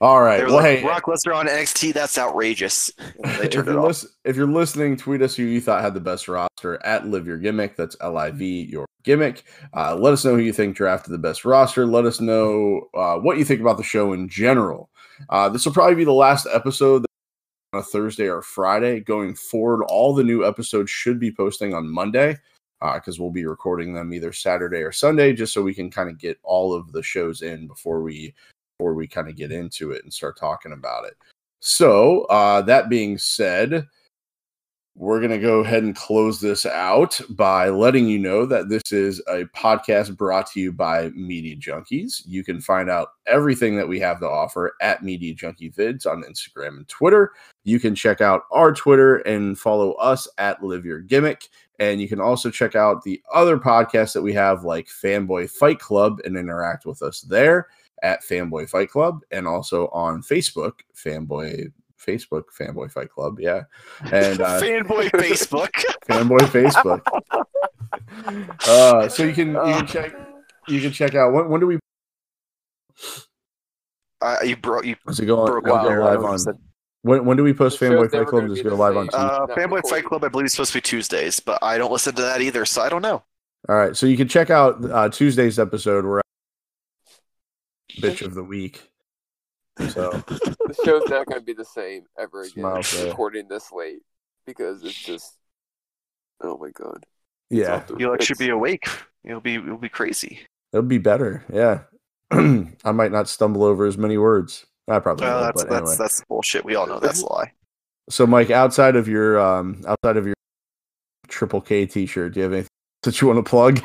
All 0.02 0.22
right. 0.22 0.44
Well, 0.46 0.56
like, 0.56 0.66
hey, 0.80 0.82
Brock 0.82 1.04
Lesnar 1.06 1.34
on 1.36 1.48
NXT, 1.48 1.94
that's 1.94 2.18
outrageous. 2.18 2.92
They 2.98 3.46
if 3.46 3.52
turned 3.52 3.68
you're, 3.68 3.80
off. 3.80 3.88
lis- 3.88 4.08
if 4.26 4.36
you're 4.36 4.48
listening, 4.48 4.98
tweet 4.98 5.22
us 5.22 5.36
who 5.36 5.44
you 5.44 5.62
thought 5.62 5.82
had 5.82 5.94
the 5.94 6.02
best 6.02 6.28
roster 6.28 6.84
at 6.86 7.08
Live 7.08 7.26
Your 7.26 7.38
Gimmick. 7.38 7.78
That's 7.78 7.96
L 8.02 8.18
I 8.18 8.32
V 8.32 8.64
Your 8.64 8.86
Gimmick. 9.04 9.44
Uh, 9.74 9.96
let 9.96 10.12
us 10.12 10.26
know 10.26 10.36
who 10.36 10.42
you 10.42 10.52
think 10.52 10.76
drafted 10.76 11.14
the 11.14 11.18
best 11.20 11.46
roster. 11.46 11.86
Let 11.86 12.04
us 12.06 12.20
know 12.20 12.90
uh, 12.94 13.18
what 13.18 13.38
you 13.38 13.46
think 13.46 13.62
about 13.62 13.78
the 13.78 13.84
show 13.84 14.12
in 14.12 14.28
general. 14.28 14.90
Uh, 15.30 15.48
this 15.48 15.66
will 15.66 15.74
probably 15.74 15.96
be 15.96 16.04
the 16.04 16.12
last 16.12 16.48
episode 16.52 17.06
on 17.74 17.80
a 17.80 17.84
Thursday 17.84 18.28
or 18.30 18.42
Friday. 18.42 19.00
Going 19.00 19.36
forward, 19.36 19.84
all 19.86 20.14
the 20.14 20.24
new 20.24 20.46
episodes 20.46 20.90
should 20.90 21.20
be 21.20 21.32
posting 21.32 21.74
on 21.74 21.90
Monday 21.90 22.38
because 22.96 23.20
we'll 23.20 23.32
be 23.32 23.46
recording 23.46 23.94
them 23.94 24.14
either 24.14 24.34
Saturday 24.34 24.80
or 24.80 24.92
Sunday, 24.92 25.34
just 25.34 25.54
so 25.54 25.62
we 25.62 25.74
can 25.74 25.90
kind 25.90 26.10
of 26.10 26.18
get 26.18 26.38
all 26.44 26.74
of 26.74 26.92
the 26.92 27.02
shows 27.02 27.42
in 27.42 27.68
before 27.68 28.02
we 28.02 28.34
before 28.78 28.94
we 28.94 29.08
kind 29.08 29.30
of 29.30 29.36
get 29.36 29.52
into 29.52 29.92
it 29.92 30.04
and 30.04 30.14
start 30.14 30.38
talking 30.38 30.74
about 30.74 31.06
it. 31.06 31.16
So 31.60 32.24
uh, 32.26 32.62
that 32.64 32.90
being 32.90 33.18
said, 33.18 33.88
we're 34.96 35.20
going 35.20 35.32
to 35.32 35.40
go 35.40 35.62
ahead 35.62 35.84
and 35.84 35.96
close 35.96 36.40
this 36.40 36.66
out 36.68 37.20
by 37.32 37.70
letting 37.70 38.08
you 38.08 38.20
know 38.20 38.46
that 38.46 38.70
this 38.70 38.92
is 38.92 39.20
a 39.28 39.46
podcast 39.46 40.16
brought 40.16 40.52
to 40.52 40.60
you 40.60 40.72
by 40.72 41.10
Media 41.10 41.56
Junkies. 41.56 42.22
You 42.28 42.44
can 42.44 42.62
find 42.62 42.92
out 42.92 43.10
everything 43.26 43.76
that 43.78 43.88
we 43.88 44.00
have 44.00 44.20
to 44.20 44.30
offer 44.30 44.76
at 44.82 45.04
Media 45.04 45.34
Junkie 45.34 45.72
Vids 45.72 46.06
on 46.06 46.24
Instagram 46.24 46.78
and 46.78 46.88
Twitter. 46.88 47.32
You 47.64 47.80
can 47.80 47.96
check 47.96 48.22
out 48.22 48.44
our 48.52 48.72
Twitter 48.72 49.18
and 49.18 49.58
follow 49.58 49.94
us 49.94 50.28
at 50.38 50.64
Live 50.64 50.86
Your 50.86 51.00
Gimmick. 51.00 51.48
And 51.80 52.00
you 52.00 52.08
can 52.08 52.22
also 52.22 52.52
check 52.52 52.76
out 52.76 53.04
the 53.04 53.20
other 53.34 53.58
podcasts 53.58 54.14
that 54.14 54.22
we 54.22 54.34
have, 54.34 54.64
like 54.64 54.88
Fanboy 54.88 55.50
Fight 55.50 55.80
Club, 55.80 56.20
and 56.24 56.38
interact 56.38 56.86
with 56.86 57.02
us 57.02 57.22
there 57.22 57.68
at 58.04 58.22
Fanboy 58.24 58.70
Fight 58.70 58.92
Club 58.92 59.22
and 59.32 59.48
also 59.48 59.88
on 59.88 60.22
Facebook, 60.22 60.82
Fanboy 60.96 61.72
Facebook, 62.06 62.44
Fanboy 62.60 62.92
Fight 62.92 63.10
Club. 63.10 63.40
Yeah. 63.40 63.64
And 64.12 64.42
uh, 64.42 64.60
Fanboy 64.62 65.10
Facebook. 65.12 65.72
fanboy 66.08 66.40
Facebook. 66.50 67.02
Uh, 68.68 69.08
so 69.08 69.24
you 69.24 69.34
can 69.34 69.50
you 69.50 69.74
can 69.76 69.86
check 69.88 70.12
you 70.68 70.82
can 70.82 70.92
check 70.92 71.14
out 71.14 71.32
when 71.32 71.48
when 71.50 71.60
do 71.62 71.68
we 71.68 71.78
Uh, 74.22 74.38
you 74.44 74.56
bro, 74.56 74.82
you 74.82 74.96
does 75.06 75.20
it 75.20 75.26
go 75.26 75.40
on 75.42 75.46
broke 75.46 75.66
it'll 75.66 75.78
out 75.78 75.84
go 75.84 75.90
there. 75.90 76.02
I 76.02 76.06
live 76.06 76.14
don't 76.16 76.22
know 76.24 76.28
what 76.30 76.34
on 76.34 76.40
said. 76.40 76.56
when 77.04 77.26
when 77.26 77.38
do 77.38 77.44
we 77.44 77.54
post 77.54 77.80
Fanboy 77.80 78.04
Fight 78.10 78.14
never 78.14 78.26
Club? 78.26 78.42
gonna 78.44 78.56
Does 78.56 78.60
it 78.60 78.64
go 78.64 78.76
live 78.76 78.98
on. 78.98 79.06
Tuesday? 79.06 79.18
Uh, 79.20 79.46
Not 79.46 79.50
Fanboy 79.50 79.88
Fight. 79.88 80.06
Club, 80.06 80.24
I 80.24 80.30
believe, 80.30 80.46
is 80.46 80.54
supposed 80.54 80.72
to 80.72 80.78
be 80.78 80.82
Tuesdays, 80.82 81.40
but 81.40 81.60
I 81.62 81.78
don't 81.78 81.92
listen 81.92 82.16
to 82.16 82.22
that 82.24 82.42
either, 82.42 82.66
so 82.66 82.82
I 82.82 82.90
don't 82.90 83.02
know. 83.02 83.24
All 83.70 83.76
right, 83.76 83.96
so 83.96 84.06
you 84.08 84.18
can 84.18 84.28
check 84.28 84.50
out 84.50 84.84
uh, 84.90 85.10
Tuesday's 85.10 85.60
episode. 85.60 86.04
We're 86.06 86.22
bitch 88.00 88.26
of 88.26 88.34
the 88.34 88.44
week. 88.44 88.90
So 89.90 90.12
The 90.28 90.76
show's 90.86 91.10
not 91.10 91.26
going 91.28 91.40
to 91.40 91.46
be 91.46 91.54
the 91.54 91.66
same 91.66 92.04
ever 92.20 92.42
again. 92.42 92.52
Smile 92.54 92.84
for- 92.84 93.06
Recording 93.08 93.48
this 93.48 93.72
late 93.72 94.02
because 94.46 94.84
it's 94.84 94.94
just. 94.96 95.34
Oh 96.42 96.58
my 96.58 96.72
god. 96.72 97.06
Yeah, 97.50 97.84
you'll 97.98 98.14
actually 98.14 98.46
be 98.46 98.50
awake. 98.50 98.88
You'll 99.24 99.40
be 99.42 99.54
you'll 99.54 99.78
be 99.78 99.90
crazy. 99.90 100.40
it'll 100.74 100.82
be 100.84 100.98
better. 100.98 101.44
Yeah, 101.54 101.82
I 102.32 102.92
might 102.92 103.12
not 103.12 103.30
stumble 103.30 103.64
over 103.64 103.86
as 103.86 103.98
many 103.98 104.18
words. 104.18 104.66
I 104.88 105.00
probably 105.00 105.28
Well, 105.28 105.38
will, 105.38 105.44
that's 105.46 105.64
but 105.64 105.70
that's 105.70 105.82
anyway. 105.92 105.96
that's 106.00 106.24
bullshit. 106.26 106.66
We 106.66 106.76
all 106.76 106.88
know 106.88 107.00
that's 107.00 107.22
a 107.22 107.32
lie. 107.32 107.52
So, 108.10 108.28
Mike, 108.28 108.52
outside 108.52 108.98
of 108.98 109.08
your 109.08 109.40
um, 109.40 109.82
outside 109.88 110.18
of 110.18 110.26
your 110.26 110.36
Triple 111.30 111.62
K 111.62 111.86
T-shirt, 111.86 112.34
do 112.34 112.42
you 112.42 112.44
have 112.44 112.52
anything 112.52 112.68
that 113.04 113.22
you 113.22 113.28
want 113.30 113.46
to 113.46 113.50
plug? 113.50 113.80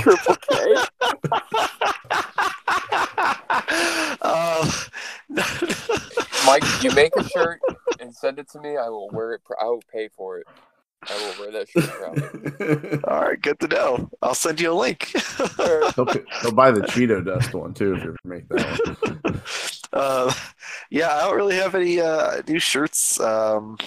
Triple 0.00 0.36
K. 0.50 0.74
um, 4.22 4.68
Mike, 6.46 6.64
you 6.82 6.92
make 6.92 7.14
a 7.16 7.24
shirt 7.28 7.60
and 8.00 8.14
send 8.14 8.38
it 8.38 8.48
to 8.50 8.60
me, 8.60 8.76
I 8.76 8.88
will 8.88 9.08
wear 9.10 9.32
it. 9.32 9.44
pr- 9.44 9.54
I 9.60 9.64
will 9.66 9.82
pay 9.92 10.08
for 10.08 10.38
it. 10.38 10.46
I 11.08 11.14
will 11.16 11.40
wear 11.40 11.52
that 11.52 11.68
shirt 11.68 11.90
proudly. 11.90 13.00
all 13.08 13.22
right, 13.22 13.40
good 13.40 13.58
to 13.60 13.68
know. 13.68 14.10
I'll 14.20 14.34
send 14.34 14.60
you 14.60 14.72
a 14.72 14.74
link. 14.74 15.04
he'll, 15.94 16.06
he'll 16.42 16.52
buy 16.52 16.70
the 16.70 16.82
Cheeto 16.82 17.24
Dust 17.24 17.54
one 17.54 17.72
too 17.72 17.94
if 17.94 18.02
you 18.02 18.08
ever 18.10 18.16
make 18.24 18.48
that 18.48 19.20
one. 19.22 19.42
uh, 19.92 20.32
yeah, 20.90 21.16
I 21.16 21.20
don't 21.22 21.36
really 21.36 21.56
have 21.56 21.74
any 21.74 22.00
uh, 22.00 22.42
new 22.46 22.58
shirts 22.58 23.18
um, 23.20 23.78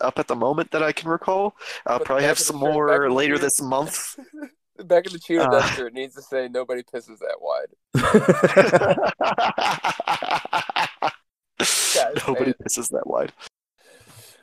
up 0.00 0.18
at 0.18 0.26
the 0.26 0.36
moment 0.36 0.70
that 0.70 0.82
I 0.82 0.92
can 0.92 1.10
recall. 1.10 1.54
I'll 1.86 1.98
But 1.98 2.06
probably 2.06 2.24
have 2.24 2.38
some 2.38 2.56
more 2.56 3.10
later 3.10 3.38
this 3.38 3.60
month. 3.60 4.18
The 4.76 4.84
back 4.84 5.06
of 5.06 5.12
the 5.12 5.18
cheetah 5.18 5.48
Uh. 5.48 5.50
Dust 5.50 5.74
shirt 5.76 5.94
needs 5.94 6.14
to 6.16 6.22
say 6.22 6.48
"Nobody 6.48 6.82
pisses 6.82 7.18
that 7.20 7.36
wide." 7.40 7.68
Nobody 12.26 12.46
man. 12.46 12.54
pisses 12.66 12.88
that 12.90 13.06
wide. 13.06 13.32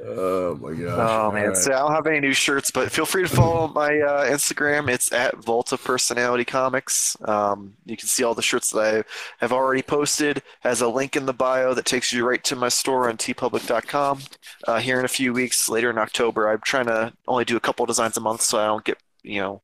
oh 0.03 0.55
my 0.55 0.73
gosh! 0.73 0.97
Oh 0.97 1.31
man, 1.31 1.41
All 1.43 1.47
right. 1.49 1.57
so 1.57 1.73
I 1.73 1.79
don't 1.79 1.91
have 1.93 2.07
any 2.07 2.19
new 2.21 2.33
shirts, 2.33 2.71
but 2.71 2.91
feel 2.91 3.05
free 3.05 3.23
to 3.23 3.29
follow 3.29 3.67
my 3.75 3.99
uh, 3.99 4.29
Instagram. 4.29 4.89
It's 4.89 5.11
at 5.11 5.35
Volta 5.37 5.77
Personality 5.77 6.45
Comics. 6.45 7.15
Um, 7.25 7.73
you 7.85 7.97
can 7.97 8.07
see 8.07 8.23
all 8.23 8.33
the 8.33 8.41
shirts 8.41 8.71
that 8.71 8.79
I 8.79 9.03
have 9.39 9.51
already 9.51 9.81
posted. 9.81 10.41
Has 10.61 10.81
a 10.81 10.87
link 10.87 11.15
in 11.15 11.25
the 11.25 11.33
bio 11.33 11.73
that 11.73 11.85
takes 11.85 12.13
you 12.13 12.27
right 12.27 12.43
to 12.45 12.55
my 12.55 12.69
store 12.69 13.09
on 13.09 13.17
teepublic.com. 13.17 14.19
Uh, 14.67 14.79
here 14.79 14.97
in 14.99 15.05
a 15.05 15.09
few 15.09 15.33
weeks, 15.33 15.67
later 15.69 15.89
in 15.89 15.97
October, 15.97 16.49
I'm 16.49 16.61
trying 16.63 16.87
to 16.87 17.13
only 17.27 17.45
do 17.45 17.57
a 17.57 17.61
couple 17.61 17.85
designs 17.85 18.17
a 18.17 18.21
month, 18.21 18.41
so 18.41 18.59
I 18.59 18.65
don't 18.65 18.83
get 18.85 18.97
you 19.23 19.39
know 19.41 19.61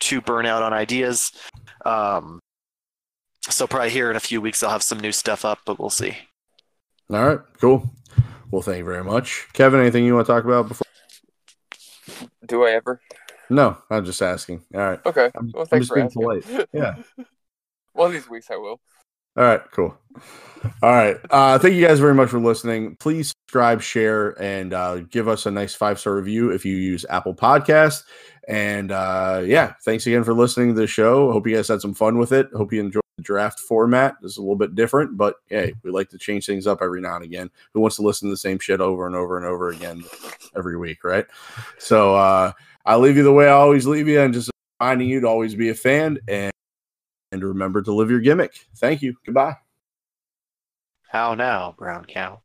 too 0.00 0.20
burnout 0.20 0.62
on 0.62 0.72
ideas. 0.72 1.32
Um, 1.84 2.40
so 3.48 3.66
probably 3.66 3.90
here 3.90 4.10
in 4.10 4.16
a 4.16 4.20
few 4.20 4.40
weeks, 4.40 4.62
I'll 4.62 4.70
have 4.70 4.82
some 4.82 4.98
new 5.00 5.12
stuff 5.12 5.44
up, 5.44 5.60
but 5.64 5.78
we'll 5.78 5.90
see. 5.90 6.16
All 7.10 7.24
right, 7.24 7.38
cool. 7.60 7.88
Well, 8.50 8.62
thank 8.62 8.78
you 8.78 8.84
very 8.84 9.04
much, 9.04 9.46
Kevin. 9.52 9.80
Anything 9.80 10.04
you 10.04 10.14
want 10.14 10.26
to 10.26 10.32
talk 10.32 10.44
about 10.44 10.68
before? 10.68 10.86
Do 12.46 12.64
I 12.64 12.72
ever? 12.72 13.00
No, 13.50 13.76
I'm 13.90 14.04
just 14.04 14.22
asking. 14.22 14.62
All 14.74 14.80
right. 14.80 15.00
Okay. 15.06 15.30
I'm- 15.34 15.50
well, 15.54 15.62
I'm 15.62 15.66
thanks 15.68 15.86
just 15.86 15.88
for 15.88 15.94
being 15.96 16.06
asking. 16.06 16.22
polite. 16.22 16.68
Yeah. 16.72 16.94
One 17.92 18.08
of 18.08 18.12
these 18.12 18.28
weeks 18.28 18.50
I 18.50 18.56
will. 18.56 18.80
All 19.36 19.44
right, 19.44 19.60
cool. 19.72 19.96
All 20.82 20.90
right. 20.90 21.16
Uh, 21.30 21.58
thank 21.58 21.74
you 21.74 21.86
guys 21.86 22.00
very 22.00 22.14
much 22.14 22.30
for 22.30 22.40
listening. 22.40 22.96
Please 22.96 23.34
subscribe, 23.46 23.82
share, 23.82 24.30
and 24.42 24.72
uh, 24.72 24.96
give 25.10 25.28
us 25.28 25.46
a 25.46 25.50
nice 25.50 25.74
five 25.74 25.98
star 26.00 26.14
review 26.14 26.50
if 26.50 26.64
you 26.64 26.74
use 26.76 27.04
Apple 27.10 27.34
Podcast. 27.34 28.02
And 28.48 28.92
uh, 28.92 29.42
yeah, 29.44 29.74
thanks 29.82 30.06
again 30.06 30.22
for 30.24 30.32
listening 30.32 30.74
to 30.74 30.80
the 30.80 30.86
show. 30.86 31.32
Hope 31.32 31.46
you 31.46 31.56
guys 31.56 31.68
had 31.68 31.80
some 31.80 31.94
fun 31.94 32.18
with 32.18 32.32
it. 32.32 32.48
Hope 32.54 32.72
you 32.72 32.80
enjoyed 32.80 33.02
the 33.16 33.22
draft 33.22 33.58
format. 33.58 34.14
This 34.22 34.32
is 34.32 34.36
a 34.36 34.42
little 34.42 34.56
bit 34.56 34.74
different, 34.74 35.16
but 35.16 35.36
hey, 35.46 35.74
we 35.82 35.90
like 35.90 36.10
to 36.10 36.18
change 36.18 36.46
things 36.46 36.66
up 36.66 36.80
every 36.80 37.00
now 37.00 37.16
and 37.16 37.24
again. 37.24 37.50
Who 37.74 37.80
wants 37.80 37.96
to 37.96 38.02
listen 38.02 38.28
to 38.28 38.32
the 38.32 38.36
same 38.36 38.58
shit 38.58 38.80
over 38.80 39.06
and 39.06 39.16
over 39.16 39.36
and 39.36 39.46
over 39.46 39.70
again 39.70 40.04
every 40.54 40.76
week, 40.76 41.02
right? 41.02 41.26
So 41.78 42.14
uh, 42.14 42.52
I 42.84 42.96
leave 42.96 43.16
you 43.16 43.24
the 43.24 43.32
way 43.32 43.46
I 43.46 43.52
always 43.52 43.86
leave 43.86 44.06
you, 44.06 44.20
and 44.20 44.32
just 44.32 44.50
reminding 44.80 45.08
you 45.08 45.20
to 45.20 45.26
always 45.26 45.54
be 45.54 45.70
a 45.70 45.74
fan 45.74 46.18
and 46.28 46.52
and 47.32 47.42
remember 47.42 47.82
to 47.82 47.92
live 47.92 48.10
your 48.10 48.20
gimmick. 48.20 48.54
Thank 48.76 49.02
you. 49.02 49.16
Goodbye. 49.24 49.56
How 51.08 51.34
now, 51.34 51.74
brown 51.76 52.04
cow? 52.04 52.42